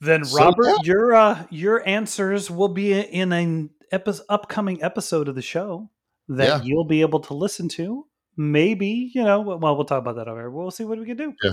then 0.00 0.22
Robert, 0.34 0.64
so, 0.64 0.70
yeah. 0.70 0.76
your 0.84 1.14
uh, 1.14 1.44
your 1.50 1.88
answers 1.88 2.50
will 2.50 2.68
be 2.68 2.98
in 2.98 3.32
an 3.32 3.70
epi- 3.92 4.12
upcoming 4.28 4.82
episode 4.82 5.28
of 5.28 5.34
the 5.34 5.42
show 5.42 5.90
that 6.28 6.46
yeah. 6.46 6.62
you'll 6.62 6.86
be 6.86 7.00
able 7.00 7.20
to 7.20 7.34
listen 7.34 7.68
to. 7.70 8.06
Maybe 8.36 9.10
you 9.14 9.22
know. 9.22 9.40
Well, 9.40 9.58
we'll 9.58 9.84
talk 9.84 10.00
about 10.00 10.16
that 10.16 10.28
over. 10.28 10.50
We'll 10.50 10.70
see 10.70 10.84
what 10.84 10.98
we 10.98 11.06
can 11.06 11.16
do. 11.16 11.32
Yeah. 11.42 11.52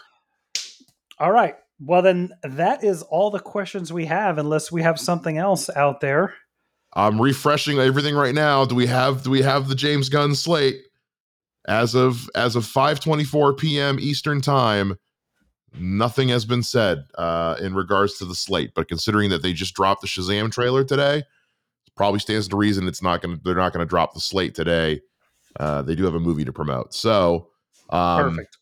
All 1.20 1.32
right. 1.32 1.56
Well, 1.80 2.02
then 2.02 2.32
that 2.44 2.84
is 2.84 3.02
all 3.04 3.32
the 3.32 3.40
questions 3.40 3.94
we 3.94 4.06
have, 4.06 4.38
unless 4.38 4.72
we 4.72 4.82
have 4.82 5.00
something 5.00 5.38
else 5.38 5.70
out 5.76 6.02
there. 6.02 6.34
I'm 6.94 7.20
refreshing 7.20 7.80
everything 7.80 8.16
right 8.16 8.36
now. 8.36 8.66
Do 8.66 8.76
we 8.76 8.88
have 8.88 9.24
do 9.24 9.30
we 9.30 9.42
have 9.42 9.68
the 9.68 9.76
James 9.76 10.10
Gunn 10.10 10.36
slate 10.36 10.82
as 11.68 11.96
of 11.96 12.30
as 12.36 12.56
of 12.56 12.66
5:24 12.66 13.58
p.m. 13.58 13.98
Eastern 14.00 14.42
time? 14.42 14.98
nothing 15.80 16.30
has 16.30 16.46
been 16.46 16.64
said 16.64 17.06
uh, 17.16 17.56
in 17.60 17.74
regards 17.74 18.18
to 18.20 18.26
the 18.26 18.36
slate. 18.36 18.74
But 18.74 18.88
considering 18.88 19.30
that 19.32 19.42
they 19.42 19.54
just 19.54 19.74
dropped 19.74 20.02
the 20.02 20.08
Shazam 20.08 20.52
trailer 20.52 20.84
today, 20.84 21.24
probably 21.96 22.20
stands 22.20 22.48
to 22.48 22.58
reason 22.58 22.88
it's 22.88 23.02
not 23.02 23.22
going 23.22 23.38
to 23.38 23.44
they're 23.44 23.56
not 23.56 23.74
going 23.74 23.86
to 23.86 23.90
drop 23.90 24.14
the 24.14 24.20
slate 24.20 24.56
today. 24.56 25.02
Uh, 25.60 25.82
they 25.82 25.96
do 25.96 26.04
have 26.06 26.16
a 26.16 26.20
movie 26.20 26.46
to 26.46 26.54
promote, 26.54 26.94
so 26.94 27.50
um, 27.90 28.32
perfect. 28.32 28.58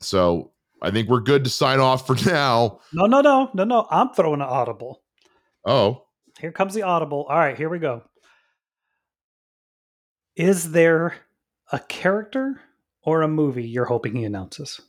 So 0.00 0.52
I 0.80 0.90
think 0.90 1.08
we're 1.08 1.20
good 1.20 1.44
to 1.44 1.50
sign 1.50 1.80
off 1.80 2.06
for 2.06 2.14
now. 2.26 2.80
No, 2.92 3.06
no, 3.06 3.20
no, 3.20 3.50
no, 3.54 3.64
no. 3.64 3.86
I'm 3.90 4.10
throwing 4.10 4.40
an 4.40 4.48
audible. 4.48 5.02
Oh, 5.64 6.04
here 6.38 6.52
comes 6.52 6.74
the 6.74 6.82
audible. 6.82 7.26
All 7.28 7.38
right, 7.38 7.56
here 7.56 7.68
we 7.68 7.78
go. 7.78 8.02
Is 10.36 10.70
there 10.70 11.14
a 11.70 11.78
character 11.78 12.60
or 13.02 13.22
a 13.22 13.28
movie 13.28 13.66
you're 13.66 13.86
hoping 13.86 14.16
he 14.16 14.24
announces? 14.24 14.80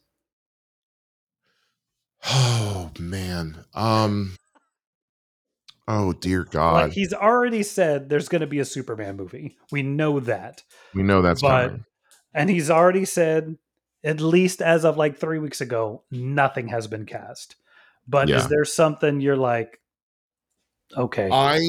Oh 2.28 2.92
man. 3.00 3.66
Um 3.74 4.36
Oh 5.88 6.14
dear 6.14 6.44
God. 6.44 6.74
Like 6.74 6.92
he's 6.94 7.14
already 7.14 7.64
said 7.64 8.10
there's 8.10 8.30
going 8.30 8.42
to 8.42 8.48
be 8.48 8.60
a 8.60 8.66
Superman 8.66 9.18
movie. 9.18 9.58
We 9.72 9.84
know 9.84 10.20
that. 10.22 10.64
We 10.94 11.04
know 11.04 11.22
that's 11.22 11.42
but, 11.42 11.68
coming. 11.68 11.86
And 12.34 12.50
he's 12.50 12.70
already 12.70 13.06
said 13.06 13.58
at 14.04 14.22
least 14.22 14.62
as 14.62 14.86
of 14.86 14.98
like 14.98 15.18
3 15.18 15.40
weeks 15.40 15.62
ago 15.62 16.04
nothing 16.12 16.68
has 16.70 16.88
been 16.88 17.06
cast. 17.06 17.56
But 18.08 18.30
yeah. 18.30 18.38
is 18.38 18.48
there 18.48 18.66
something 18.66 19.22
you're 19.22 19.38
like 19.38 19.80
okay. 20.96 21.30
I 21.32 21.60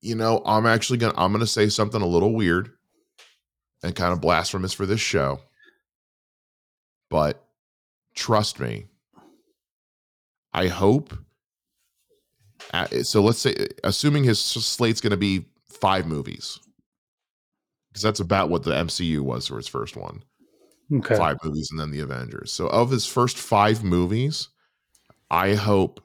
you 0.00 0.14
know, 0.14 0.42
I'm 0.44 0.66
actually 0.66 0.98
going 0.98 1.12
to 1.12 1.20
I'm 1.20 1.32
going 1.32 1.40
to 1.40 1.46
say 1.46 1.68
something 1.68 2.02
a 2.02 2.06
little 2.06 2.34
weird 2.34 2.70
and 3.82 3.94
kind 3.94 4.12
of 4.12 4.20
blasphemous 4.20 4.72
for 4.72 4.86
this 4.86 5.00
show. 5.00 5.40
But 7.10 7.42
trust 8.14 8.60
me. 8.60 8.86
I 10.52 10.68
hope. 10.68 11.16
Uh, 12.72 12.86
so 13.02 13.22
let's 13.22 13.38
say, 13.38 13.54
assuming 13.84 14.24
his 14.24 14.40
slate's 14.40 15.00
going 15.00 15.10
to 15.12 15.16
be 15.16 15.46
five 15.68 16.06
movies, 16.06 16.58
because 17.88 18.02
that's 18.02 18.20
about 18.20 18.50
what 18.50 18.64
the 18.64 18.72
MCU 18.72 19.20
was 19.20 19.46
for 19.46 19.56
his 19.56 19.68
first 19.68 19.96
one. 19.96 20.22
Okay. 20.92 21.16
Five 21.16 21.36
movies 21.44 21.68
and 21.70 21.78
then 21.78 21.90
the 21.90 22.00
Avengers. 22.00 22.50
So 22.50 22.66
of 22.68 22.90
his 22.90 23.06
first 23.06 23.36
five 23.36 23.84
movies, 23.84 24.48
I 25.30 25.54
hope 25.54 26.00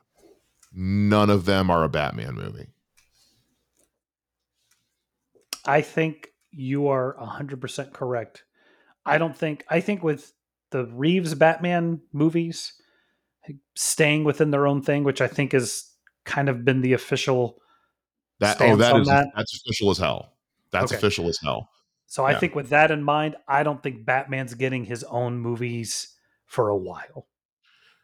none 0.74 1.30
of 1.30 1.46
them 1.46 1.70
are 1.70 1.84
a 1.84 1.90
Batman 1.90 2.36
movie. 2.36 2.68
I 5.66 5.82
think 5.82 6.33
you 6.54 6.88
are 6.88 7.16
100% 7.20 7.94
correct. 7.94 8.44
I 9.06 9.18
don't 9.18 9.36
think, 9.36 9.66
I 9.70 9.80
think 9.80 10.04
with 10.04 10.34
the 10.72 10.86
Reeves 10.86 11.36
Batman 11.36 12.02
movies 12.12 12.74
staying 13.76 14.24
within 14.24 14.52
their 14.52 14.68
own 14.68 14.82
thing, 14.82 15.04
which 15.04 15.22
I 15.22 15.28
think 15.28 15.52
has 15.52 15.90
kind 16.26 16.50
of 16.50 16.64
been 16.64 16.82
the 16.82 16.94
official. 16.94 17.58
That 18.40 18.58
oh, 18.62 18.76
that 18.78 18.96
is 18.98 19.08
that. 19.08 19.28
that's 19.36 19.56
official 19.62 19.92
as 19.92 19.98
hell. 19.98 20.34
That's 20.72 20.92
okay. 20.92 20.98
official 20.98 21.28
as 21.28 21.38
hell. 21.42 21.70
So 22.08 22.26
I 22.26 22.36
think 22.36 22.54
with 22.54 22.70
that 22.70 22.92
in 22.92 23.02
mind, 23.02 23.36
I 23.48 23.64
don't 23.64 23.82
think 23.82 24.06
Batman's 24.06 24.54
getting 24.54 24.86
his 24.86 25.04
own 25.06 25.40
movies 25.40 26.16
for 26.46 26.70
a 26.70 26.78
while. 26.78 27.28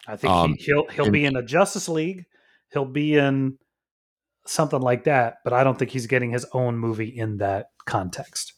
I 0.08 0.16
think 0.16 0.34
um, 0.34 0.56
he, 0.58 0.74
will 0.74 0.88
he'll, 0.88 1.04
he'll 1.06 1.12
be 1.12 1.26
in 1.26 1.36
a 1.36 1.44
Justice 1.44 1.88
League, 1.88 2.26
he'll 2.74 2.86
be 2.86 3.16
in 3.16 3.60
something 4.46 4.82
like 4.82 5.04
that, 5.06 5.38
but 5.44 5.54
I 5.54 5.64
don't 5.64 5.78
think 5.78 5.92
he's 5.92 6.08
getting 6.08 6.32
his 6.32 6.46
own 6.54 6.78
movie 6.78 7.10
in 7.10 7.38
that 7.38 7.72
context. 7.86 8.54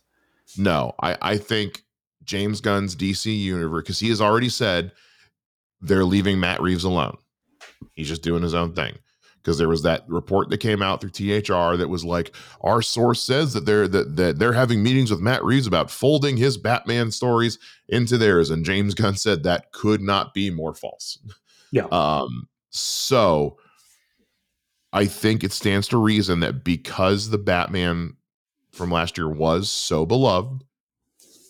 No, 0.58 0.94
I 1.02 1.18
I 1.22 1.38
think 1.38 1.84
James 2.24 2.62
Gunn's 2.62 2.96
DC 2.96 3.38
universe 3.38 3.84
because 3.84 4.00
he 4.00 4.10
has 4.10 4.22
already 4.22 4.50
said 4.50 4.92
they're 5.82 6.06
leaving 6.06 6.40
Matt 6.40 6.62
Reeves 6.62 6.84
alone. 6.84 7.18
He's 7.94 8.08
just 8.08 8.22
doing 8.22 8.44
his 8.44 8.54
own 8.54 8.74
thing. 8.74 8.98
Because 9.38 9.58
there 9.58 9.70
was 9.70 9.82
that 9.82 10.04
report 10.08 10.52
that 10.52 10.60
came 10.60 10.84
out 10.84 11.02
through 11.02 11.10
THR 11.10 11.76
that 11.76 11.90
was 11.90 12.06
like, 12.06 12.36
our 12.62 12.84
source 12.84 13.20
says 13.20 13.54
that 13.54 13.66
they're 13.66 13.88
that, 13.88 14.16
that 14.16 14.38
they're 14.38 14.54
having 14.54 14.84
meetings 14.84 15.10
with 15.10 15.20
Matt 15.20 15.44
Reeves 15.44 15.66
about 15.66 15.90
folding 15.90 16.38
his 16.38 16.58
Batman 16.58 17.10
stories 17.10 17.58
into 17.90 18.20
theirs. 18.20 18.52
And 18.52 18.64
James 18.64 18.94
Gunn 18.94 19.16
said 19.16 19.42
that 19.42 19.72
could 19.72 20.00
not 20.00 20.36
be 20.36 20.52
more 20.52 20.76
false. 20.76 21.18
Yeah. 21.72 21.86
Um, 21.92 22.50
so 22.70 23.58
I 24.94 25.06
think 25.06 25.44
it 25.44 25.54
stands 25.54 25.88
to 25.90 25.98
reason 25.98 26.42
that 26.42 26.64
because 26.64 27.30
the 27.30 27.38
Batman 27.38 28.16
from 28.72 28.92
last 28.92 29.18
year 29.18 29.30
was 29.30 29.70
so 29.70 30.06
beloved, 30.06 30.64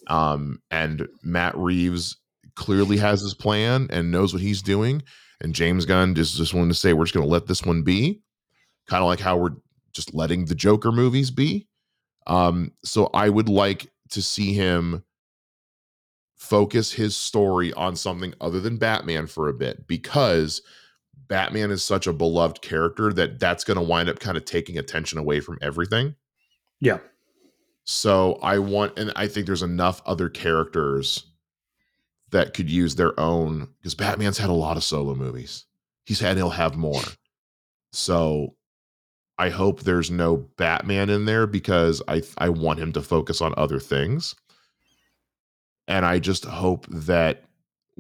um, 0.08 0.62
and 0.70 1.08
Matt 1.24 1.58
Reeves 1.58 2.18
clearly 2.56 2.98
has 2.98 3.22
his 3.22 3.34
plan 3.34 3.88
and 3.90 4.12
knows 4.12 4.34
what 4.34 4.42
he's 4.42 4.62
doing. 4.62 5.02
And 5.40 5.56
James 5.56 5.86
Gunn 5.86 6.14
just, 6.14 6.38
just 6.38 6.54
wanted 6.54 6.70
to 6.70 6.80
say, 6.80 6.94
we're 6.94 7.06
just 7.06 7.16
going 7.16 7.26
to 7.26 7.32
let 7.32 7.48
this 7.48 7.64
one 7.64 7.82
be. 7.82 8.22
Kind 8.88 9.02
of 9.02 9.08
like 9.08 9.20
how 9.20 9.38
we're 9.38 9.56
just 9.94 10.14
letting 10.14 10.46
the 10.46 10.56
Joker 10.56 10.92
movies 10.92 11.32
be. 11.32 11.68
Um, 12.28 12.72
so 12.84 13.10
I 13.14 13.30
would 13.30 13.50
like 13.50 13.92
to 14.10 14.22
see 14.22 14.54
him 14.54 15.04
focus 16.36 16.92
his 16.92 17.16
story 17.16 17.72
on 17.74 17.96
something 17.96 18.34
other 18.42 18.60
than 18.60 18.78
Batman 18.78 19.28
for 19.28 19.48
a 19.48 19.54
bit 19.54 19.88
because 19.88 20.62
Batman 21.32 21.72
is 21.72 21.82
such 21.82 22.08
a 22.08 22.14
beloved 22.14 22.62
character 22.62 23.14
that 23.14 23.40
that's 23.40 23.64
going 23.64 23.78
to 23.78 23.82
wind 23.82 24.10
up 24.10 24.20
kind 24.20 24.36
of 24.36 24.44
taking 24.44 24.78
attention 24.78 25.18
away 25.18 25.40
from 25.40 25.58
everything. 25.62 26.14
Yeah. 26.82 26.98
So 27.86 28.34
I 28.44 28.60
want, 28.60 29.00
and 29.00 29.14
I 29.16 29.28
think 29.28 29.46
there's 29.46 29.64
enough 29.64 30.02
other 30.06 30.28
characters 30.28 31.28
that 32.32 32.54
could 32.54 32.70
use 32.70 32.96
their 32.96 33.18
own 33.18 33.70
because 33.80 33.96
Batman's 33.96 34.40
had 34.40 34.50
a 34.50 34.54
lot 34.54 34.76
of 34.76 34.84
solo 34.84 35.16
movies. 35.16 35.64
He's 36.04 36.20
had, 36.20 36.36
he'll 36.36 36.50
have 36.50 36.76
more. 36.76 37.02
So 37.94 38.58
I 39.38 39.48
hope 39.48 39.80
there's 39.80 40.12
no 40.12 40.36
Batman 40.36 41.10
in 41.10 41.24
there 41.24 41.48
because 41.48 42.02
I 42.10 42.24
I 42.38 42.50
want 42.50 42.80
him 42.80 42.92
to 42.92 43.02
focus 43.02 43.40
on 43.40 43.54
other 43.56 43.80
things. 43.80 44.36
And 45.88 46.06
I 46.06 46.20
just 46.20 46.44
hope 46.44 46.88
that 46.90 47.46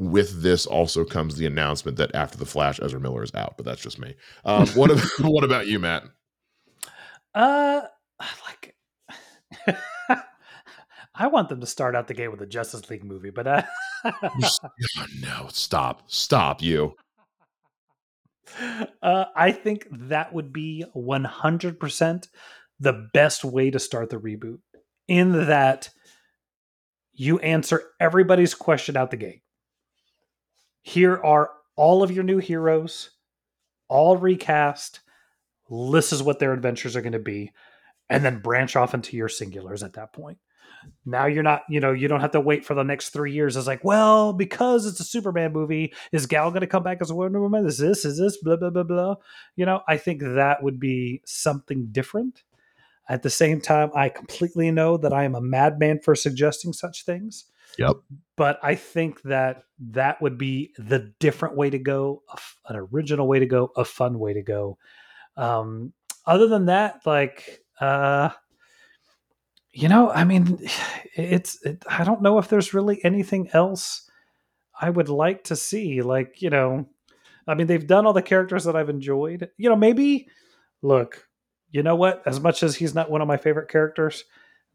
with 0.01 0.41
this 0.41 0.65
also 0.65 1.05
comes 1.05 1.35
the 1.35 1.45
announcement 1.45 1.95
that 1.97 2.15
after 2.15 2.35
the 2.35 2.45
Flash, 2.45 2.79
Ezra 2.81 2.99
Miller 2.99 3.21
is 3.21 3.33
out. 3.35 3.53
But 3.55 3.67
that's 3.67 3.81
just 3.81 3.99
me. 3.99 4.15
Um, 4.43 4.67
what 4.69 4.89
about, 4.89 5.05
what 5.19 5.43
about 5.43 5.67
you, 5.67 5.77
Matt? 5.77 6.03
Uh, 7.35 7.81
like 8.47 8.75
I 11.15 11.27
want 11.27 11.49
them 11.49 11.61
to 11.61 11.67
start 11.67 11.95
out 11.95 12.07
the 12.07 12.15
gate 12.15 12.29
with 12.29 12.41
a 12.41 12.47
Justice 12.47 12.89
League 12.89 13.03
movie, 13.03 13.29
but 13.29 13.45
uh, 13.45 13.61
oh, 14.05 15.05
no, 15.19 15.47
stop, 15.49 16.03
stop, 16.07 16.63
you. 16.63 16.95
Uh, 19.03 19.25
I 19.35 19.51
think 19.51 19.87
that 19.91 20.33
would 20.33 20.51
be 20.51 20.83
one 20.93 21.23
hundred 21.23 21.79
percent 21.79 22.27
the 22.79 23.07
best 23.13 23.45
way 23.45 23.69
to 23.69 23.79
start 23.79 24.09
the 24.09 24.17
reboot. 24.17 24.59
In 25.07 25.47
that, 25.47 25.89
you 27.13 27.37
answer 27.39 27.83
everybody's 27.99 28.55
question 28.55 28.97
out 28.97 29.11
the 29.11 29.17
gate. 29.17 29.43
Here 30.82 31.19
are 31.23 31.51
all 31.75 32.03
of 32.03 32.11
your 32.11 32.23
new 32.23 32.39
heroes, 32.39 33.11
all 33.88 34.17
recast. 34.17 35.01
This 35.69 36.11
is 36.11 36.23
what 36.23 36.39
their 36.39 36.53
adventures 36.53 36.95
are 36.95 37.01
going 37.01 37.13
to 37.13 37.19
be, 37.19 37.51
and 38.09 38.25
then 38.25 38.41
branch 38.41 38.75
off 38.75 38.93
into 38.93 39.15
your 39.15 39.29
singulars 39.29 39.84
at 39.84 39.93
that 39.93 40.13
point. 40.13 40.38
Now 41.05 41.27
you're 41.27 41.43
not, 41.43 41.61
you 41.69 41.79
know, 41.79 41.91
you 41.91 42.07
don't 42.07 42.21
have 42.21 42.32
to 42.32 42.41
wait 42.41 42.65
for 42.65 42.73
the 42.73 42.84
next 42.84 43.09
three 43.09 43.32
years. 43.32 43.55
It's 43.55 43.67
like, 43.67 43.84
well, 43.84 44.34
because 44.34 44.88
it's 44.88 44.99
a 44.99 45.03
Superman 45.03 45.53
movie, 45.53 45.93
is 46.11 46.25
Gal 46.25 46.49
going 46.49 46.61
to 46.61 46.67
come 46.67 46.82
back 46.84 46.97
as 47.01 47.11
a 47.11 47.15
Wonder 47.15 47.39
Woman? 47.39 47.65
Is 47.67 47.77
this, 47.77 48.03
is 48.03 48.17
this, 48.17 48.38
blah, 48.41 48.55
blah, 48.55 48.71
blah, 48.71 48.84
blah. 48.84 49.15
You 49.55 49.65
know, 49.67 49.82
I 49.88 49.97
think 49.97 50.21
that 50.21 50.63
would 50.63 50.79
be 50.79 51.21
something 51.25 51.89
different. 51.91 52.43
At 53.07 53.23
the 53.23 53.29
same 53.29 53.61
time, 53.61 53.91
I 53.93 54.09
completely 54.09 54.71
know 54.71 54.97
that 54.97 55.13
I 55.13 55.23
am 55.23 55.36
a 55.36 55.41
madman 55.41 55.99
for 55.99 56.15
suggesting 56.15 56.73
such 56.73 57.05
things. 57.05 57.45
Yep. 57.82 57.97
But 58.38 58.59
I 58.63 58.75
think 58.75 59.21
that 59.23 59.63
that 59.91 60.21
would 60.21 60.38
be 60.38 60.73
the 60.77 61.13
different 61.19 61.55
way 61.55 61.69
to 61.69 61.79
go, 61.79 62.23
an 62.67 62.75
original 62.75 63.27
way 63.27 63.39
to 63.39 63.45
go, 63.45 63.71
a 63.75 63.86
fun 63.86 64.19
way 64.19 64.34
to 64.34 64.41
go. 64.41 64.77
Um, 65.38 65.93
other 66.25 66.47
than 66.47 66.65
that, 66.67 67.01
like, 67.05 67.61
uh, 67.79 68.29
you 69.73 69.89
know, 69.89 70.09
I 70.09 70.23
mean, 70.23 70.59
it's, 71.15 71.63
it, 71.65 71.84
I 71.88 72.03
don't 72.03 72.21
know 72.21 72.38
if 72.38 72.47
there's 72.47 72.73
really 72.73 73.03
anything 73.03 73.49
else 73.53 74.09
I 74.79 74.89
would 74.89 75.09
like 75.09 75.43
to 75.45 75.55
see. 75.55 76.01
Like, 76.01 76.41
you 76.41 76.49
know, 76.49 76.88
I 77.47 77.55
mean, 77.55 77.67
they've 77.67 77.86
done 77.86 78.05
all 78.05 78.13
the 78.13 78.21
characters 78.21 78.63
that 78.65 78.75
I've 78.75 78.89
enjoyed. 78.89 79.49
You 79.57 79.69
know, 79.69 79.75
maybe, 79.75 80.27
look, 80.82 81.27
you 81.69 81.84
know 81.84 81.95
what? 81.95 82.21
As 82.25 82.39
much 82.39 82.63
as 82.63 82.75
he's 82.75 82.95
not 82.95 83.09
one 83.09 83.21
of 83.21 83.27
my 83.27 83.38
favorite 83.38 83.69
characters, 83.69 84.25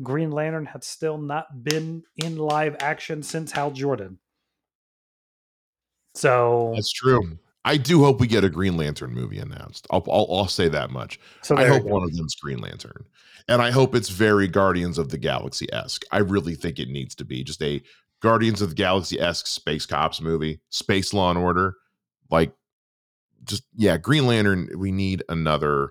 Green 0.02 0.30
Lantern 0.30 0.66
had 0.66 0.84
still 0.84 1.18
not 1.18 1.64
been 1.64 2.02
in 2.16 2.36
live 2.36 2.76
action 2.80 3.22
since 3.22 3.52
Hal 3.52 3.70
Jordan. 3.70 4.18
So 6.14 6.72
that's 6.74 6.92
true. 6.92 7.38
I 7.64 7.76
do 7.76 8.04
hope 8.04 8.20
we 8.20 8.26
get 8.26 8.44
a 8.44 8.48
Green 8.48 8.76
Lantern 8.76 9.12
movie 9.12 9.38
announced. 9.38 9.86
I'll 9.90 10.04
I'll, 10.08 10.26
I'll 10.30 10.48
say 10.48 10.68
that 10.68 10.90
much. 10.90 11.18
So 11.42 11.56
I 11.56 11.66
hope 11.66 11.84
one 11.84 12.04
of 12.04 12.14
them's 12.14 12.34
Green 12.36 12.58
Lantern, 12.58 13.04
and 13.48 13.60
I 13.60 13.70
hope 13.70 13.94
it's 13.94 14.08
very 14.08 14.46
Guardians 14.48 14.98
of 14.98 15.08
the 15.08 15.18
Galaxy 15.18 15.66
esque. 15.72 16.04
I 16.12 16.18
really 16.18 16.54
think 16.54 16.78
it 16.78 16.88
needs 16.88 17.14
to 17.16 17.24
be 17.24 17.42
just 17.42 17.62
a 17.62 17.82
Guardians 18.22 18.62
of 18.62 18.70
the 18.70 18.74
Galaxy 18.74 19.20
esque 19.20 19.46
space 19.46 19.84
cops 19.84 20.20
movie, 20.20 20.60
Space 20.70 21.12
Law 21.12 21.30
and 21.30 21.38
Order, 21.38 21.74
like 22.30 22.52
just 23.44 23.64
yeah, 23.74 23.96
Green 23.96 24.26
Lantern. 24.26 24.68
We 24.76 24.92
need 24.92 25.24
another 25.28 25.90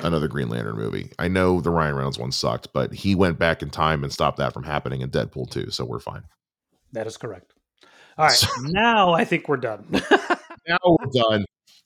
another 0.00 0.28
Green 0.28 0.48
Lantern 0.48 0.76
movie. 0.76 1.12
I 1.18 1.28
know 1.28 1.60
the 1.60 1.70
Ryan 1.70 1.94
Reynolds 1.94 2.18
one 2.18 2.32
sucked, 2.32 2.72
but 2.72 2.92
he 2.92 3.14
went 3.14 3.38
back 3.38 3.62
in 3.62 3.70
time 3.70 4.04
and 4.04 4.12
stopped 4.12 4.38
that 4.38 4.52
from 4.52 4.64
happening 4.64 5.00
in 5.00 5.10
Deadpool 5.10 5.50
2, 5.50 5.70
so 5.70 5.84
we're 5.84 6.00
fine. 6.00 6.22
That 6.92 7.06
is 7.06 7.16
correct. 7.16 7.54
All 8.16 8.26
right, 8.26 8.34
so, 8.34 8.48
now 8.62 9.12
I 9.12 9.24
think 9.24 9.48
we're 9.48 9.56
done. 9.56 9.84
now 9.90 10.78
we're 10.84 11.12
done. 11.12 11.44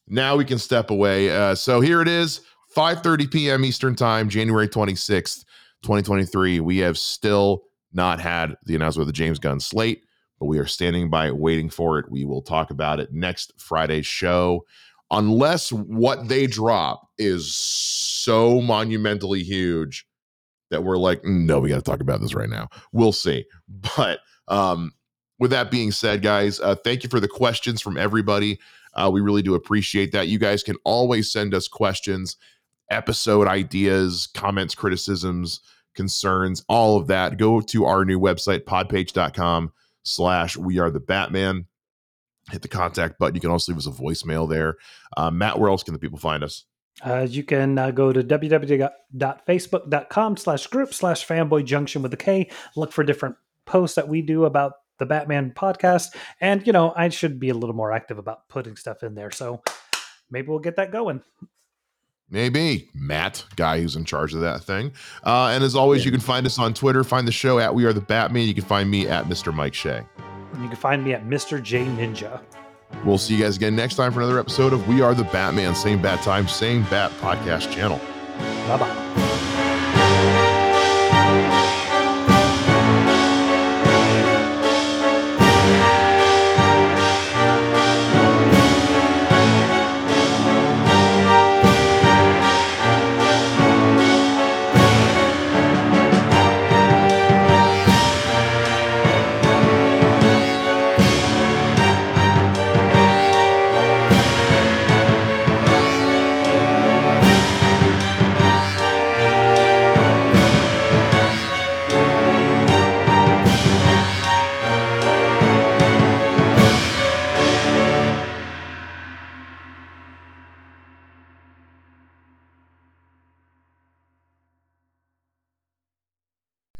Now 0.08 0.36
we 0.36 0.44
can 0.44 0.58
step 0.58 0.90
away. 0.90 1.30
Uh, 1.30 1.54
so 1.54 1.80
here 1.80 2.02
it 2.02 2.08
is, 2.08 2.40
5:30 2.74 3.30
p.m. 3.30 3.64
Eastern 3.64 3.94
Time, 3.94 4.28
January 4.28 4.68
26th, 4.68 5.44
2023. 5.82 6.60
We 6.60 6.78
have 6.78 6.98
still 6.98 7.64
not 7.92 8.20
had 8.20 8.56
the 8.64 8.74
announcement 8.74 9.02
of 9.02 9.06
the 9.08 9.12
James 9.12 9.38
Gunn 9.38 9.60
slate, 9.60 10.04
but 10.38 10.46
we 10.46 10.58
are 10.58 10.66
standing 10.66 11.10
by 11.10 11.30
waiting 11.30 11.68
for 11.68 11.98
it. 11.98 12.10
We 12.10 12.24
will 12.24 12.42
talk 12.42 12.70
about 12.70 13.00
it 13.00 13.12
next 13.12 13.52
Friday's 13.58 14.06
show 14.06 14.64
unless 15.12 15.70
what 15.70 16.28
they 16.28 16.46
drop 16.46 17.06
is 17.18 17.54
so 17.54 18.60
monumentally 18.60 19.42
huge 19.42 20.06
that 20.70 20.82
we're 20.82 20.96
like, 20.96 21.22
mm, 21.22 21.44
no, 21.44 21.60
we 21.60 21.68
got 21.68 21.76
to 21.76 21.82
talk 21.82 22.00
about 22.00 22.20
this 22.20 22.34
right 22.34 22.48
now. 22.48 22.68
We'll 22.92 23.12
see. 23.12 23.44
But 23.96 24.20
um, 24.48 24.92
with 25.38 25.50
that 25.50 25.70
being 25.70 25.92
said, 25.92 26.22
guys, 26.22 26.60
uh, 26.60 26.74
thank 26.74 27.02
you 27.02 27.10
for 27.10 27.20
the 27.20 27.28
questions 27.28 27.80
from 27.80 27.96
everybody. 27.96 28.58
Uh, 28.94 29.10
we 29.12 29.20
really 29.20 29.42
do 29.42 29.54
appreciate 29.54 30.12
that. 30.12 30.28
You 30.28 30.38
guys 30.38 30.62
can 30.62 30.76
always 30.84 31.32
send 31.32 31.54
us 31.54 31.68
questions, 31.68 32.36
episode 32.90 33.48
ideas, 33.48 34.28
comments, 34.34 34.74
criticisms, 34.74 35.60
concerns, 35.94 36.64
all 36.68 36.96
of 36.96 37.06
that. 37.08 37.38
Go 37.38 37.60
to 37.60 37.84
our 37.84 38.04
new 38.04 38.20
website, 38.20 38.64
podpage.com 38.64 39.72
slash 40.04 40.56
we 40.56 40.78
are 40.78 40.90
the 40.90 41.00
Batman 41.00 41.66
hit 42.50 42.62
the 42.62 42.68
contact 42.68 43.18
button. 43.18 43.34
You 43.34 43.40
can 43.40 43.50
also 43.50 43.72
leave 43.72 43.78
us 43.78 43.86
a 43.86 43.90
voicemail 43.90 44.48
there. 44.48 44.76
Uh, 45.16 45.30
Matt, 45.30 45.58
where 45.58 45.70
else 45.70 45.82
can 45.82 45.94
the 45.94 46.00
people 46.00 46.18
find 46.18 46.42
us? 46.42 46.64
Uh, 47.04 47.26
you 47.28 47.42
can 47.42 47.76
uh, 47.78 47.90
go 47.90 48.12
to 48.12 48.22
www.facebook.com 48.22 50.36
slash 50.36 50.66
group 50.66 50.92
slash 50.92 51.26
fanboy 51.26 51.64
junction 51.64 52.02
with 52.02 52.12
a 52.12 52.18
K. 52.18 52.50
Look 52.76 52.92
for 52.92 53.02
different 53.02 53.36
posts 53.64 53.96
that 53.96 54.08
we 54.08 54.20
do 54.22 54.44
about 54.44 54.74
the 54.98 55.06
Batman 55.06 55.52
podcast. 55.56 56.14
And, 56.40 56.64
you 56.66 56.72
know, 56.72 56.92
I 56.96 57.08
should 57.08 57.40
be 57.40 57.48
a 57.48 57.54
little 57.54 57.74
more 57.74 57.90
active 57.92 58.18
about 58.18 58.46
putting 58.48 58.76
stuff 58.76 59.02
in 59.02 59.14
there. 59.14 59.30
So 59.30 59.62
maybe 60.30 60.48
we'll 60.48 60.58
get 60.58 60.76
that 60.76 60.92
going. 60.92 61.22
Maybe 62.30 62.90
Matt, 62.94 63.44
guy 63.56 63.80
who's 63.80 63.96
in 63.96 64.04
charge 64.06 64.32
of 64.32 64.40
that 64.40 64.64
thing. 64.64 64.92
Uh, 65.22 65.50
and 65.52 65.62
as 65.62 65.74
always, 65.74 66.02
yeah. 66.02 66.06
you 66.06 66.12
can 66.12 66.20
find 66.20 66.46
us 66.46 66.58
on 66.58 66.72
Twitter. 66.72 67.04
Find 67.04 67.28
the 67.28 67.32
show 67.32 67.58
at 67.58 67.74
We 67.74 67.84
Are 67.84 67.92
the 67.92 68.00
Batman. 68.00 68.48
You 68.48 68.54
can 68.54 68.64
find 68.64 68.90
me 68.90 69.06
at 69.06 69.26
Mr. 69.26 69.52
Mike 69.52 69.74
Shea. 69.74 70.06
You 70.60 70.68
can 70.68 70.76
find 70.76 71.04
me 71.04 71.14
at 71.14 71.24
Mr. 71.24 71.62
J 71.62 71.84
Ninja. 71.84 72.40
We'll 73.04 73.18
see 73.18 73.34
you 73.36 73.42
guys 73.42 73.56
again 73.56 73.74
next 73.74 73.94
time 73.96 74.12
for 74.12 74.20
another 74.20 74.38
episode 74.38 74.72
of 74.72 74.86
We 74.86 75.00
Are 75.00 75.14
the 75.14 75.24
Batman. 75.24 75.74
Same 75.74 76.00
bat 76.00 76.22
time, 76.22 76.46
same 76.46 76.82
bat 76.84 77.10
podcast 77.12 77.72
channel. 77.72 77.98
Bye 78.68 78.76
bye. 78.78 79.28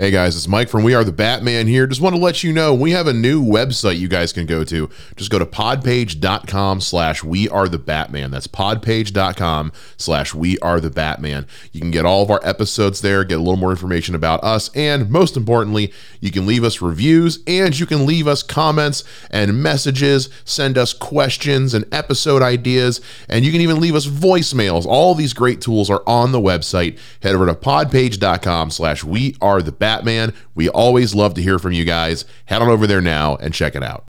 Hey 0.03 0.11
guys, 0.11 0.35
it's 0.35 0.49
Mike 0.49 0.69
from 0.69 0.83
We 0.83 0.95
Are 0.95 1.05
the 1.05 1.13
Batman 1.13 1.69
here. 1.69 1.87
Just 1.87 2.01
want 2.01 2.17
to 2.17 2.21
let 2.21 2.43
you 2.43 2.53
know 2.53 2.75
we 2.75 2.91
have 2.91 3.07
a 3.07 3.13
new 3.13 3.41
website 3.41 4.01
you 4.01 4.09
guys 4.09 4.33
can 4.33 4.47
go 4.47 4.65
to. 4.65 4.91
Just 5.15 5.31
go 5.31 5.39
to 5.39 5.47
podpage.com 5.47 6.81
slash 6.81 7.23
we 7.23 7.49
are 7.49 7.69
the 7.69 7.79
Batman. 7.79 8.33
That's 8.33 8.49
podpage.com 8.49 9.71
slash 9.97 10.35
we 10.35 10.59
are 10.59 10.81
the 10.81 10.91
Batman. 10.91 11.47
You 11.71 11.81
can 11.81 11.93
get 11.93 12.05
all 12.05 12.21
of 12.21 12.33
our 12.33 12.41
episodes 12.43 13.01
there, 13.01 13.23
get 13.23 13.37
a 13.37 13.43
little 13.43 13.57
more 13.57 13.71
information 13.71 14.17
about 14.17 14.43
us, 14.43 14.71
and 14.75 15.09
most 15.09 15.37
importantly, 15.37 15.93
you 16.19 16.33
can 16.33 16.47
leave 16.47 16.65
us 16.65 16.83
reviews 16.83 17.39
and 17.47 17.79
you 17.79 17.87
can 17.87 18.05
leave 18.05 18.27
us 18.27 18.43
comments 18.43 19.05
and 19.31 19.63
messages, 19.63 20.29
send 20.45 20.77
us 20.77 20.93
questions 20.93 21.75
and 21.75 21.85
episode 21.95 22.43
ideas, 22.43 23.01
and 23.29 23.45
you 23.45 23.53
can 23.53 23.61
even 23.61 23.79
leave 23.79 23.95
us 23.95 24.09
voicemails. 24.09 24.85
All 24.85 25.15
these 25.15 25.33
great 25.33 25.61
tools 25.61 25.89
are 25.89 26.03
on 26.09 26.33
the 26.33 26.41
website. 26.41 26.99
Head 27.23 27.37
over 27.37 27.47
to 27.47 27.55
podpage.com 27.55 28.73
slash 28.73 29.05
we 29.05 29.37
are 29.41 29.63
the 29.63 29.71
Batman. 29.71 29.92
Batman. 29.93 30.33
We 30.55 30.71
always 30.71 31.15
love 31.15 31.35
to 31.35 31.43
hear 31.43 31.59
from 31.59 31.73
you 31.73 31.85
guys. 31.85 32.25
Head 32.47 32.63
on 32.63 32.69
over 32.69 32.87
there 32.87 33.03
now 33.03 33.37
and 33.37 33.53
check 33.53 33.75
it 33.75 33.83
out. 33.83 34.01